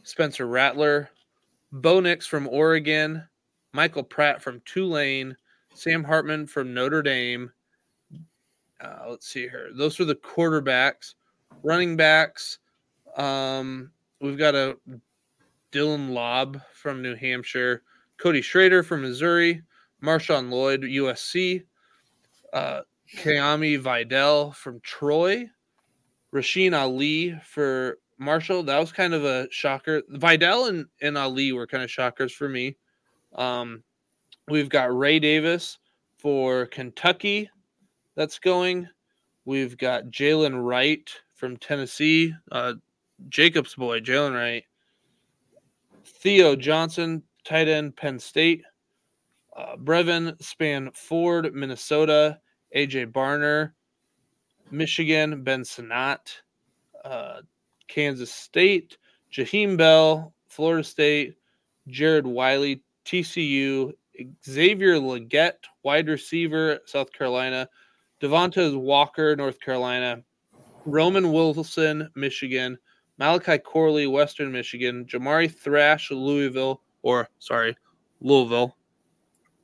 Spencer 0.04 0.48
Rattler, 0.48 1.10
Bo 1.72 2.00
Nix 2.00 2.26
from 2.26 2.48
Oregon, 2.48 3.24
Michael 3.78 4.02
Pratt 4.02 4.42
from 4.42 4.60
Tulane, 4.66 5.38
Sam 5.76 6.04
Hartman 6.04 6.48
from 6.48 6.74
Notre 6.74 7.04
Dame. 7.04 7.52
Uh, 8.82 9.06
let's 9.08 9.28
see 9.28 9.42
here. 9.42 9.70
Those 9.72 10.00
are 10.00 10.06
the 10.06 10.16
quarterbacks. 10.16 11.14
Running 11.62 11.96
backs. 11.96 12.58
Um, 13.18 13.92
we've 14.20 14.38
got 14.38 14.56
a 14.56 14.78
Dylan 15.72 16.10
Laube 16.10 16.60
from 16.74 17.04
New 17.04 17.14
Hampshire, 17.14 17.84
Cody 18.18 18.42
Schrader 18.42 18.82
from 18.82 19.04
Missouri, 19.04 19.62
Marshawn 20.02 20.50
Lloyd, 20.50 20.82
USC, 20.82 21.64
uh, 22.54 22.82
Kimani 23.16 23.80
Vidal 23.80 24.54
from 24.54 24.80
Troy, 24.80 25.48
Rasheen 26.34 26.76
Ali 26.76 27.40
for 27.46 28.00
Marshall. 28.18 28.64
That 28.64 28.80
was 28.80 28.92
kind 28.92 29.14
of 29.14 29.24
a 29.24 29.48
shocker. 29.52 30.02
Vidal 30.10 30.66
and, 30.66 30.88
and 31.00 31.16
Ali 31.16 31.54
were 31.54 31.68
kind 31.68 31.84
of 31.84 31.92
shockers 31.92 32.34
for 32.34 32.50
me. 32.50 32.76
Um, 33.38 33.84
we've 34.48 34.70
got 34.70 34.96
Ray 34.96 35.20
Davis 35.20 35.78
for 36.18 36.66
Kentucky 36.68 37.50
that's 38.16 38.40
going. 38.40 38.88
We've 39.46 39.78
got 39.78 40.06
Jalen 40.06 40.64
Wright 40.64 41.10
from 41.36 41.58
Tennessee, 41.58 42.34
uh, 42.52 42.74
Jacob's 43.30 43.76
boy, 43.76 44.00
Jalen 44.00 44.34
Wright. 44.34 44.64
Theo 46.04 46.56
Johnson, 46.56 47.24
tight 47.44 47.68
end, 47.68 47.96
Penn 47.96 48.20
State. 48.20 48.64
Uh, 49.56 49.76
Brevyn 49.78 50.34
Spann-Ford, 50.42 51.54
Minnesota. 51.54 52.40
AJ 52.76 53.12
Barner, 53.12 53.72
Michigan, 54.72 55.44
Ben 55.44 55.64
Sinnott, 55.64 56.42
uh, 57.06 57.42
Kansas 57.88 58.32
State, 58.32 58.98
Jaheim 59.32 59.78
Bell, 59.78 60.34
Florida 60.48 60.84
State, 60.84 61.36
Jared 61.88 62.28
Wiley, 62.28 62.84
TCU, 63.08 63.94
Xavier 64.46 64.96
Legette, 64.96 65.64
wide 65.84 66.08
receiver, 66.08 66.80
South 66.86 67.12
Carolina, 67.14 67.70
Devontez 68.22 68.78
Walker, 68.78 69.36
North 69.36 69.60
Carolina, 69.60 70.22
Roman 70.86 71.32
Wilson, 71.32 72.10
Michigan, 72.16 72.78
Malachi 73.18 73.58
Corley, 73.58 74.08
Western 74.08 74.52
Michigan, 74.52 75.06
Jamari 75.06 75.50
Thrash, 75.52 76.12
Louisville, 76.12 76.82
or 77.02 77.30
sorry, 77.40 77.76
Louisville. 78.20 78.76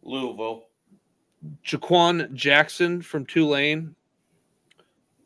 Louisville. 0.04 0.68
Jha'Quan 1.66 2.34
Jackson 2.34 3.02
from 3.02 3.26
Tulane, 3.26 3.94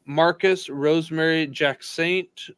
Marcus 0.05 0.67
Rosemy-Jacksaint, 0.69 2.49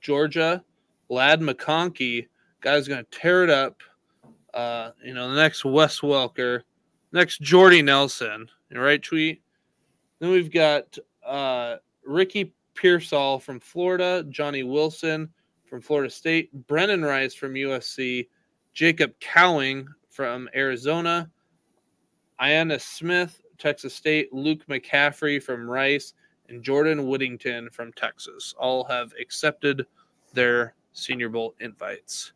Georgia, 0.00 0.62
Ladd 1.08 1.40
McConkey, 1.40 2.26
guy's 2.60 2.88
going 2.88 3.04
to 3.04 3.18
tear 3.18 3.44
it 3.44 3.50
up. 3.50 3.82
Uh, 4.58 4.90
you 5.04 5.14
know, 5.14 5.30
the 5.30 5.40
next 5.40 5.64
Wes 5.64 6.00
Welker, 6.00 6.62
next 7.12 7.40
Jordy 7.40 7.80
Nelson, 7.80 8.48
right, 8.74 9.00
tweet. 9.00 9.40
Then 10.18 10.30
we've 10.30 10.50
got 10.50 10.98
uh, 11.24 11.76
Ricky 12.04 12.52
Pearsall 12.74 13.38
from 13.38 13.60
Florida, 13.60 14.24
Johnny 14.30 14.64
Wilson 14.64 15.28
from 15.64 15.80
Florida 15.80 16.10
State, 16.10 16.50
Brenden 16.66 17.06
Rice 17.06 17.34
from 17.34 17.54
USC, 17.54 18.26
Jacob 18.74 19.12
Cowing 19.20 19.86
from 20.10 20.48
Arizona, 20.56 21.30
Ainias 22.40 22.80
Smith, 22.80 23.40
Texas 23.58 23.94
State, 23.94 24.32
Luke 24.32 24.66
McCaffrey 24.66 25.40
from 25.40 25.70
Rice, 25.70 26.14
and 26.48 26.64
Jordan 26.64 27.06
Whittington 27.06 27.70
from 27.70 27.92
Texas 27.92 28.56
all 28.58 28.82
have 28.86 29.12
accepted 29.20 29.86
their 30.34 30.74
Senior 30.94 31.28
Bowl 31.28 31.54
invites. 31.60 32.32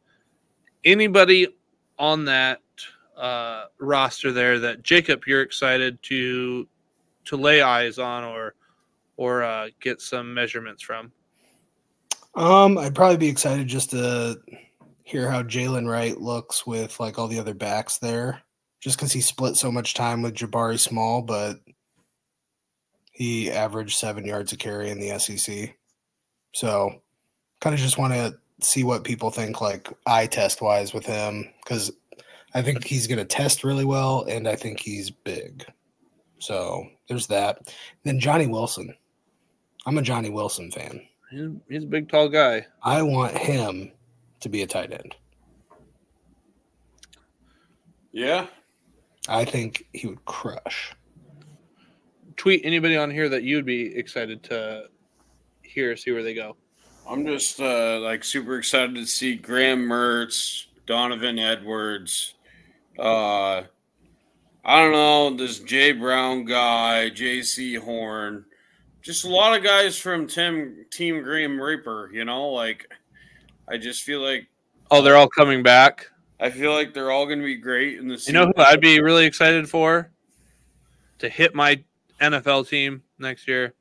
Anybody 0.85 1.49
on 1.99 2.25
that 2.27 2.61
uh, 3.17 3.65
roster 3.79 4.33
there 4.33 4.59
that 4.59 4.83
Jacob 4.83 5.23
you're 5.27 5.43
excited 5.43 6.03
to 6.05 6.69
to 7.25 7.37
lay 7.37 7.63
eyes 7.63 7.99
on 7.99 8.25
or 8.25 8.55
or 9.17 9.43
uh, 9.43 9.69
get 9.81 10.01
some 10.01 10.33
measurements 10.35 10.83
from? 10.83 11.13
Um, 12.35 12.79
I'd 12.79 12.95
probably 12.95 13.19
be 13.19 13.29
excited 13.29 13.69
just 13.69 13.91
to 13.91 14.41
hear 15.05 15.31
how 15.31 15.43
Jalen 15.43 15.89
Wright 15.89 16.19
looks 16.19 16.67
with 16.67 16.99
like 16.99 17.19
all 17.19 17.29
the 17.29 17.39
other 17.39 17.55
backs 17.55 17.99
there 17.99 18.43
just 18.81 18.97
because 18.97 19.13
he 19.13 19.21
split 19.21 19.57
so 19.57 19.71
much 19.71 19.95
time 19.95 20.23
with 20.23 20.35
Jabari 20.35 20.79
Small, 20.79 21.23
but 21.23 21.61
he 23.13 23.51
averaged 23.51 23.97
seven 23.97 24.25
yards 24.25 24.53
a 24.53 24.57
carry 24.57 24.91
in 24.91 24.99
the 24.99 25.19
SEC. 25.19 25.77
So, 26.53 27.01
kind 27.61 27.75
of 27.75 27.81
just 27.81 27.99
want 27.99 28.13
to 28.13 28.37
see 28.65 28.85
what 28.85 29.05
people 29.05 29.31
think, 29.31 29.61
like 29.61 29.89
eye 30.07 30.27
test 30.27 30.63
wise, 30.63 30.93
with 30.95 31.07
him, 31.07 31.49
because 31.63 31.93
I 32.55 32.63
think 32.63 32.85
he's 32.85 33.07
going 33.07 33.19
to 33.19 33.25
test 33.25 33.65
really 33.65 33.85
well, 33.85 34.25
and 34.29 34.49
I 34.49 34.57
think 34.57 34.81
he's 34.81 35.11
big. 35.11 35.65
So 36.39 36.87
there's 37.09 37.29
that. 37.29 37.75
Then 38.05 38.21
Johnny 38.21 38.47
Wilson. 38.47 38.95
I'm 39.87 39.99
a 39.99 40.03
Johnny 40.03 40.31
Wilson 40.31 40.71
fan. 40.71 41.01
He's, 41.31 41.49
he's 41.69 41.85
a 41.85 41.87
big, 41.87 42.09
tall 42.09 42.29
guy. 42.29 42.67
I 42.83 43.03
want 43.03 43.37
him 43.37 43.91
to 44.41 44.49
be 44.49 44.63
a 44.63 44.67
tight 44.67 44.93
end. 44.93 45.15
Yeah, 48.13 48.47
I 49.29 49.45
think 49.45 49.87
he 49.93 50.07
would 50.07 50.25
crush. 50.27 50.95
Tweet 52.37 52.61
anybody 52.65 52.97
on 52.97 53.11
here 53.11 53.29
that 53.29 53.43
you'd 53.43 53.65
be 53.65 53.97
excited 53.97 54.43
to 54.45 54.89
hear, 55.63 55.97
see 55.97 56.13
where 56.13 56.23
they 56.23 56.35
go. 56.35 56.57
I'm 57.09 57.27
just 57.27 57.61
uh, 57.61 57.99
like 58.01 58.25
super 58.25 58.59
excited 58.59 58.95
to 58.95 59.07
see 59.07 59.35
Graham 59.35 59.81
Mertz, 59.87 60.67
Donovan 60.87 61.39
Edwards. 61.39 62.35
Uh, 62.99 63.63
I 64.65 64.81
don't 64.81 64.93
know 64.93 65.37
this 65.37 65.59
Jay 65.59 65.93
Brown 65.93 66.45
guy, 66.45 67.11
J.C. 67.11 67.75
Horn, 67.75 68.45
just 69.03 69.25
a 69.25 69.29
lot 69.29 69.57
of 69.57 69.65
guys 69.65 69.99
from 69.99 70.27
Tim 70.27 70.87
Team 70.91 71.23
Graham 71.23 71.61
Reaper. 71.61 72.11
You 72.13 72.25
know, 72.25 72.51
like 72.51 72.89
I 73.69 73.77
just 73.77 74.05
feel 74.05 74.21
like 74.21 74.47
oh, 74.91 75.03
they're 75.03 75.17
all 75.17 75.29
coming 75.29 75.63
back. 75.63 76.09
I 76.39 76.51
feel 76.51 76.73
like 76.73 76.95
they're 76.95 77.11
all 77.11 77.27
going 77.27 77.39
to 77.41 77.45
be 77.45 77.57
great 77.57 77.99
in 77.99 78.09
the. 78.09 78.23
You 78.27 78.33
know 78.33 78.47
who 78.47 78.63
I'd 78.63 78.81
be 78.81 79.01
really 79.01 79.27
excited 79.27 79.69
for 79.69 80.11
to 81.19 81.29
hit 81.29 81.55
my 81.55 81.83
NFL 82.21 82.69
team 82.69 83.03
next 83.19 83.49
year? 83.49 83.75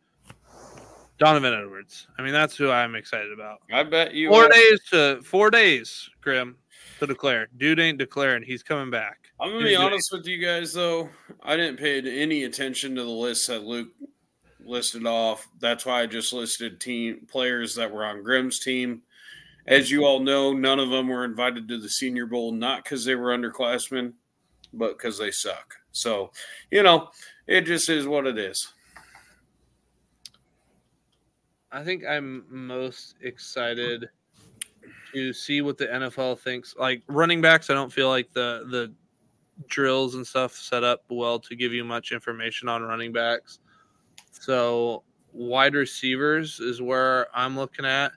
Donovan 1.21 1.53
Edwards. 1.53 2.07
I 2.17 2.23
mean, 2.23 2.33
that's 2.33 2.57
who 2.57 2.71
I'm 2.71 2.95
excited 2.95 3.31
about. 3.31 3.59
I 3.71 3.83
bet 3.83 4.15
you 4.15 4.29
four 4.29 4.45
are. 4.45 4.49
days 4.49 4.79
to 4.89 5.21
four 5.21 5.51
days, 5.51 6.09
Grim, 6.19 6.57
to 6.99 7.05
declare. 7.05 7.47
Dude 7.57 7.79
ain't 7.79 7.99
declaring. 7.99 8.41
He's 8.41 8.63
coming 8.63 8.89
back. 8.89 9.29
I'm 9.39 9.51
gonna 9.51 9.65
be 9.65 9.75
honest 9.75 10.11
with 10.11 10.25
you 10.25 10.43
guys, 10.43 10.73
though. 10.73 11.09
I 11.43 11.55
didn't 11.55 11.77
pay 11.77 11.99
any 11.99 12.45
attention 12.45 12.95
to 12.95 13.03
the 13.03 13.09
list 13.09 13.47
that 13.49 13.63
Luke 13.63 13.89
listed 14.65 15.05
off. 15.05 15.47
That's 15.59 15.85
why 15.85 16.01
I 16.01 16.07
just 16.07 16.33
listed 16.33 16.81
team 16.81 17.27
players 17.29 17.75
that 17.75 17.91
were 17.91 18.03
on 18.03 18.23
Grim's 18.23 18.57
team. 18.57 19.03
As 19.67 19.91
you 19.91 20.05
all 20.05 20.21
know, 20.21 20.53
none 20.53 20.79
of 20.79 20.89
them 20.89 21.07
were 21.07 21.23
invited 21.23 21.67
to 21.67 21.77
the 21.77 21.89
Senior 21.89 22.25
Bowl, 22.25 22.51
not 22.51 22.83
because 22.83 23.05
they 23.05 23.13
were 23.13 23.37
underclassmen, 23.37 24.13
but 24.73 24.97
because 24.97 25.19
they 25.19 25.29
suck. 25.29 25.75
So, 25.91 26.31
you 26.71 26.81
know, 26.81 27.09
it 27.45 27.61
just 27.61 27.89
is 27.89 28.07
what 28.07 28.25
it 28.25 28.39
is. 28.39 28.73
I 31.71 31.83
think 31.83 32.03
I'm 32.05 32.45
most 32.49 33.15
excited 33.21 34.09
to 35.13 35.33
see 35.33 35.61
what 35.61 35.77
the 35.77 35.87
NFL 35.87 36.39
thinks. 36.39 36.75
Like 36.77 37.03
running 37.07 37.41
backs, 37.41 37.69
I 37.69 37.73
don't 37.73 37.91
feel 37.91 38.09
like 38.09 38.31
the 38.33 38.65
the 38.69 38.93
drills 39.67 40.15
and 40.15 40.25
stuff 40.25 40.53
set 40.53 40.83
up 40.83 41.03
well 41.09 41.39
to 41.39 41.55
give 41.55 41.73
you 41.73 41.83
much 41.83 42.11
information 42.11 42.67
on 42.67 42.81
running 42.81 43.13
backs. 43.13 43.59
So 44.31 45.03
wide 45.33 45.75
receivers 45.75 46.59
is 46.59 46.81
where 46.81 47.27
I'm 47.35 47.55
looking 47.55 47.85
at. 47.85 48.11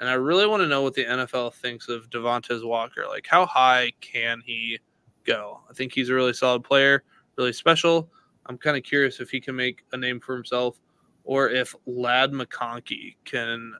And 0.00 0.08
I 0.08 0.14
really 0.14 0.46
want 0.46 0.62
to 0.62 0.66
know 0.66 0.82
what 0.82 0.94
the 0.94 1.04
NFL 1.04 1.54
thinks 1.54 1.88
of 1.88 2.10
Devontez 2.10 2.66
Walker. 2.66 3.04
Like, 3.08 3.26
how 3.28 3.46
high 3.46 3.92
can 4.00 4.42
he 4.44 4.78
go? 5.24 5.60
I 5.70 5.72
think 5.72 5.92
he's 5.92 6.08
a 6.08 6.14
really 6.14 6.32
solid 6.32 6.64
player, 6.64 7.04
really 7.36 7.52
special. 7.52 8.10
I'm 8.46 8.58
kind 8.58 8.76
of 8.76 8.82
curious 8.82 9.20
if 9.20 9.30
he 9.30 9.40
can 9.40 9.56
make 9.56 9.84
a 9.92 9.96
name 9.96 10.20
for 10.20 10.34
himself 10.34 10.80
or 11.24 11.48
if 11.48 11.74
Ladd 11.86 12.32
McConkey 12.32 13.16
can 13.24 13.74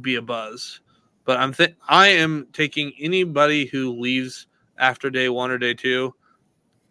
be 0.00 0.16
a 0.16 0.22
buzz. 0.22 0.80
But 1.24 1.38
I'm 1.38 1.52
th- 1.52 1.76
I 1.88 2.08
am 2.08 2.48
taking 2.52 2.92
anybody 2.98 3.66
who 3.66 3.98
leaves 3.98 4.46
after 4.78 5.10
day 5.10 5.28
one 5.28 5.50
or 5.50 5.58
day 5.58 5.74
two, 5.74 6.14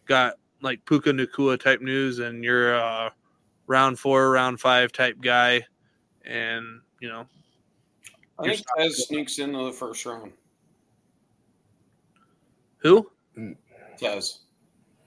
got 0.05 0.36
like 0.62 0.84
Puka 0.86 1.12
Nacua 1.12 1.60
type 1.60 1.82
news, 1.82 2.20
and 2.20 2.43
you're 2.43 2.74
a 2.74 3.14
round 3.68 3.99
four, 3.99 4.32
round 4.32 4.60
five 4.60 4.91
type 4.91 5.18
guy, 5.22 5.62
and 6.26 6.82
you 6.99 7.10
know. 7.10 7.26
I 8.39 8.43
think 8.43 8.66
Tez 8.78 9.07
sneaks 9.07 9.39
into 9.39 9.66
the 9.66 9.74
first 9.74 10.05
round. 10.05 10.32
Who? 12.78 13.10
Tez. 13.97 14.39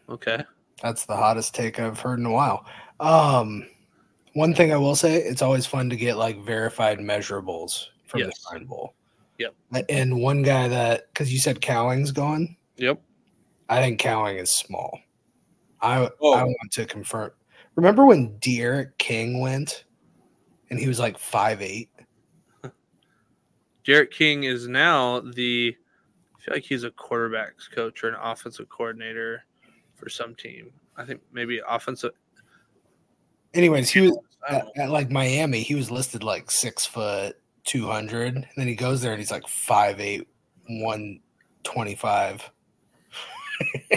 Okay. 0.09 0.45
That's 0.83 1.07
the 1.07 1.17
hottest 1.17 1.55
take 1.55 1.79
I've 1.79 2.01
heard 2.01 2.19
in 2.19 2.27
a 2.27 2.31
while. 2.31 2.67
Um, 3.01 3.67
one 4.35 4.55
thing 4.55 4.73
I 4.73 4.77
will 4.77 4.97
say, 4.97 5.17
it's 5.17 5.43
always 5.43 5.67
fun 5.67 5.91
to 5.91 5.97
get 5.97 6.17
like 6.17 6.43
verified 6.45 6.99
measurables 6.99 7.87
from 8.07 8.21
Yes. 8.21 8.29
the 8.29 8.51
Shrine 8.51 8.67
Bowl. 8.67 8.95
Yep. 9.39 9.55
And 9.89 10.21
one 10.21 10.43
guy 10.43 10.69
that, 10.69 11.09
because 11.13 11.33
you 11.33 11.39
said 11.39 11.61
Cowing's 11.61 12.13
gone, 12.13 12.57
Yep. 12.77 13.01
I 13.69 13.81
think 13.81 14.01
Cowing 14.01 14.37
is 14.39 14.51
small. 14.51 14.99
I 15.81 16.09
Oh. 16.21 16.35
I 16.35 16.45
want 16.45 16.71
to 16.73 16.85
confirm. 16.87 17.33
Remember 17.75 18.05
when 18.05 18.37
D'Eriq 18.39 18.97
King 18.99 19.41
went, 19.41 19.85
and 20.71 20.79
he 20.79 20.87
was 20.89 20.99
like 21.01 21.19
five 21.19 21.63
eight. 21.63 21.89
D'Eriq 23.85 24.11
King 24.11 24.45
is 24.45 24.69
now 24.69 25.21
the. 25.21 25.77
I 26.37 26.41
feel 26.41 26.55
like 26.55 26.65
he's 26.65 26.85
a 26.85 26.91
quarterbacks 26.91 27.71
coach 27.71 28.03
or 28.05 28.09
an 28.09 28.17
offensive 28.21 28.69
coordinator 28.69 29.45
for 29.95 30.09
some 30.09 30.35
team. 30.35 30.71
I 30.97 31.05
think 31.05 31.21
maybe 31.33 31.61
offensive. 31.69 32.13
Anyways, 33.55 33.91
he 33.91 34.03
was 34.03 34.19
at, 34.49 34.67
at 34.77 34.91
like 34.91 35.11
Miami. 35.11 35.61
He 35.61 35.75
was 35.75 35.91
listed 35.91 36.23
like 36.23 36.51
six 36.51 36.87
foot 36.87 37.37
two 37.65 37.87
hundred, 37.87 38.35
and 38.35 38.47
then 38.57 38.67
he 38.67 38.75
goes 38.75 39.01
there 39.01 39.13
and 39.13 39.21
he's 39.21 39.31
like 39.31 39.47
five 39.47 40.01
eight, 40.01 40.27
one 40.67 41.21
twenty 41.65 41.95
five. 41.95 42.49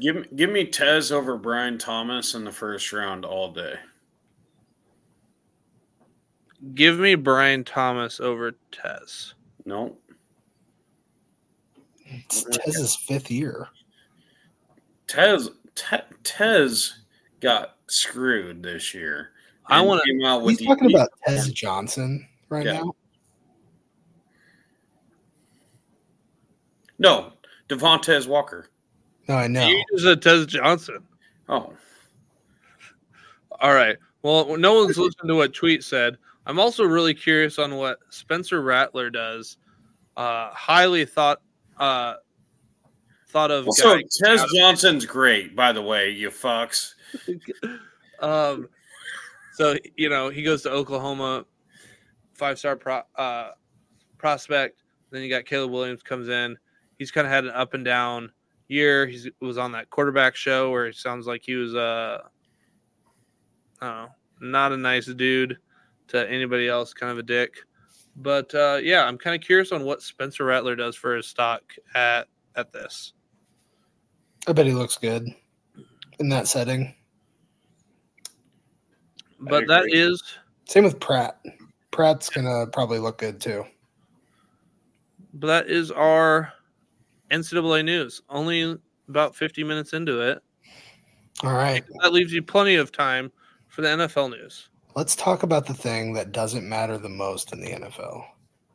Give 0.00 0.16
me 0.16 0.24
give 0.34 0.50
me 0.50 0.64
Tez 0.64 1.12
over 1.12 1.36
Brian 1.36 1.78
Thomas 1.78 2.34
in 2.34 2.44
the 2.44 2.50
first 2.50 2.92
round 2.92 3.24
all 3.24 3.52
day. 3.52 3.74
Give 6.74 6.98
me 6.98 7.14
Brian 7.14 7.62
Thomas 7.62 8.18
over 8.18 8.56
Tez. 8.72 9.34
No. 9.64 9.96
It's 12.06 12.44
Tez's 12.44 12.96
fifth 12.96 13.30
year. 13.30 13.68
Tez 15.06 15.50
Te- 15.74 15.96
Tez 16.22 17.00
got 17.40 17.73
screwed 17.88 18.62
this 18.62 18.94
year. 18.94 19.30
I 19.66 19.80
wanna- 19.80 20.02
came 20.04 20.24
out 20.24 20.42
with 20.42 20.58
He's 20.58 20.66
talking 20.68 20.90
about 20.94 21.10
Tez 21.26 21.50
Johnson 21.52 22.28
right 22.48 22.66
Yeah. 22.66 22.80
now. 22.80 22.96
No, 26.98 27.32
Devontez 27.68 28.26
Walker. 28.26 28.68
No, 29.28 29.36
I 29.36 29.46
know. 29.48 29.66
You 29.66 29.84
just 29.92 30.04
said 30.04 30.22
Tez 30.22 30.46
Johnson. 30.46 30.98
Oh, 31.48 31.72
All 33.60 33.72
right. 33.74 33.96
Well, 34.22 34.56
no 34.56 34.74
one's 34.74 34.98
listened 34.98 35.28
to 35.28 35.34
what 35.36 35.54
Tweet 35.54 35.82
said. 35.84 36.18
I'm 36.46 36.58
also 36.58 36.84
really 36.84 37.14
curious 37.14 37.58
on 37.58 37.76
what 37.76 37.98
Spencer 38.10 38.60
Rattler 38.62 39.08
does. 39.10 39.56
Uh, 40.16 40.50
highly 40.50 41.04
thought 41.04 41.40
uh, 41.78 42.14
thought 43.28 43.50
of 43.50 43.66
so 43.70 43.96
guy. 43.96 44.02
Tez 44.22 44.44
Johnson's 44.54 45.06
great, 45.06 45.56
by 45.56 45.72
the 45.72 45.82
way. 45.82 46.10
You 46.10 46.30
fucks. 46.30 46.93
um, 48.20 48.68
so 49.52 49.76
you 49.96 50.08
know 50.08 50.28
he 50.28 50.42
goes 50.42 50.62
to 50.62 50.70
Oklahoma, 50.70 51.44
five 52.34 52.58
star 52.58 52.76
pro, 52.76 53.02
uh, 53.16 53.50
prospect. 54.18 54.82
Then 55.10 55.22
you 55.22 55.30
got 55.30 55.44
Caleb 55.44 55.70
Williams 55.70 56.02
comes 56.02 56.28
in. 56.28 56.56
He's 56.98 57.10
kind 57.10 57.26
of 57.26 57.32
had 57.32 57.44
an 57.44 57.50
up 57.50 57.74
and 57.74 57.84
down 57.84 58.32
year. 58.68 59.06
He 59.06 59.30
was 59.40 59.58
on 59.58 59.72
that 59.72 59.90
quarterback 59.90 60.36
show 60.36 60.70
where 60.70 60.86
it 60.86 60.96
sounds 60.96 61.26
like 61.26 61.42
he 61.44 61.54
was 61.54 61.74
uh, 61.74 62.18
not 64.40 64.72
a 64.72 64.76
nice 64.76 65.06
dude 65.06 65.58
to 66.08 66.30
anybody 66.30 66.68
else, 66.68 66.92
kind 66.92 67.12
of 67.12 67.18
a 67.18 67.22
dick. 67.22 67.56
But 68.16 68.54
uh, 68.54 68.78
yeah, 68.82 69.04
I'm 69.04 69.18
kind 69.18 69.34
of 69.34 69.44
curious 69.44 69.72
on 69.72 69.84
what 69.84 70.02
Spencer 70.02 70.44
Rattler 70.44 70.76
does 70.76 70.96
for 70.96 71.16
his 71.16 71.26
stock 71.26 71.62
at 71.94 72.28
at 72.56 72.72
this. 72.72 73.12
I 74.46 74.52
bet 74.52 74.66
he 74.66 74.72
looks 74.72 74.96
good 74.98 75.26
in 76.20 76.28
that 76.28 76.46
setting. 76.46 76.94
But 79.48 79.66
that 79.68 79.84
is 79.92 80.22
Same 80.66 80.84
with 80.84 80.98
Pratt. 81.00 81.40
Pratt's 81.90 82.28
gonna 82.30 82.66
probably 82.66 82.98
look 82.98 83.18
good 83.18 83.40
too. 83.40 83.64
But 85.34 85.46
that 85.48 85.68
is 85.68 85.90
our 85.90 86.52
NCAA 87.30 87.84
news. 87.84 88.22
Only 88.28 88.76
about 89.08 89.34
50 89.34 89.64
minutes 89.64 89.92
into 89.92 90.20
it. 90.20 90.42
All 91.42 91.52
right, 91.52 91.84
That 92.02 92.12
leaves 92.12 92.32
you 92.32 92.42
plenty 92.42 92.76
of 92.76 92.92
time 92.92 93.30
for 93.68 93.82
the 93.82 93.88
NFL 93.88 94.30
news. 94.30 94.68
let's 94.94 95.16
talk 95.16 95.42
about 95.42 95.66
the 95.66 95.74
thing 95.74 96.12
that 96.14 96.30
doesn't 96.30 96.66
matter 96.68 96.96
the 96.96 97.08
most 97.08 97.52
in 97.52 97.60
the 97.60 97.70
NFL, 97.72 98.24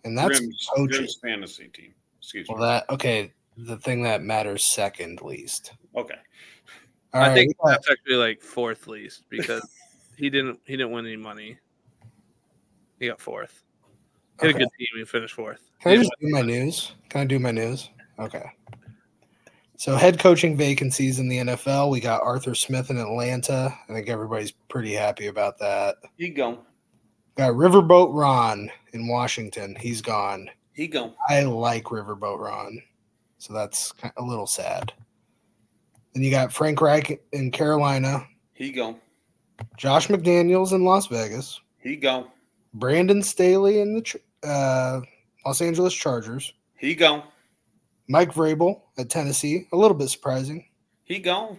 and 0.03 0.17
that's 0.17 0.39
Grim's, 0.39 0.67
coaching. 0.75 0.97
Grim's 0.97 1.19
fantasy 1.23 1.69
team. 1.69 1.93
Excuse 2.19 2.49
me. 2.49 2.55
Well, 2.55 2.63
that 2.67 2.89
okay. 2.89 3.31
The 3.57 3.77
thing 3.77 4.03
that 4.03 4.21
matters 4.23 4.71
second 4.71 5.21
least. 5.21 5.71
okay. 5.95 6.15
All 7.13 7.21
I 7.21 7.27
right, 7.29 7.33
think 7.33 7.55
we 7.63 7.71
that's 7.71 7.89
actually 7.89 8.15
like 8.15 8.41
fourth 8.41 8.87
least 8.87 9.23
because 9.29 9.67
he 10.19 10.29
didn't 10.29 10.59
he 10.65 10.75
didn't 10.75 10.91
win 10.91 11.05
any 11.05 11.15
money. 11.15 11.57
He 12.99 13.07
got 13.07 13.21
fourth. 13.21 13.63
He 14.39 14.47
had 14.47 14.55
okay. 14.55 14.63
a 14.63 14.65
good 14.65 14.73
team. 14.77 14.87
He 14.97 15.05
finished 15.05 15.33
fourth. 15.33 15.71
Can 15.81 15.93
I 15.93 15.95
just 15.97 16.11
do 16.19 16.27
my 16.29 16.41
news? 16.41 16.93
Can 17.09 17.21
I 17.21 17.25
do 17.25 17.39
my 17.39 17.51
news? 17.51 17.89
Okay. 18.19 18.43
So 19.77 19.95
head 19.95 20.19
coaching 20.19 20.57
vacancies 20.57 21.19
in 21.19 21.29
the 21.29 21.37
NFL. 21.37 21.89
We 21.89 22.01
got 22.01 22.21
Arthur 22.21 22.53
Smith 22.53 22.89
in 22.89 22.97
Atlanta. 22.97 23.73
I 23.87 23.93
think 23.93 24.09
everybody's 24.09 24.51
pretty 24.51 24.93
happy 24.93 25.27
about 25.27 25.57
that. 25.59 25.95
He 26.17 26.29
gone. 26.29 26.59
Got 27.37 27.53
Riverboat 27.53 28.13
Ron 28.13 28.69
in 28.91 29.07
Washington. 29.07 29.77
He's 29.79 30.01
gone. 30.01 30.49
He 30.73 30.87
gone. 30.87 31.13
I 31.29 31.43
like 31.43 31.85
Riverboat 31.85 32.39
Ron, 32.39 32.81
so 33.37 33.53
that's 33.53 33.93
a 34.17 34.21
little 34.21 34.47
sad. 34.47 34.91
Then 36.13 36.23
you 36.23 36.31
got 36.31 36.51
Frank 36.51 36.81
Reich 36.81 37.21
in 37.31 37.51
Carolina, 37.51 38.27
He 38.53 38.71
go. 38.71 38.99
Josh 39.77 40.07
McDaniels 40.07 40.73
in 40.73 40.83
Las 40.83 41.07
Vegas, 41.07 41.59
He 41.79 41.95
go. 41.95 42.27
Brandon 42.73 43.21
Staley 43.23 43.79
in 43.79 43.93
the 43.95 44.19
uh, 44.47 45.01
Los 45.45 45.61
Angeles 45.61 45.93
Chargers, 45.93 46.53
He 46.77 46.95
go. 46.95 47.23
Mike 48.07 48.33
Vrabel 48.33 48.81
at 48.97 49.09
Tennessee, 49.09 49.67
a 49.71 49.77
little 49.77 49.95
bit 49.97 50.09
surprising. 50.09 50.65
He 51.03 51.19
go. 51.19 51.57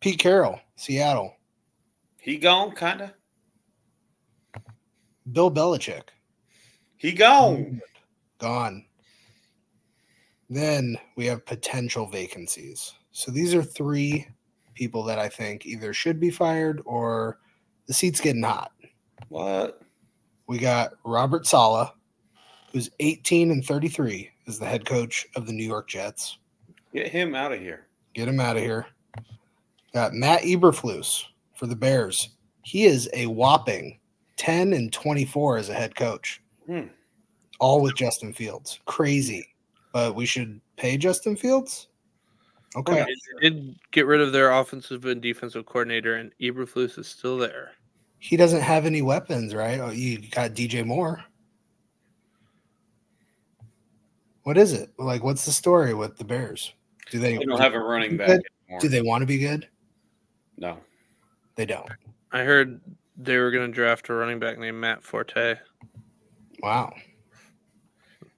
Pete 0.00 0.18
Carroll, 0.18 0.60
Seattle, 0.76 1.34
He 2.18 2.36
gone, 2.36 2.74
kinda. 2.74 3.14
Bill 5.32 5.50
Belichick, 5.50 6.08
He 6.96 7.12
gone. 7.12 7.80
gone. 8.38 8.84
Then 10.50 10.96
we 11.16 11.24
have 11.26 11.46
potential 11.46 12.06
vacancies. 12.06 12.92
So 13.12 13.30
these 13.30 13.54
are 13.54 13.62
three 13.62 14.26
people 14.74 15.02
that 15.04 15.18
I 15.18 15.28
think 15.28 15.66
either 15.66 15.92
should 15.92 16.18
be 16.20 16.30
fired 16.30 16.82
or 16.84 17.38
the 17.86 17.94
seat's 17.94 18.20
getting 18.20 18.42
hot. 18.42 18.72
What? 19.28 19.80
We 20.46 20.58
got 20.58 20.92
Robert 21.04 21.46
Saleh, 21.46 21.90
who's 22.72 22.90
18 23.00 23.50
and 23.50 23.64
33, 23.64 24.30
is 24.46 24.58
the 24.58 24.66
head 24.66 24.84
coach 24.84 25.26
of 25.36 25.46
the 25.46 25.52
New 25.52 25.66
York 25.66 25.88
Jets. 25.88 26.38
Get 26.92 27.08
him 27.08 27.34
out 27.34 27.52
of 27.52 27.60
here. 27.60 27.86
Get 28.14 28.28
him 28.28 28.40
out 28.40 28.56
of 28.56 28.62
here. 28.62 28.86
Got 29.92 30.12
Matt 30.12 30.42
Eberflus 30.42 31.24
for 31.54 31.66
the 31.66 31.76
Bears. 31.76 32.30
He 32.62 32.84
is 32.84 33.08
a 33.12 33.26
whopping 33.26 33.98
10 34.36 34.72
and 34.72 34.92
24 34.92 35.58
as 35.58 35.68
a 35.68 35.74
head 35.74 35.94
coach, 35.96 36.42
Hmm. 36.66 36.88
all 37.60 37.80
with 37.80 37.94
Justin 37.96 38.32
Fields. 38.32 38.80
Crazy. 38.86 39.46
But 39.92 40.14
we 40.16 40.26
should 40.26 40.60
pay 40.76 40.96
Justin 40.96 41.36
Fields? 41.36 41.88
Okay. 42.76 43.04
They 43.40 43.50
did 43.50 43.76
get 43.92 44.06
rid 44.06 44.20
of 44.20 44.32
their 44.32 44.50
offensive 44.50 45.04
and 45.04 45.22
defensive 45.22 45.66
coordinator, 45.66 46.16
and 46.16 46.32
Eberflus 46.40 46.98
is 46.98 47.06
still 47.06 47.38
there. 47.38 47.72
He 48.18 48.36
doesn't 48.36 48.62
have 48.62 48.86
any 48.86 49.02
weapons, 49.02 49.54
right? 49.54 49.78
Oh, 49.80 49.90
you 49.90 50.18
got 50.30 50.52
DJ 50.52 50.84
Moore. 50.84 51.22
What 54.44 54.58
is 54.58 54.72
it? 54.72 54.90
Like, 54.98 55.22
what's 55.22 55.44
the 55.44 55.52
story 55.52 55.94
with 55.94 56.16
the 56.16 56.24
Bears? 56.24 56.72
Do 57.10 57.18
they 57.18 57.36
They 57.36 57.44
don't 57.44 57.60
have 57.60 57.74
a 57.74 57.78
running 57.78 58.16
back 58.16 58.28
anymore. 58.30 58.80
do 58.80 58.88
they 58.88 59.02
want 59.02 59.22
to 59.22 59.26
be 59.26 59.38
good? 59.38 59.68
No. 60.56 60.78
They 61.56 61.66
don't. 61.66 61.88
I 62.32 62.42
heard 62.42 62.80
they 63.16 63.38
were 63.38 63.50
going 63.50 63.66
to 63.70 63.72
draft 63.72 64.08
a 64.08 64.14
running 64.14 64.38
back 64.38 64.58
named 64.58 64.78
Matt 64.78 65.02
Forte. 65.02 65.56
Wow. 66.60 66.92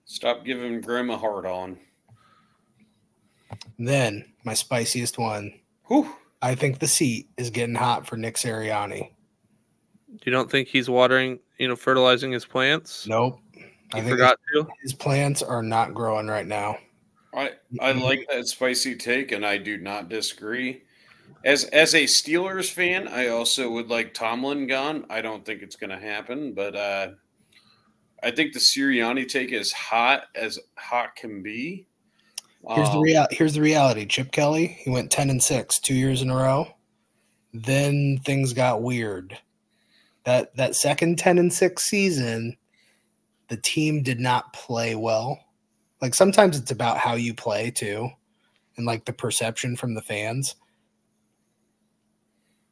Stop 0.05 0.45
giving 0.45 0.81
Grim 0.81 1.11
a 1.11 1.17
hard 1.19 1.47
on. 1.47 1.79
Then 3.79 4.25
my 4.45 4.55
spiciest 4.55 5.19
one. 5.19 5.53
Whew. 5.87 6.11
I 6.43 6.55
think 6.55 6.79
the 6.79 6.87
seat 6.87 7.29
is 7.37 7.51
getting 7.51 7.75
hot 7.75 8.07
for 8.07 8.17
Nick 8.17 8.37
Sirianni. 8.37 9.11
You 10.25 10.33
don't 10.33 10.51
think 10.51 10.69
he's 10.69 10.89
watering, 10.89 11.39
you 11.59 11.69
know, 11.69 11.77
fertilizing 11.77 12.33
his 12.33 12.45
plants? 12.45 13.07
Nope. 13.07 13.41
I 13.93 13.99
He 13.99 14.03
think 14.03 14.11
forgot 14.11 14.39
to. 14.55 14.67
his 14.83 14.95
plants 14.95 15.43
are 15.43 15.63
not 15.63 15.95
growing 15.95 16.27
right 16.27 16.47
now. 16.47 16.79
I 17.35 17.53
I 17.81 17.93
like 17.93 18.27
that 18.31 18.47
spicy 18.47 18.97
take, 18.97 19.33
and 19.33 19.45
I 19.45 19.59
do 19.59 19.77
not 19.77 20.09
disagree. 20.09 20.83
As 21.45 21.65
as 21.65 21.95
a 21.95 22.05
Steelers 22.05 22.71
fan, 22.71 23.09
I 23.09 23.29
also 23.29 23.71
would 23.71 23.89
like 23.89 24.15
Tomlin 24.15 24.67
gone. 24.67 25.05
I 25.11 25.21
don't 25.21 25.45
think 25.45 25.63
it's 25.63 25.77
going 25.77 25.91
to 25.91 25.99
happen, 25.99 26.55
but 26.55 26.75
uh, 26.75 27.09
I 28.23 28.31
think 28.31 28.53
the 28.53 28.59
Sirianni 28.59 29.29
take 29.29 29.53
is 29.53 29.71
hot 29.73 30.25
as 30.35 30.59
hot 30.77 31.15
can 31.15 31.43
be. 31.43 31.87
Here's 32.69 32.91
the 32.91 32.97
Um, 32.97 33.03
real. 33.03 33.27
Here's 33.31 33.55
the 33.55 33.61
reality. 33.61 34.07
Chip 34.07 34.33
Kelly, 34.33 34.67
he 34.67 34.91
went 34.91 35.11
ten 35.11 35.31
and 35.31 35.43
six 35.43 35.79
two 35.79 35.95
years 35.95 36.23
in 36.23 36.31
a 36.31 36.37
row. 36.37 36.67
Then 37.55 38.19
things 38.25 38.53
got 38.53 38.83
weird. 38.83 39.39
That 40.25 40.55
that 40.57 40.75
second 40.75 41.19
ten 41.19 41.39
and 41.39 41.53
six 41.53 41.85
season, 41.85 42.57
the 43.49 43.57
team 43.57 44.03
did 44.03 44.19
not 44.19 44.53
play 44.53 44.97
well. 44.97 45.39
Like 46.03 46.15
sometimes 46.15 46.59
it's 46.59 46.73
about 46.73 46.99
how 46.99 47.15
you 47.15 47.35
play 47.35 47.71
too, 47.71 48.11
and 48.77 48.85
like 48.85 49.05
the 49.05 49.13
perception 49.13 49.77
from 49.77 49.95
the 49.95 50.03
fans. 50.03 50.57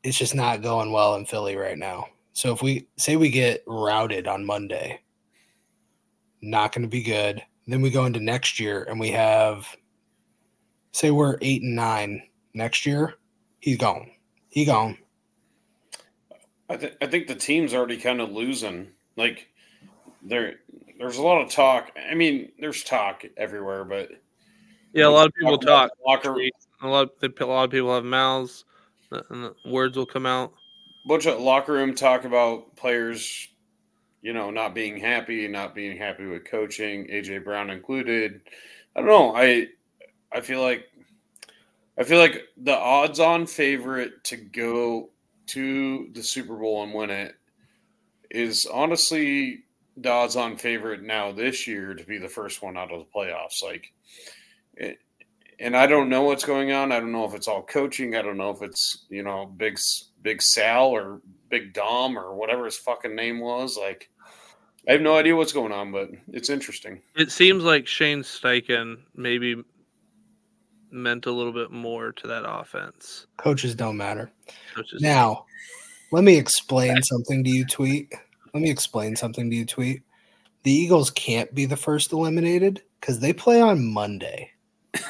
It's 0.03 0.19
just 0.19 0.35
not 0.35 0.61
going 0.61 0.93
well 0.93 1.15
in 1.15 1.25
Philly 1.25 1.57
right 1.57 1.79
now. 1.79 2.09
So 2.33 2.53
if 2.53 2.63
we 2.63 2.89
say 2.99 3.17
we 3.17 3.31
get 3.31 3.63
routed 3.67 4.27
on 4.27 4.45
Monday, 4.45 5.01
not 6.43 6.73
going 6.73 6.83
to 6.83 6.89
be 6.89 7.03
good. 7.03 7.41
Then 7.67 7.81
we 7.81 7.91
go 7.91 8.05
into 8.05 8.21
next 8.21 8.61
year 8.61 8.85
and 8.85 9.01
we 9.01 9.11
have 9.13 9.67
say 10.95 11.11
we're 11.11 11.37
eight 11.43 11.63
and 11.63 11.75
nine 11.75 12.23
next 12.55 12.87
year, 12.87 13.15
he's 13.61 13.77
gone. 13.77 14.11
He 14.49 14.65
gone. 14.65 14.97
I, 16.71 16.77
th- 16.77 16.97
I 17.03 17.07
think 17.07 17.27
the 17.27 17.35
team's 17.35 17.75
already 17.75 17.99
kind 17.99 18.21
of 18.21 18.31
losing. 18.31 18.89
Like 19.17 19.49
there, 20.23 20.55
there's 20.99 21.19
a 21.19 21.23
lot 21.23 21.43
of 21.43 21.51
talk. 21.51 21.91
I 22.11 22.15
mean, 22.15 22.53
there's 22.59 22.85
talk 22.85 23.25
everywhere, 23.37 23.85
but 23.85 24.11
Yeah, 24.93 25.07
a 25.07 25.09
lot 25.09 25.27
of 25.27 25.35
people 25.35 25.59
talk. 25.59 25.91
Locker, 26.07 26.37
A 26.83 26.89
lot, 26.89 27.21
they, 27.21 27.29
a 27.41 27.45
lot 27.45 27.65
of 27.65 27.71
people 27.71 27.93
have 27.93 28.05
mouths, 28.05 28.65
and 29.11 29.45
the 29.45 29.55
words 29.67 29.97
will 29.97 30.07
come 30.07 30.27
out. 30.27 30.55
bunch 31.07 31.27
of 31.27 31.41
locker 31.41 31.73
room 31.73 31.95
talk 31.95 32.25
about 32.25 32.77
players, 32.77 33.49
you 34.23 34.33
know, 34.33 34.51
not 34.51 34.75
being 34.75 34.97
happy, 34.97 35.49
not 35.49 35.75
being 35.75 35.97
happy 35.97 36.27
with 36.27 36.45
coaching, 36.45 37.09
AJ 37.09 37.45
Brown 37.45 37.69
included. 37.71 38.41
I 38.95 39.01
don't 39.01 39.09
know. 39.09 39.35
I 39.35 39.69
I 40.35 40.41
feel 40.41 40.61
like 40.61 40.91
I 41.99 42.03
feel 42.03 42.19
like 42.19 42.43
the 42.57 42.77
odds-on 42.77 43.47
favorite 43.47 44.25
to 44.25 44.37
go 44.37 45.11
to 45.47 46.09
the 46.13 46.23
Super 46.23 46.57
Bowl 46.57 46.83
and 46.83 46.93
win 46.93 47.11
it 47.11 47.35
is 48.31 48.67
honestly 48.67 49.65
the 49.97 50.11
odds-on 50.11 50.57
favorite 50.57 51.03
now 51.03 51.31
this 51.31 51.69
year 51.69 51.95
to 51.95 52.05
be 52.05 52.19
the 52.19 52.29
first 52.29 52.63
one 52.63 52.77
out 52.77 52.91
of 52.91 52.99
the 52.99 53.07
playoffs. 53.15 53.63
Like, 53.63 53.93
it, 54.75 54.99
and 55.61 55.77
I 55.77 55.87
don't 55.87 56.09
know 56.09 56.23
what's 56.23 56.45
going 56.45 56.73
on. 56.73 56.91
I 56.91 56.99
don't 56.99 57.13
know 57.13 57.27
if 57.27 57.35
it's 57.35 57.47
all 57.47 57.63
coaching. 57.63 58.17
I 58.17 58.23
don't 58.23 58.37
know 58.37 58.51
if 58.51 58.61
it's 58.61 59.05
you 59.09 59.23
know 59.23 59.47
big 59.47 59.79
Big 60.23 60.43
Sal 60.43 60.89
or 60.89 61.21
Big 61.49 61.73
Dom 61.73 62.19
or 62.19 62.35
whatever 62.35 62.65
his 62.65 62.77
fucking 62.77 63.15
name 63.15 63.39
was. 63.39 63.79
Like, 63.81 64.11
I 64.89 64.93
have 64.93 65.01
no 65.01 65.17
idea 65.17 65.37
what's 65.37 65.53
going 65.53 65.71
on, 65.71 65.93
but 65.93 66.11
it's 66.33 66.51
interesting. 66.51 67.01
It 67.15 67.31
seems 67.31 67.63
like 67.63 67.87
Shane 67.87 68.23
Steichen 68.23 68.97
maybe 69.15 69.63
meant 70.95 71.27
a 71.27 71.33
little 71.33 71.53
bit 71.53 71.71
more 71.71 72.13
to 72.13 72.27
that 72.27 72.49
offense. 72.49 73.27
Coaches 73.37 73.75
don't 73.75 73.97
matter. 73.97 74.31
Which 74.77 74.95
is 74.95 75.03
Now, 75.03 75.47
let 76.13 76.25
me 76.25 76.37
explain 76.37 77.03
something 77.03 77.43
to 77.45 77.51
you, 77.51 77.67
tweet. 77.67 78.15
Let 78.53 78.63
me 78.63 78.71
explain 78.71 79.17
something 79.17 79.51
to 79.51 79.57
you, 79.57 79.67
tweet. 79.67 80.03
The 80.63 80.73
Eagles 80.73 81.11
can't 81.11 81.53
be 81.55 81.67
the 81.67 81.77
first 81.77 82.13
eliminated 82.13 82.83
because 83.01 83.21
they 83.21 83.33
play 83.33 83.61
on 83.61 83.93
Monday. 83.93 84.51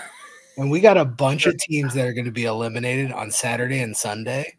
And 0.57 0.70
we 0.70 0.80
got 0.80 0.97
a 0.97 1.05
bunch 1.05 1.47
of 1.47 1.59
teams 1.59 1.95
that 1.95 2.07
are 2.07 2.12
going 2.12 2.26
to 2.26 2.30
be 2.30 2.45
eliminated 2.45 3.11
on 3.11 3.32
Saturday 3.32 3.80
and 3.80 3.97
Sunday. 3.97 4.55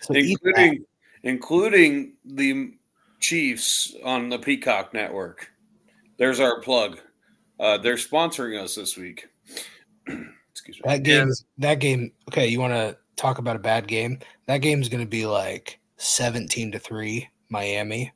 So 0.00 0.14
including 0.14 0.84
including 1.24 2.12
the 2.24 2.74
Chiefs 3.18 3.96
on 4.04 4.28
the 4.28 4.38
Peacock 4.38 4.94
Network. 4.94 5.50
There's 6.18 6.38
our 6.38 6.60
plug. 6.60 7.00
Uh, 7.58 7.78
they're 7.78 7.96
sponsoring 7.96 8.60
us 8.60 8.74
this 8.74 8.96
week. 8.96 9.28
Excuse 10.06 10.76
me. 10.76 10.82
That 10.84 11.02
game 11.02 11.28
is 11.28 11.44
that 11.58 11.80
game. 11.80 12.12
Okay, 12.28 12.48
you 12.48 12.60
want 12.60 12.72
to 12.72 12.96
talk 13.16 13.38
about 13.38 13.56
a 13.56 13.60
bad 13.60 13.86
game? 13.86 14.18
That 14.46 14.58
game's 14.58 14.88
going 14.88 15.04
to 15.04 15.08
be 15.08 15.26
like 15.26 15.78
seventeen 15.96 16.72
to 16.72 16.78
three, 16.78 17.28
Miami, 17.48 18.12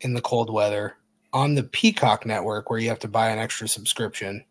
in 0.00 0.14
the 0.14 0.20
cold 0.20 0.52
weather 0.52 0.96
on 1.32 1.54
the 1.54 1.62
Peacock 1.62 2.26
network, 2.26 2.70
where 2.70 2.78
you 2.78 2.88
have 2.88 2.98
to 3.00 3.08
buy 3.08 3.30
an 3.30 3.38
extra 3.38 3.68
subscription. 3.68 4.44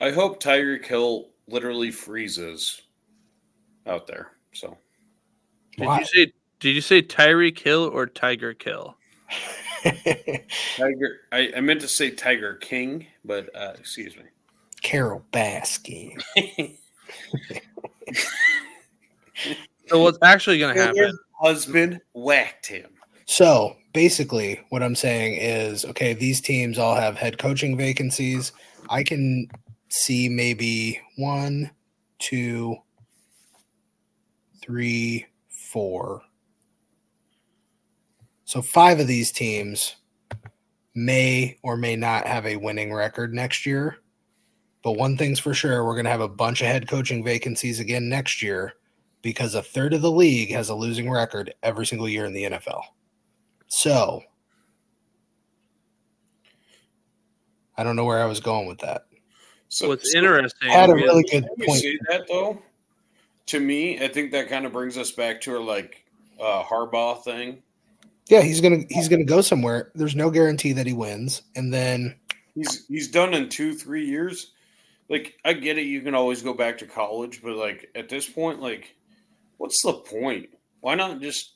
I 0.00 0.10
hope 0.10 0.42
Tyreek 0.42 0.84
Hill 0.84 1.28
literally 1.48 1.90
freezes 1.90 2.82
out 3.86 4.06
there. 4.06 4.32
So 4.52 4.76
Did 5.76 5.86
Why? 5.86 6.00
you 6.00 6.04
say? 6.04 6.32
Did 6.60 6.74
you 6.74 6.80
say 6.80 7.02
Tyreek 7.02 7.58
Hill 7.58 7.90
or 7.92 8.06
Tiger 8.06 8.54
Kill? 8.54 8.96
Tiger, 10.76 11.20
I, 11.32 11.52
I 11.56 11.60
meant 11.60 11.80
to 11.82 11.88
say 11.88 12.10
Tiger 12.10 12.54
King, 12.54 13.06
but 13.24 13.54
uh, 13.54 13.72
excuse 13.78 14.16
me. 14.16 14.24
Carole 14.82 15.24
Baskin. 15.32 16.20
So 19.88 20.00
what's 20.00 20.18
actually 20.22 20.58
going 20.58 20.74
to 20.74 20.82
happen? 20.82 21.02
His 21.04 21.18
husband 21.40 22.00
whacked 22.12 22.66
him. 22.66 22.90
So 23.26 23.76
basically, 23.92 24.60
what 24.70 24.82
I'm 24.82 24.94
saying 24.94 25.38
is, 25.40 25.84
okay, 25.84 26.12
these 26.12 26.40
teams 26.40 26.78
all 26.78 26.94
have 26.94 27.16
head 27.16 27.38
coaching 27.38 27.76
vacancies. 27.76 28.52
I 28.88 29.02
can 29.02 29.48
see 29.88 30.28
maybe 30.28 31.00
one, 31.16 31.70
two, 32.18 32.76
three, 34.60 35.26
four. 35.48 36.22
So 38.46 38.62
five 38.62 39.00
of 39.00 39.08
these 39.08 39.32
teams 39.32 39.96
may 40.94 41.58
or 41.62 41.76
may 41.76 41.96
not 41.96 42.26
have 42.26 42.46
a 42.46 42.56
winning 42.56 42.94
record 42.94 43.34
next 43.34 43.66
year. 43.66 43.98
But 44.82 44.92
one 44.92 45.16
thing's 45.16 45.40
for 45.40 45.52
sure, 45.52 45.84
we're 45.84 45.94
going 45.94 46.04
to 46.04 46.12
have 46.12 46.20
a 46.20 46.28
bunch 46.28 46.60
of 46.60 46.68
head 46.68 46.86
coaching 46.88 47.24
vacancies 47.24 47.80
again 47.80 48.08
next 48.08 48.40
year 48.40 48.74
because 49.20 49.56
a 49.56 49.62
third 49.62 49.92
of 49.94 50.00
the 50.00 50.10
league 50.12 50.50
has 50.52 50.68
a 50.68 50.74
losing 50.76 51.10
record 51.10 51.52
every 51.64 51.84
single 51.84 52.08
year 52.08 52.24
in 52.24 52.32
the 52.32 52.44
NFL. 52.44 52.82
So, 53.66 54.22
I 57.76 57.82
don't 57.82 57.96
know 57.96 58.04
where 58.04 58.22
I 58.22 58.26
was 58.26 58.38
going 58.38 58.68
with 58.68 58.78
that. 58.78 59.06
So 59.68 59.90
it's 59.90 60.12
so- 60.12 60.18
interesting? 60.18 60.70
Had 60.70 60.90
a 60.90 60.94
really 60.94 61.24
good 61.24 61.42
Let 61.42 61.58
me 61.58 61.66
point. 61.66 61.80
say 61.80 61.98
that 62.10 62.28
though. 62.28 62.62
To 63.46 63.58
me, 63.60 64.00
I 64.02 64.06
think 64.06 64.30
that 64.32 64.48
kind 64.48 64.66
of 64.66 64.72
brings 64.72 64.96
us 64.96 65.10
back 65.10 65.40
to 65.42 65.56
our 65.56 65.60
like 65.60 66.04
uh, 66.40 66.62
Harbaugh 66.62 67.22
thing. 67.24 67.60
Yeah, 68.28 68.42
he's 68.42 68.60
gonna 68.60 68.84
he's 68.88 69.08
gonna 69.08 69.24
go 69.24 69.40
somewhere. 69.40 69.92
There's 69.94 70.16
no 70.16 70.30
guarantee 70.30 70.72
that 70.72 70.86
he 70.86 70.92
wins, 70.92 71.42
and 71.54 71.72
then 71.72 72.16
He's 72.56 72.86
he's 72.86 73.08
done 73.08 73.34
in 73.34 73.48
two 73.48 73.74
three 73.74 74.06
years. 74.06 74.52
Like 75.08 75.34
I 75.44 75.52
get 75.52 75.78
it, 75.78 75.82
you 75.82 76.00
can 76.00 76.14
always 76.14 76.42
go 76.42 76.54
back 76.54 76.78
to 76.78 76.86
college, 76.86 77.42
but 77.42 77.54
like 77.54 77.90
at 77.94 78.08
this 78.08 78.28
point, 78.28 78.60
like, 78.60 78.96
what's 79.58 79.82
the 79.82 79.92
point? 79.92 80.48
Why 80.80 80.94
not 80.94 81.20
just 81.20 81.52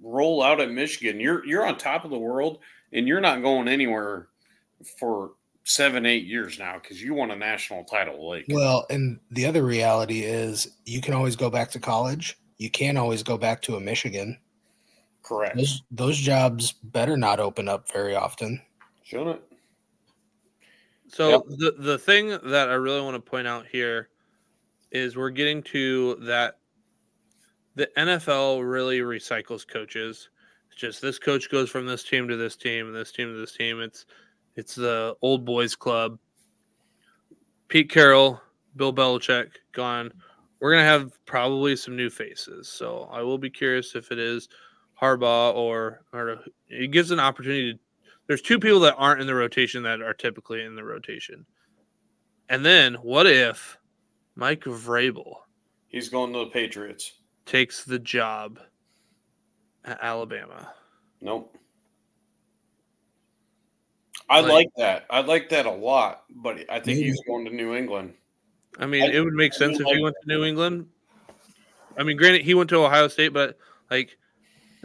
roll 0.00 0.42
out 0.42 0.60
at 0.60 0.70
Michigan? 0.70 1.18
You're 1.20 1.44
you're 1.44 1.66
on 1.66 1.76
top 1.76 2.04
of 2.04 2.10
the 2.10 2.18
world, 2.18 2.60
and 2.92 3.08
you're 3.08 3.20
not 3.20 3.42
going 3.42 3.66
anywhere 3.66 4.28
for 5.00 5.32
seven 5.64 6.06
eight 6.06 6.24
years 6.24 6.58
now 6.58 6.78
because 6.78 7.02
you 7.02 7.14
won 7.14 7.32
a 7.32 7.36
national 7.36 7.82
title. 7.84 8.26
Like, 8.26 8.46
well, 8.48 8.86
and 8.90 9.18
the 9.32 9.46
other 9.46 9.64
reality 9.64 10.20
is 10.20 10.68
you 10.86 11.00
can 11.00 11.14
always 11.14 11.34
go 11.34 11.50
back 11.50 11.72
to 11.72 11.80
college. 11.80 12.38
You 12.58 12.70
can't 12.70 12.96
always 12.96 13.24
go 13.24 13.36
back 13.36 13.60
to 13.62 13.74
a 13.74 13.80
Michigan. 13.80 14.38
Correct? 15.24 15.56
Those 15.56 15.82
those 15.90 16.18
jobs 16.18 16.72
better 16.72 17.16
not 17.16 17.40
open 17.40 17.68
up 17.68 17.90
very 17.92 18.14
often. 18.14 18.60
Shouldn't 19.02 19.30
it? 19.36 19.42
So 21.08 21.30
Yep. 21.30 21.42
the 21.58 21.74
the 21.78 21.98
thing 21.98 22.28
that 22.28 22.68
I 22.70 22.74
really 22.74 23.00
want 23.00 23.16
to 23.16 23.30
point 23.30 23.46
out 23.48 23.66
here 23.66 24.08
is 24.92 25.16
we're 25.16 25.30
getting 25.30 25.62
to 25.64 26.14
that 26.22 26.58
the 27.74 27.88
NFL 27.96 28.68
really 28.68 29.00
recycles 29.00 29.66
coaches. 29.66 30.28
It's 30.70 30.80
just 30.80 31.02
this 31.02 31.18
coach 31.18 31.50
goes 31.50 31.68
from 31.70 31.86
this 31.86 32.04
team 32.04 32.28
to 32.28 32.36
this 32.36 32.56
team 32.56 32.86
and 32.86 32.94
this 32.94 33.12
team 33.12 33.28
to 33.32 33.38
this 33.38 33.56
team. 33.56 33.80
It's 33.80 34.06
It's 34.56 34.74
the 34.76 35.16
old 35.22 35.44
boys 35.44 35.74
club. 35.74 36.18
Pete 37.68 37.90
Carroll, 37.90 38.40
Bill 38.76 38.92
Belichick 38.92 39.50
gone. 39.72 40.12
We're 40.60 40.70
gonna 40.72 40.84
have 40.84 41.12
probably 41.26 41.76
some 41.76 41.96
new 41.96 42.08
faces, 42.10 42.68
so 42.68 43.08
I 43.10 43.22
will 43.22 43.38
be 43.38 43.50
curious 43.50 43.94
if 43.94 44.10
it 44.12 44.18
is 44.18 44.48
Harbaugh 45.04 45.54
or 45.54 46.02
or 46.12 46.40
it 46.68 46.90
gives 46.90 47.10
an 47.10 47.20
opportunity. 47.20 47.74
To, 47.74 47.78
there's 48.26 48.40
two 48.42 48.58
people 48.58 48.80
that 48.80 48.94
aren't 48.96 49.20
in 49.20 49.26
the 49.26 49.34
rotation 49.34 49.82
that 49.82 50.00
are 50.00 50.14
typically 50.14 50.64
in 50.64 50.74
the 50.76 50.84
rotation, 50.84 51.44
and 52.48 52.64
then 52.64 52.94
what 52.94 53.26
if 53.26 53.76
Mike 54.34 54.64
Vrabel 54.64 55.34
He's 55.88 56.08
going 56.08 56.32
to 56.32 56.40
the 56.40 56.46
Patriots. 56.46 57.12
takes 57.46 57.84
the 57.84 57.98
job 57.98 58.58
at 59.84 59.98
Alabama? 60.02 60.72
Nope. 61.20 61.54
I 64.28 64.40
Like- 64.40 64.50
like 64.52 64.68
that. 64.78 65.06
I 65.10 65.20
like 65.20 65.48
that 65.50 65.66
a 65.66 65.70
lot, 65.70 66.24
but 66.30 66.64
I 66.70 66.80
think 66.80 66.98
he's 66.98 67.20
going 67.26 67.44
to 67.44 67.50
New 67.54 67.74
England. 67.74 68.14
I 68.78 68.86
mean, 68.86 69.02
I- 69.04 69.12
it 69.12 69.20
would 69.20 69.34
make 69.34 69.52
I 69.52 69.56
sense 69.56 69.78
mean, 69.78 69.82
if 69.82 69.86
he 69.88 69.94
like- 69.94 70.02
went 70.02 70.16
to 70.22 70.28
New 70.28 70.44
England. 70.44 70.88
I 71.96 72.02
mean, 72.02 72.16
granted, 72.16 72.42
he 72.42 72.54
went 72.54 72.70
to 72.70 72.76
Ohio 72.84 73.06
State, 73.08 73.28
but 73.34 73.56
like, 73.90 74.16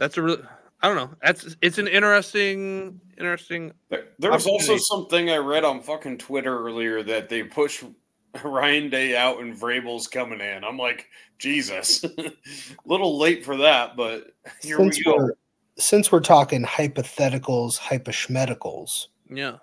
that's 0.00 0.16
a 0.16 0.22
real. 0.22 0.38
I 0.80 0.88
don't 0.88 0.96
know. 0.96 1.14
That's 1.22 1.56
it's 1.60 1.76
an 1.76 1.86
interesting, 1.86 2.98
interesting. 3.18 3.72
There, 3.90 4.06
there 4.18 4.32
was 4.32 4.46
also 4.46 4.78
something 4.78 5.28
I 5.30 5.36
read 5.36 5.62
on 5.62 5.82
fucking 5.82 6.16
Twitter 6.18 6.58
earlier 6.58 7.02
that 7.02 7.28
they 7.28 7.42
push 7.42 7.84
Ryan 8.44 8.88
Day 8.88 9.14
out 9.14 9.40
and 9.40 9.54
Vrabel's 9.54 10.08
coming 10.08 10.40
in. 10.40 10.64
I'm 10.64 10.78
like, 10.78 11.06
Jesus, 11.38 12.02
a 12.02 12.32
little 12.86 13.18
late 13.18 13.44
for 13.44 13.58
that, 13.58 13.94
but 13.94 14.32
here 14.62 14.78
since 14.78 14.96
we 14.96 15.04
go. 15.04 15.16
we're 15.16 15.34
since 15.76 16.10
we're 16.10 16.20
talking 16.20 16.64
hypotheticals, 16.64 17.78
hyposchmeticals, 17.78 19.08
Yeah, 19.30 19.56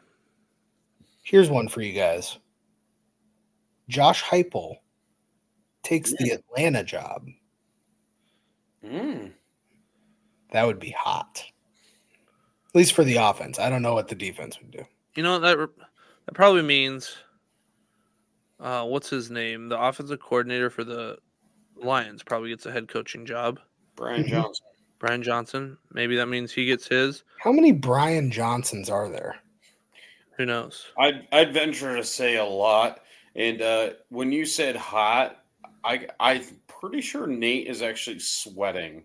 here's 1.23 1.49
one 1.49 1.67
for 1.67 1.81
you 1.81 1.93
guys. 1.93 2.37
Josh 3.89 4.23
Heupel 4.23 4.75
takes 5.81 6.11
the 6.19 6.29
Atlanta 6.29 6.83
job. 6.83 7.25
Mm. 8.85 9.31
That 10.51 10.65
would 10.65 10.79
be 10.79 10.91
hot. 10.91 11.43
At 12.69 12.75
least 12.75 12.93
for 12.93 13.03
the 13.03 13.15
offense. 13.17 13.59
I 13.59 13.69
don't 13.69 13.81
know 13.81 13.93
what 13.93 14.07
the 14.07 14.15
defense 14.15 14.59
would 14.59 14.71
do. 14.71 14.83
you 15.15 15.23
know 15.23 15.39
that 15.39 15.57
that 15.57 16.33
probably 16.35 16.61
means. 16.61 17.15
Uh, 18.59 18.83
what's 18.85 19.09
his 19.09 19.29
name? 19.29 19.69
The 19.69 19.79
offensive 19.79 20.19
coordinator 20.19 20.69
for 20.69 20.83
the 20.83 21.17
Lions 21.75 22.23
probably 22.23 22.49
gets 22.49 22.65
a 22.65 22.71
head 22.71 22.87
coaching 22.87 23.25
job. 23.25 23.59
Brian 23.95 24.23
Mhm. 24.23 24.29
Johnson. 24.29 24.65
Brian 24.99 25.21
Johnson. 25.23 25.77
Maybe 25.91 26.15
that 26.15 26.25
means 26.27 26.51
he 26.51 26.65
gets 26.65 26.87
his. 26.87 27.23
How 27.39 27.51
many 27.51 27.71
Brian 27.71 28.31
Johnsons 28.31 28.89
are 28.89 29.09
there? 29.09 29.37
Who 30.37 30.45
knows? 30.45 30.87
I'd, 30.97 31.27
I'd 31.31 31.53
venture 31.53 31.95
to 31.95 32.03
say 32.03 32.37
a 32.37 32.45
lot. 32.45 33.01
And 33.35 33.61
uh, 33.61 33.89
when 34.09 34.31
you 34.31 34.45
said 34.45 34.75
hot, 34.75 35.43
I, 35.83 36.07
I'm 36.19 36.41
pretty 36.67 37.01
sure 37.01 37.27
Nate 37.27 37.67
is 37.67 37.81
actually 37.83 38.19
sweating. 38.19 39.03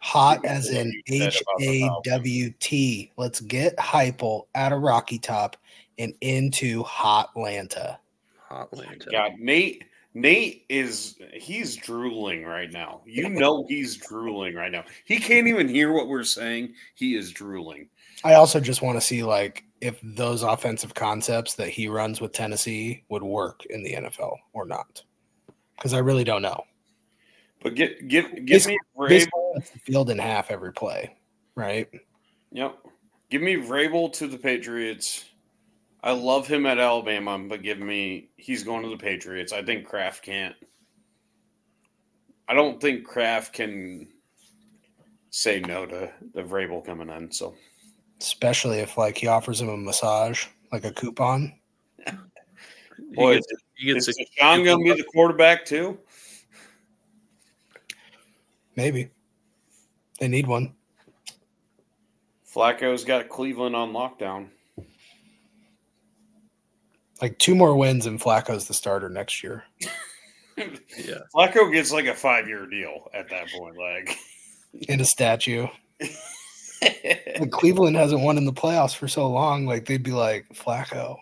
Hot 0.00 0.44
as 0.44 0.68
of 0.68 0.74
what 0.74 0.86
in 0.86 0.92
you 0.92 1.18
said 1.18 1.28
H 1.28 1.42
about 1.42 1.58
the 1.58 1.66
A 1.66 1.80
Falcons. 1.80 2.04
W 2.04 2.50
T. 2.60 3.12
Let's 3.16 3.40
get 3.40 3.76
Heupel 3.76 4.46
out 4.54 4.72
of 4.72 4.82
Rocky 4.82 5.18
Top 5.18 5.56
and 5.98 6.14
into 6.20 6.82
hot 6.82 7.34
Hotlanta. 7.34 7.98
Hotlanta. 8.50 9.10
God, 9.10 9.32
Nate 9.38 9.84
Nate 10.16 10.64
is 10.70 11.16
he's 11.34 11.76
drooling 11.76 12.44
right 12.44 12.72
now. 12.72 13.02
You 13.04 13.28
know 13.28 13.66
he's 13.68 13.96
drooling 13.96 14.54
right 14.54 14.72
now. 14.72 14.84
He 15.04 15.18
can't 15.18 15.46
even 15.46 15.68
hear 15.68 15.92
what 15.92 16.08
we're 16.08 16.24
saying. 16.24 16.72
He 16.94 17.16
is 17.16 17.30
drooling. 17.30 17.90
I 18.24 18.32
also 18.32 18.58
just 18.58 18.80
want 18.80 18.96
to 18.96 19.06
see 19.06 19.22
like 19.22 19.64
if 19.82 20.00
those 20.02 20.42
offensive 20.42 20.94
concepts 20.94 21.52
that 21.56 21.68
he 21.68 21.88
runs 21.88 22.22
with 22.22 22.32
Tennessee 22.32 23.04
would 23.10 23.22
work 23.22 23.66
in 23.66 23.82
the 23.82 23.92
NFL 23.92 24.36
or 24.54 24.64
not. 24.64 25.02
Because 25.76 25.92
I 25.92 25.98
really 25.98 26.24
don't 26.24 26.40
know. 26.40 26.64
But 27.66 27.74
get 27.74 28.06
give 28.06 28.46
give 28.46 28.64
me 28.64 28.78
Vrabel. 28.96 29.66
Field 29.82 30.10
in 30.10 30.18
half 30.18 30.52
every 30.52 30.72
play, 30.72 31.16
right? 31.56 31.88
Yep. 32.52 32.78
Give 33.28 33.42
me 33.42 33.56
Vrabel 33.56 34.12
to 34.12 34.28
the 34.28 34.38
Patriots. 34.38 35.24
I 36.00 36.12
love 36.12 36.46
him 36.46 36.64
at 36.64 36.78
Alabama, 36.78 37.36
but 37.40 37.64
give 37.64 37.80
me 37.80 38.28
he's 38.36 38.62
going 38.62 38.84
to 38.84 38.88
the 38.88 38.96
Patriots. 38.96 39.52
I 39.52 39.64
think 39.64 39.84
Kraft 39.84 40.22
can't. 40.22 40.54
I 42.46 42.54
don't 42.54 42.80
think 42.80 43.04
Kraft 43.04 43.52
can 43.52 44.06
say 45.30 45.58
no 45.58 45.86
to 45.86 46.12
the 46.34 46.42
Vrabel 46.42 46.86
coming 46.86 47.08
in. 47.08 47.32
So 47.32 47.56
Especially 48.20 48.78
if 48.78 48.96
like 48.96 49.18
he 49.18 49.26
offers 49.26 49.60
him 49.60 49.70
a 49.70 49.76
massage, 49.76 50.46
like 50.70 50.84
a 50.84 50.92
coupon. 50.92 51.52
He 53.10 53.14
boy, 53.14 53.34
gets, 53.34 53.46
he 53.74 53.92
gets 53.92 54.08
is 54.08 54.18
a, 54.18 54.42
Deshaun 54.42 54.64
going 54.64 54.84
to 54.86 54.94
be 54.94 55.02
the 55.02 55.06
quarterback 55.12 55.66
too? 55.66 55.98
Maybe. 58.76 59.10
They 60.20 60.28
need 60.28 60.46
one. 60.46 60.74
Flacco's 62.54 63.04
got 63.04 63.28
Cleveland 63.28 63.74
on 63.74 63.92
lockdown. 63.92 64.48
Like 67.20 67.38
two 67.38 67.54
more 67.54 67.76
wins 67.76 68.06
and 68.06 68.20
Flacco's 68.20 68.66
the 68.66 68.74
starter 68.74 69.08
next 69.08 69.42
year. 69.42 69.64
yeah. 70.56 71.20
Flacco 71.34 71.72
gets 71.72 71.92
like 71.92 72.06
a 72.06 72.14
five 72.14 72.46
year 72.46 72.66
deal 72.66 73.10
at 73.14 73.28
that 73.30 73.48
point. 73.48 73.76
Like, 73.76 74.16
In 74.88 75.00
a 75.00 75.04
statue. 75.04 75.66
Like 76.82 77.50
Cleveland 77.50 77.96
hasn't 77.96 78.20
won 78.20 78.36
in 78.36 78.44
the 78.44 78.52
playoffs 78.52 78.94
for 78.94 79.08
so 79.08 79.28
long. 79.28 79.66
Like 79.66 79.86
they'd 79.86 80.02
be 80.02 80.12
like, 80.12 80.46
Flacco. 80.50 81.16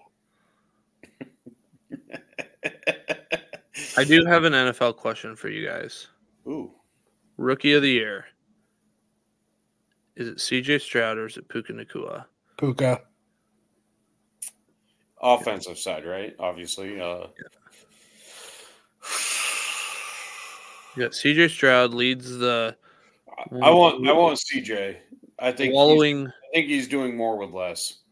I 3.97 4.05
do 4.05 4.25
have 4.27 4.45
an 4.45 4.53
NFL 4.53 4.97
question 4.97 5.37
for 5.37 5.49
you 5.49 5.67
guys. 5.67 6.09
Ooh, 6.47 6.73
Rookie 7.37 7.73
of 7.73 7.83
the 7.83 7.91
year. 7.91 8.27
Is 10.17 10.29
it 10.29 10.37
CJ 10.37 10.81
Stroud 10.81 11.19
or 11.19 11.27
is 11.27 11.37
it 11.37 11.49
Puka 11.49 11.73
Nacua? 11.73 12.25
Puka. 12.57 13.01
offensive 15.21 15.79
side, 15.79 16.05
right? 16.05 16.35
Obviously. 16.39 17.01
Uh, 17.01 17.27
You 20.97 21.03
got 21.03 21.13
CJ 21.13 21.51
Stroud 21.51 21.93
leads 21.93 22.39
the 22.39 22.77
I 23.63 23.71
want 23.71 24.07
I 24.07 24.13
want 24.13 24.39
CJ. 24.39 24.97
I 25.41 25.51
think 25.51 25.71
he's, 25.71 25.75
wallowing. 25.75 26.29
I 26.29 26.31
think 26.55 26.69
he's 26.69 26.87
doing 26.87 27.17
more 27.17 27.37
with 27.37 27.51
less. 27.51 28.03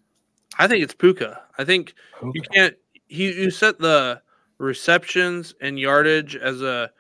I 0.58 0.66
think 0.66 0.82
it's 0.82 0.94
Puka. 0.94 1.42
I 1.58 1.64
think 1.64 1.94
Puka. 2.20 2.32
you 2.34 2.42
can't. 2.42 2.76
He 3.06 3.32
you 3.32 3.50
set 3.52 3.78
the 3.78 4.20
receptions 4.58 5.54
and 5.60 5.78
yardage 5.78 6.34
as 6.34 6.60
a 6.62 6.90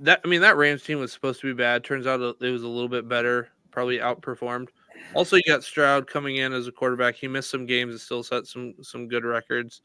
that. 0.00 0.20
I 0.24 0.28
mean 0.28 0.40
that 0.40 0.56
Rams 0.56 0.82
team 0.82 0.98
was 0.98 1.12
supposed 1.12 1.40
to 1.40 1.46
be 1.46 1.56
bad. 1.56 1.84
Turns 1.84 2.06
out 2.06 2.20
it 2.20 2.50
was 2.50 2.62
a 2.62 2.68
little 2.68 2.88
bit 2.88 3.08
better. 3.08 3.48
Probably 3.70 3.98
outperformed. 3.98 4.68
Also, 5.14 5.36
you 5.36 5.42
got 5.46 5.64
Stroud 5.64 6.06
coming 6.06 6.36
in 6.36 6.52
as 6.52 6.66
a 6.66 6.72
quarterback. 6.72 7.16
He 7.16 7.28
missed 7.28 7.50
some 7.50 7.66
games 7.66 7.92
and 7.92 8.00
still 8.00 8.22
set 8.22 8.46
some 8.46 8.74
some 8.82 9.08
good 9.08 9.24
records. 9.24 9.82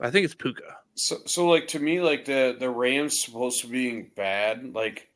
I 0.00 0.10
think 0.10 0.24
it's 0.24 0.34
Puka. 0.34 0.78
So, 0.94 1.18
so 1.26 1.46
like 1.46 1.68
to 1.68 1.78
me, 1.78 2.00
like 2.00 2.24
the 2.24 2.56
the 2.58 2.70
Rams 2.70 3.22
supposed 3.22 3.60
to 3.62 3.68
being 3.68 4.10
bad. 4.16 4.74
Like 4.74 5.08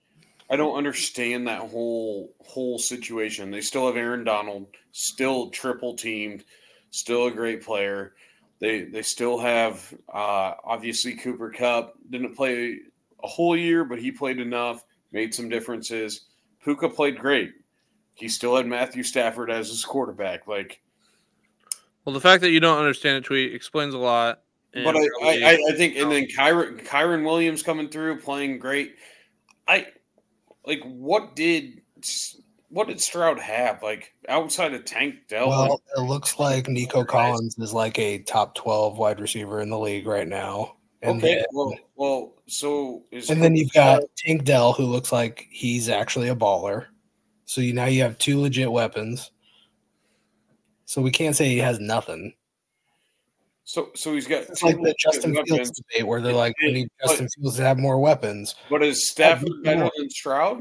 I 0.48 0.56
don't 0.56 0.76
understand 0.76 1.48
that 1.48 1.60
whole 1.60 2.34
whole 2.46 2.78
situation. 2.78 3.50
They 3.50 3.60
still 3.60 3.86
have 3.86 3.96
Aaron 3.96 4.24
Donald, 4.24 4.66
still 4.92 5.50
triple 5.50 5.94
teamed, 5.94 6.44
still 6.90 7.26
a 7.26 7.32
great 7.32 7.64
player. 7.64 8.14
They 8.60 8.84
they 8.84 9.02
still 9.02 9.38
have 9.38 9.92
uh, 10.12 10.54
obviously 10.64 11.14
Cooper 11.14 11.50
Kupp 11.50 11.94
didn't 12.10 12.36
play 12.36 12.78
a 13.22 13.26
whole 13.26 13.56
year, 13.56 13.84
but 13.84 13.98
he 13.98 14.10
played 14.12 14.38
enough, 14.40 14.84
made 15.12 15.34
some 15.34 15.48
differences. 15.48 16.26
Puka 16.64 16.88
played 16.88 17.18
great. 17.18 17.52
He 18.14 18.28
still 18.28 18.56
had 18.56 18.66
Matthew 18.66 19.02
Stafford 19.02 19.50
as 19.50 19.68
his 19.68 19.84
quarterback. 19.84 20.46
Like 20.46 20.80
Well, 22.04 22.12
the 22.14 22.20
fact 22.20 22.40
that 22.42 22.50
you 22.50 22.60
don't 22.60 22.78
understand 22.78 23.18
a 23.18 23.20
tweet 23.20 23.54
explains 23.54 23.94
a 23.94 23.98
lot. 23.98 24.42
But 24.72 24.96
I, 24.96 25.08
probably- 25.18 25.44
I, 25.44 25.50
I- 25.52 25.58
I 25.70 25.76
think, 25.76 25.96
and 25.96 26.10
then 26.12 26.26
Kyren, 26.26 26.84
Kyren 26.84 27.24
Williams 27.24 27.62
coming 27.62 27.88
through 27.88 28.20
playing 28.20 28.58
great. 28.58 28.96
I 29.66 29.86
like 30.66 30.82
what 30.84 31.34
did 31.36 31.80
what 32.68 32.88
did 32.88 33.00
Stroud 33.00 33.38
have 33.38 33.82
like 33.82 34.12
outside 34.28 34.74
of 34.74 34.84
Tank 34.84 35.14
Dell? 35.28 35.48
Well, 35.48 35.82
it 35.96 36.00
looks 36.00 36.38
like 36.38 36.68
Nico 36.68 37.04
Collins 37.04 37.56
is 37.58 37.72
like 37.72 37.98
a 37.98 38.18
top 38.22 38.54
12 38.54 38.98
wide 38.98 39.20
receiver 39.20 39.60
in 39.60 39.70
the 39.70 39.78
league 39.78 40.06
right 40.06 40.28
now. 40.28 40.75
And, 41.06 41.22
okay, 41.22 41.36
then, 41.36 41.44
well, 41.52 41.74
well, 41.96 42.32
so 42.46 43.04
is 43.10 43.30
and 43.30 43.42
then 43.42 43.54
you've 43.56 43.72
got 43.72 44.02
Tank 44.16 44.44
Dell, 44.44 44.72
who 44.72 44.84
looks 44.84 45.12
like 45.12 45.46
he's 45.50 45.88
actually 45.88 46.28
a 46.28 46.36
baller. 46.36 46.86
So 47.44 47.60
you 47.60 47.72
now 47.72 47.84
you 47.86 48.02
have 48.02 48.18
two 48.18 48.40
legit 48.40 48.70
weapons. 48.70 49.30
So 50.84 51.00
we 51.02 51.10
can't 51.10 51.34
say 51.36 51.48
he 51.48 51.58
has 51.58 51.78
nothing. 51.80 52.34
so 53.64 53.90
so 53.94 54.14
he's 54.14 54.26
got 54.26 54.44
It's 54.44 54.60
two 54.60 54.66
like 54.66 54.76
the 54.82 54.94
Justin 54.98 55.32
weapons, 55.34 55.50
Fields 55.56 55.70
debate 55.90 56.06
where 56.06 56.20
they're 56.20 56.32
like, 56.32 56.54
we 56.62 56.72
need 56.72 56.88
But- 57.00 57.08
Justin 57.08 57.28
Fields 57.28 57.56
to 57.56 57.62
have 57.62 57.78
more 57.78 57.98
weapons. 57.98 58.54
But 58.70 58.82
is 58.82 59.08
Stafford 59.08 59.62
better 59.64 59.90
than 59.96 60.10
Stroud 60.10 60.58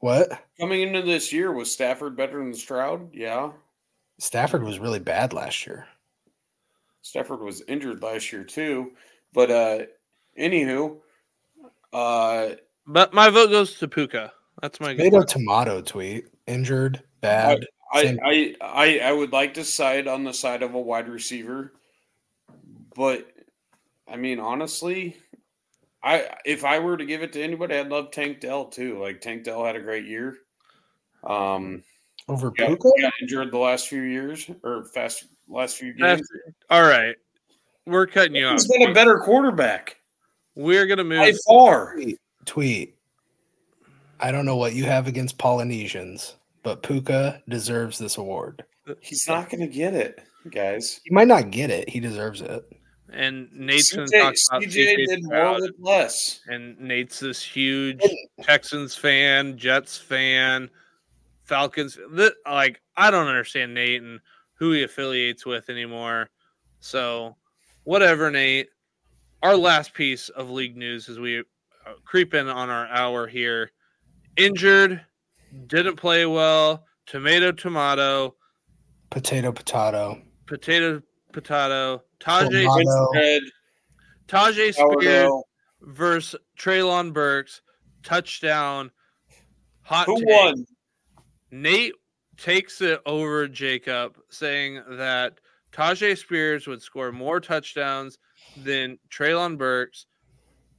What? 0.00 0.30
coming 0.60 0.82
into 0.82 1.02
this 1.02 1.32
year? 1.32 1.52
Was 1.52 1.72
Stafford 1.72 2.16
better 2.16 2.38
than 2.38 2.54
Stroud? 2.54 3.08
Yeah. 3.14 3.52
Stafford 4.18 4.62
was 4.64 4.78
really 4.78 4.98
bad 4.98 5.32
last 5.32 5.66
year. 5.66 5.86
Stafford 7.02 7.40
was 7.40 7.62
injured 7.68 8.02
last 8.02 8.32
year 8.32 8.42
too. 8.42 8.92
But 9.36 9.50
uh 9.50 9.78
anywho, 10.40 10.96
uh 11.92 12.48
But 12.86 13.12
my 13.12 13.28
vote 13.28 13.50
goes 13.50 13.78
to 13.78 13.86
Puka. 13.86 14.32
That's 14.62 14.80
my 14.80 14.94
Tomato 14.96 15.22
tomato 15.22 15.82
tweet. 15.82 16.24
Injured, 16.46 17.02
bad. 17.20 17.66
I, 17.92 18.16
I 18.24 18.54
I 18.62 18.98
I 19.00 19.12
would 19.12 19.32
like 19.32 19.52
to 19.54 19.64
side 19.64 20.08
on 20.08 20.24
the 20.24 20.32
side 20.32 20.62
of 20.62 20.72
a 20.74 20.80
wide 20.80 21.08
receiver, 21.10 21.74
but 22.94 23.30
I 24.08 24.16
mean 24.16 24.40
honestly, 24.40 25.18
I 26.02 26.30
if 26.46 26.64
I 26.64 26.78
were 26.78 26.96
to 26.96 27.04
give 27.04 27.22
it 27.22 27.34
to 27.34 27.42
anybody, 27.42 27.76
I'd 27.76 27.90
love 27.90 28.12
Tank 28.12 28.40
Dell 28.40 28.64
too. 28.64 28.98
Like 29.02 29.20
Tank 29.20 29.44
Dell 29.44 29.66
had 29.66 29.76
a 29.76 29.80
great 29.82 30.06
year. 30.06 30.38
Um, 31.24 31.82
Over 32.26 32.50
got, 32.52 32.68
Puka? 32.68 32.88
got 33.02 33.12
injured 33.20 33.52
the 33.52 33.58
last 33.58 33.88
few 33.88 34.00
years 34.02 34.50
or 34.64 34.86
fast 34.86 35.26
last 35.46 35.76
few 35.76 35.92
That's- 35.92 36.20
games. 36.20 36.56
All 36.70 36.82
right. 36.84 37.14
We're 37.86 38.06
cutting 38.06 38.34
you 38.34 38.46
off. 38.46 38.52
He's 38.54 38.66
been 38.66 38.90
a 38.90 38.94
better 38.94 39.18
quarterback 39.18 39.96
We're 40.54 40.86
gonna 40.86 41.04
move 41.04 41.18
by 41.20 41.32
far. 41.46 41.94
Tweet. 41.94 42.20
Tweet. 42.44 42.96
I 44.20 44.30
don't 44.32 44.46
know 44.46 44.56
what 44.56 44.74
you 44.74 44.84
have 44.84 45.06
against 45.06 45.36
Polynesians, 45.38 46.36
but 46.62 46.82
Puka 46.82 47.42
deserves 47.48 47.98
this 47.98 48.16
award. 48.16 48.64
He's 49.00 49.26
not 49.28 49.50
going 49.50 49.60
to 49.60 49.66
get 49.66 49.94
it, 49.94 50.20
guys. 50.50 51.00
He 51.04 51.10
might 51.12 51.26
not 51.28 51.50
get 51.50 51.70
it. 51.70 51.88
He 51.90 52.00
deserves 52.00 52.40
it. 52.40 52.64
and 53.12 53.52
Nate's 53.52 53.92
gonna 53.92 54.06
talk 54.06 54.34
about 54.48 54.62
CJ 54.62 54.68
CJ 54.70 55.06
did 55.06 55.22
more 55.24 55.32
Stroud. 55.34 55.60
with 55.60 55.72
less. 55.78 56.40
and 56.48 56.78
Nate's 56.80 57.20
this 57.20 57.42
huge 57.42 58.00
Texans 58.42 58.94
fan, 58.94 59.58
Jets 59.58 59.98
fan, 59.98 60.70
Falcons. 61.44 61.98
Like 62.46 62.80
I 62.96 63.10
don't 63.10 63.26
understand 63.28 63.74
Nate 63.74 64.02
and 64.02 64.20
who 64.54 64.72
he 64.72 64.82
affiliates 64.84 65.44
with 65.44 65.68
anymore. 65.68 66.30
So, 66.80 67.36
whatever, 67.86 68.30
Nate. 68.30 68.68
Our 69.42 69.56
last 69.56 69.94
piece 69.94 70.28
of 70.30 70.50
league 70.50 70.76
news 70.76 71.08
as 71.08 71.18
we 71.18 71.38
uh, 71.40 71.42
creep 72.04 72.34
in 72.34 72.48
on 72.48 72.68
our 72.68 72.86
hour 72.88 73.26
here. 73.26 73.70
Injured, 74.36 75.00
didn't 75.66 75.96
play 75.96 76.26
well. 76.26 76.84
Tomato, 77.06 77.52
tomato, 77.52 78.34
Potato, 79.10 79.52
potato. 79.52 80.20
potato, 80.46 81.02
potato. 81.32 82.02
Tyjae, 82.18 82.64
Tomato. 82.64 83.08
Red, 83.14 83.42
Tyjae 84.26 84.74
Spears 84.74 85.30
versus 85.82 86.40
Treylon 86.58 87.12
Burks 87.12 87.60
touchdown. 88.02 88.90
Hot 89.82 90.06
Who 90.06 90.18
take. 90.18 90.28
won? 90.28 90.66
Nate 91.52 91.94
takes 92.36 92.80
it 92.80 93.00
over 93.06 93.46
Jacob, 93.46 94.16
saying 94.30 94.82
that 94.90 95.34
Tyjae 95.76 96.16
Spears 96.16 96.66
would 96.66 96.80
score 96.80 97.12
more 97.12 97.38
touchdowns 97.40 98.18
than 98.56 98.98
Treylon 99.10 99.58
Burks. 99.58 100.06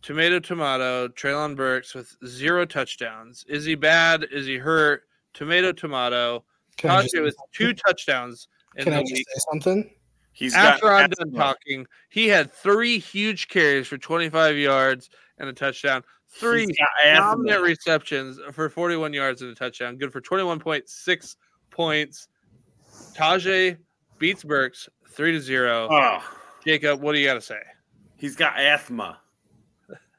Tomato, 0.02 0.40
tomato. 0.40 1.08
Treylon 1.10 1.56
Burks 1.56 1.94
with 1.94 2.16
zero 2.26 2.66
touchdowns. 2.66 3.46
Is 3.48 3.66
he 3.66 3.76
bad? 3.76 4.26
Is 4.32 4.46
he 4.46 4.58
hurt? 4.58 5.04
Tomato, 5.34 5.72
tomato. 5.72 6.44
Can 6.78 6.90
I 6.90 7.02
just, 7.04 7.14
Tyjae 7.16 7.24
with 7.24 7.36
two 7.54 7.74
touchdowns 7.74 8.48
in 8.76 8.86
can 8.86 8.94
the 8.94 9.00
I 9.00 9.02
just 9.04 9.14
week. 9.14 9.26
say 9.30 9.42
something? 9.52 9.92
He's 10.32 10.54
got 10.54 10.76
After 10.76 10.92
I'm 10.92 11.10
done 11.10 11.32
talking, 11.32 11.88
he 12.10 12.28
had 12.28 12.52
three 12.54 13.00
huge 13.00 13.48
carries 13.48 13.88
for 13.88 13.98
25 13.98 14.56
yards 14.58 15.10
and 15.40 15.50
a 15.50 15.54
touchdown. 15.54 16.04
Three 16.30 16.68
He's 16.68 16.78
got 16.78 16.88
asthma. 17.04 17.32
dominant 17.32 17.64
receptions 17.64 18.40
for 18.52 18.70
41 18.70 19.14
yards 19.14 19.42
and 19.42 19.52
a 19.52 19.56
touchdown. 19.56 19.98
Good 19.98 20.12
for 20.12 20.22
21.6 20.22 21.36
points. 21.72 22.28
Tyjae 23.16 23.78
beats 24.20 24.44
Burks 24.44 24.90
3 25.10 25.34
to 25.34 25.40
0. 25.40 25.88
Oh, 25.90 26.24
Jacob, 26.66 27.02
what 27.02 27.14
do 27.14 27.20
you 27.20 27.26
got 27.26 27.36
to 27.36 27.42
say? 27.42 27.60
he's 28.18 28.36
got 28.36 28.60
asthma. 28.60 29.20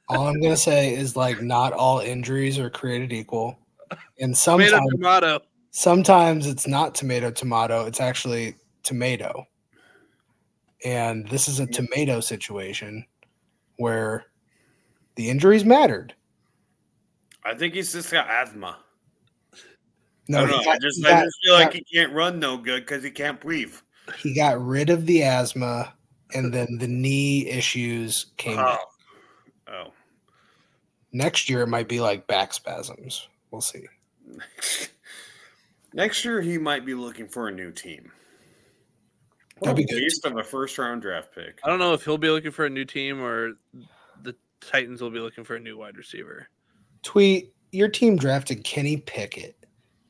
All 0.08 0.26
I'm 0.26 0.40
gonna 0.40 0.56
say 0.56 0.94
is 0.94 1.16
like 1.16 1.42
not 1.42 1.74
all 1.74 2.00
injuries 2.00 2.58
are 2.58 2.70
created 2.70 3.12
equal. 3.12 3.58
And 4.18 4.36
sometimes 4.38 4.90
tomato. 4.92 5.40
sometimes 5.70 6.46
it's 6.46 6.66
not 6.66 6.94
tomato 6.94 7.30
tomato, 7.30 7.84
it's 7.84 8.00
actually 8.00 8.54
tomato. 8.82 9.46
And 10.84 11.28
this 11.28 11.48
is 11.48 11.60
a 11.60 11.66
tomato 11.66 12.20
situation 12.20 13.04
where 13.76 14.26
the 15.16 15.28
injuries 15.28 15.64
mattered. 15.64 16.14
I 17.44 17.54
think 17.54 17.74
he's 17.74 17.92
just 17.92 18.10
got 18.10 18.30
asthma. 18.30 18.78
No, 20.28 20.38
I 20.38 20.40
don't 20.42 20.50
know. 20.50 20.64
got, 20.64 20.76
I 20.76 20.78
just, 20.78 20.98
he 20.98 21.06
I 21.06 21.24
just 21.24 21.38
feel 21.44 21.54
like 21.54 21.72
he 21.72 21.84
can't 21.92 22.12
run 22.12 22.38
no 22.38 22.56
good 22.56 22.82
because 22.82 23.02
he 23.02 23.10
can't 23.10 23.40
breathe. 23.40 23.74
He 24.16 24.34
got 24.34 24.60
rid 24.60 24.90
of 24.90 25.06
the 25.06 25.22
asthma 25.22 25.94
and 26.34 26.52
then 26.52 26.78
the 26.78 26.88
knee 26.88 27.46
issues 27.48 28.26
came 28.36 28.58
oh. 28.58 28.62
back. 28.62 28.80
Oh. 29.68 29.72
oh. 29.72 29.92
Next 31.12 31.48
year 31.48 31.62
it 31.62 31.68
might 31.68 31.88
be 31.88 32.00
like 32.00 32.26
back 32.26 32.52
spasms. 32.52 33.28
We'll 33.50 33.60
see. 33.60 33.86
Next 35.92 36.24
year, 36.24 36.40
he 36.40 36.58
might 36.58 36.84
be 36.84 36.94
looking 36.94 37.28
for 37.28 37.48
a 37.48 37.52
new 37.52 37.72
team. 37.72 38.12
That'd 39.62 39.76
be 39.76 39.84
oh, 39.84 39.94
good. 39.94 40.02
Waste 40.02 40.24
of 40.26 40.36
a 40.36 40.44
first 40.44 40.78
round 40.78 41.02
draft 41.02 41.34
pick. 41.34 41.60
I 41.64 41.68
don't 41.68 41.78
know 41.78 41.94
if 41.94 42.04
he'll 42.04 42.18
be 42.18 42.30
looking 42.30 42.50
for 42.50 42.66
a 42.66 42.70
new 42.70 42.84
team 42.84 43.20
or 43.22 43.54
the 44.22 44.36
Titans 44.60 45.00
will 45.00 45.10
be 45.10 45.18
looking 45.18 45.44
for 45.44 45.56
a 45.56 45.60
new 45.60 45.78
wide 45.78 45.96
receiver. 45.96 46.48
Tweet, 47.02 47.52
your 47.72 47.88
team 47.88 48.16
drafted 48.16 48.64
Kenny 48.64 48.98
Pickett. 48.98 49.56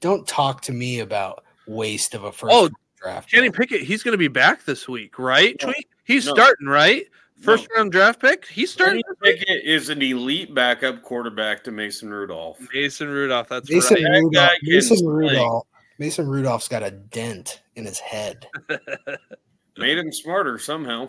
Don't 0.01 0.27
talk 0.27 0.61
to 0.63 0.73
me 0.73 1.01
about 1.01 1.45
waste 1.67 2.15
of 2.15 2.25
a 2.25 2.33
first 2.33 2.55
Oh, 2.55 2.69
draft. 3.03 3.31
Kenny. 3.31 3.51
Pickett, 3.51 3.83
he's 3.83 4.03
going 4.03 4.13
to 4.13 4.19
be 4.19 4.29
back 4.29 4.65
this 4.65 4.89
week, 4.89 5.19
right? 5.19 5.57
No. 5.63 5.73
Tweet? 5.73 5.89
He's 6.05 6.27
No. 6.27 6.35
starting, 6.35 6.67
right? 6.67 7.05
First 7.41 7.69
round 7.77 7.93
draft 7.93 8.21
pick. 8.21 8.47
He's 8.47 8.73
starting. 8.73 9.01
Kenny 9.23 9.37
Pickett 9.39 9.65
is 9.65 9.91
an 9.91 10.03
elite 10.03 10.55
backup 10.55 11.03
quarterback 11.03 11.63
to 11.65 11.71
Mason 11.71 12.11
Rudolph. 12.11 12.59
Mason 12.75 13.09
Rudolph. 13.09 13.49
That's 13.49 13.71
Mason 13.71 14.03
right. 14.03 14.19
Rudolph. 14.25 14.51
can 14.51 14.59
Mason. 14.65 15.07
Rudolph. 15.07 15.67
Mason 15.99 16.27
Rudolph's 16.29 16.67
got 16.69 16.83
a 16.83 16.91
dent 16.91 17.63
in 17.77 17.85
his 17.85 17.99
head. 18.01 18.47
Made 19.77 19.99
him 19.99 20.11
smarter 20.13 20.59
somehow. 20.59 21.09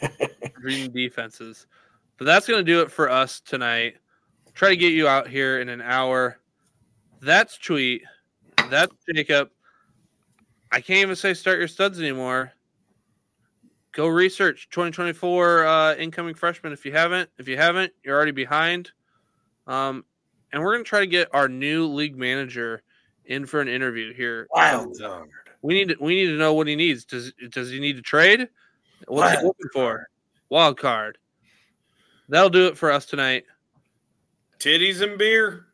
Reading 0.62 0.92
defenses. 0.92 1.66
But 2.18 2.26
that's 2.26 2.46
going 2.46 2.64
to 2.64 2.72
do 2.72 2.80
it 2.82 2.92
for 2.92 3.10
us 3.10 3.40
tonight. 3.40 3.96
Try 4.54 4.70
to 4.70 4.76
get 4.76 4.92
you 4.92 5.08
out 5.08 5.28
here 5.28 5.60
in 5.60 5.68
an 5.68 5.80
hour. 5.80 6.38
That's 7.20 7.58
tweet. 7.58 8.02
That's 8.70 8.92
Jacob. 9.12 9.50
I 10.70 10.80
can't 10.80 11.00
even 11.00 11.16
say 11.16 11.34
start 11.34 11.58
your 11.58 11.68
studs 11.68 11.98
anymore. 11.98 12.52
Go 13.92 14.06
research 14.06 14.68
2024 14.70 15.66
uh, 15.66 15.94
incoming 15.96 16.34
freshmen 16.34 16.72
if 16.72 16.84
you 16.84 16.92
haven't. 16.92 17.30
If 17.38 17.48
you 17.48 17.56
haven't, 17.56 17.92
you're 18.04 18.16
already 18.16 18.32
behind. 18.32 18.90
Um, 19.66 20.04
and 20.52 20.62
we're 20.62 20.72
going 20.74 20.84
to 20.84 20.88
try 20.88 21.00
to 21.00 21.06
get 21.06 21.28
our 21.32 21.48
new 21.48 21.86
league 21.86 22.16
manager 22.16 22.82
in 23.24 23.46
for 23.46 23.60
an 23.60 23.68
interview 23.68 24.12
here. 24.12 24.46
Wild 24.50 24.98
card. 24.98 25.30
We 25.62 25.74
need 25.74 25.88
to, 25.88 25.96
we 26.00 26.14
need 26.14 26.26
to 26.26 26.36
know 26.38 26.54
what 26.54 26.66
he 26.66 26.76
needs. 26.76 27.04
Does 27.04 27.32
does 27.50 27.70
he 27.70 27.80
need 27.80 27.96
to 27.96 28.02
trade? 28.02 28.48
What's 29.06 29.38
he 29.38 29.46
looking 29.46 29.70
for? 29.72 30.08
Wild 30.48 30.78
card. 30.78 31.18
That'll 32.28 32.50
do 32.50 32.66
it 32.66 32.76
for 32.76 32.90
us 32.90 33.06
tonight. 33.06 33.44
Titties 34.58 35.02
and 35.02 35.18
beer. 35.18 35.67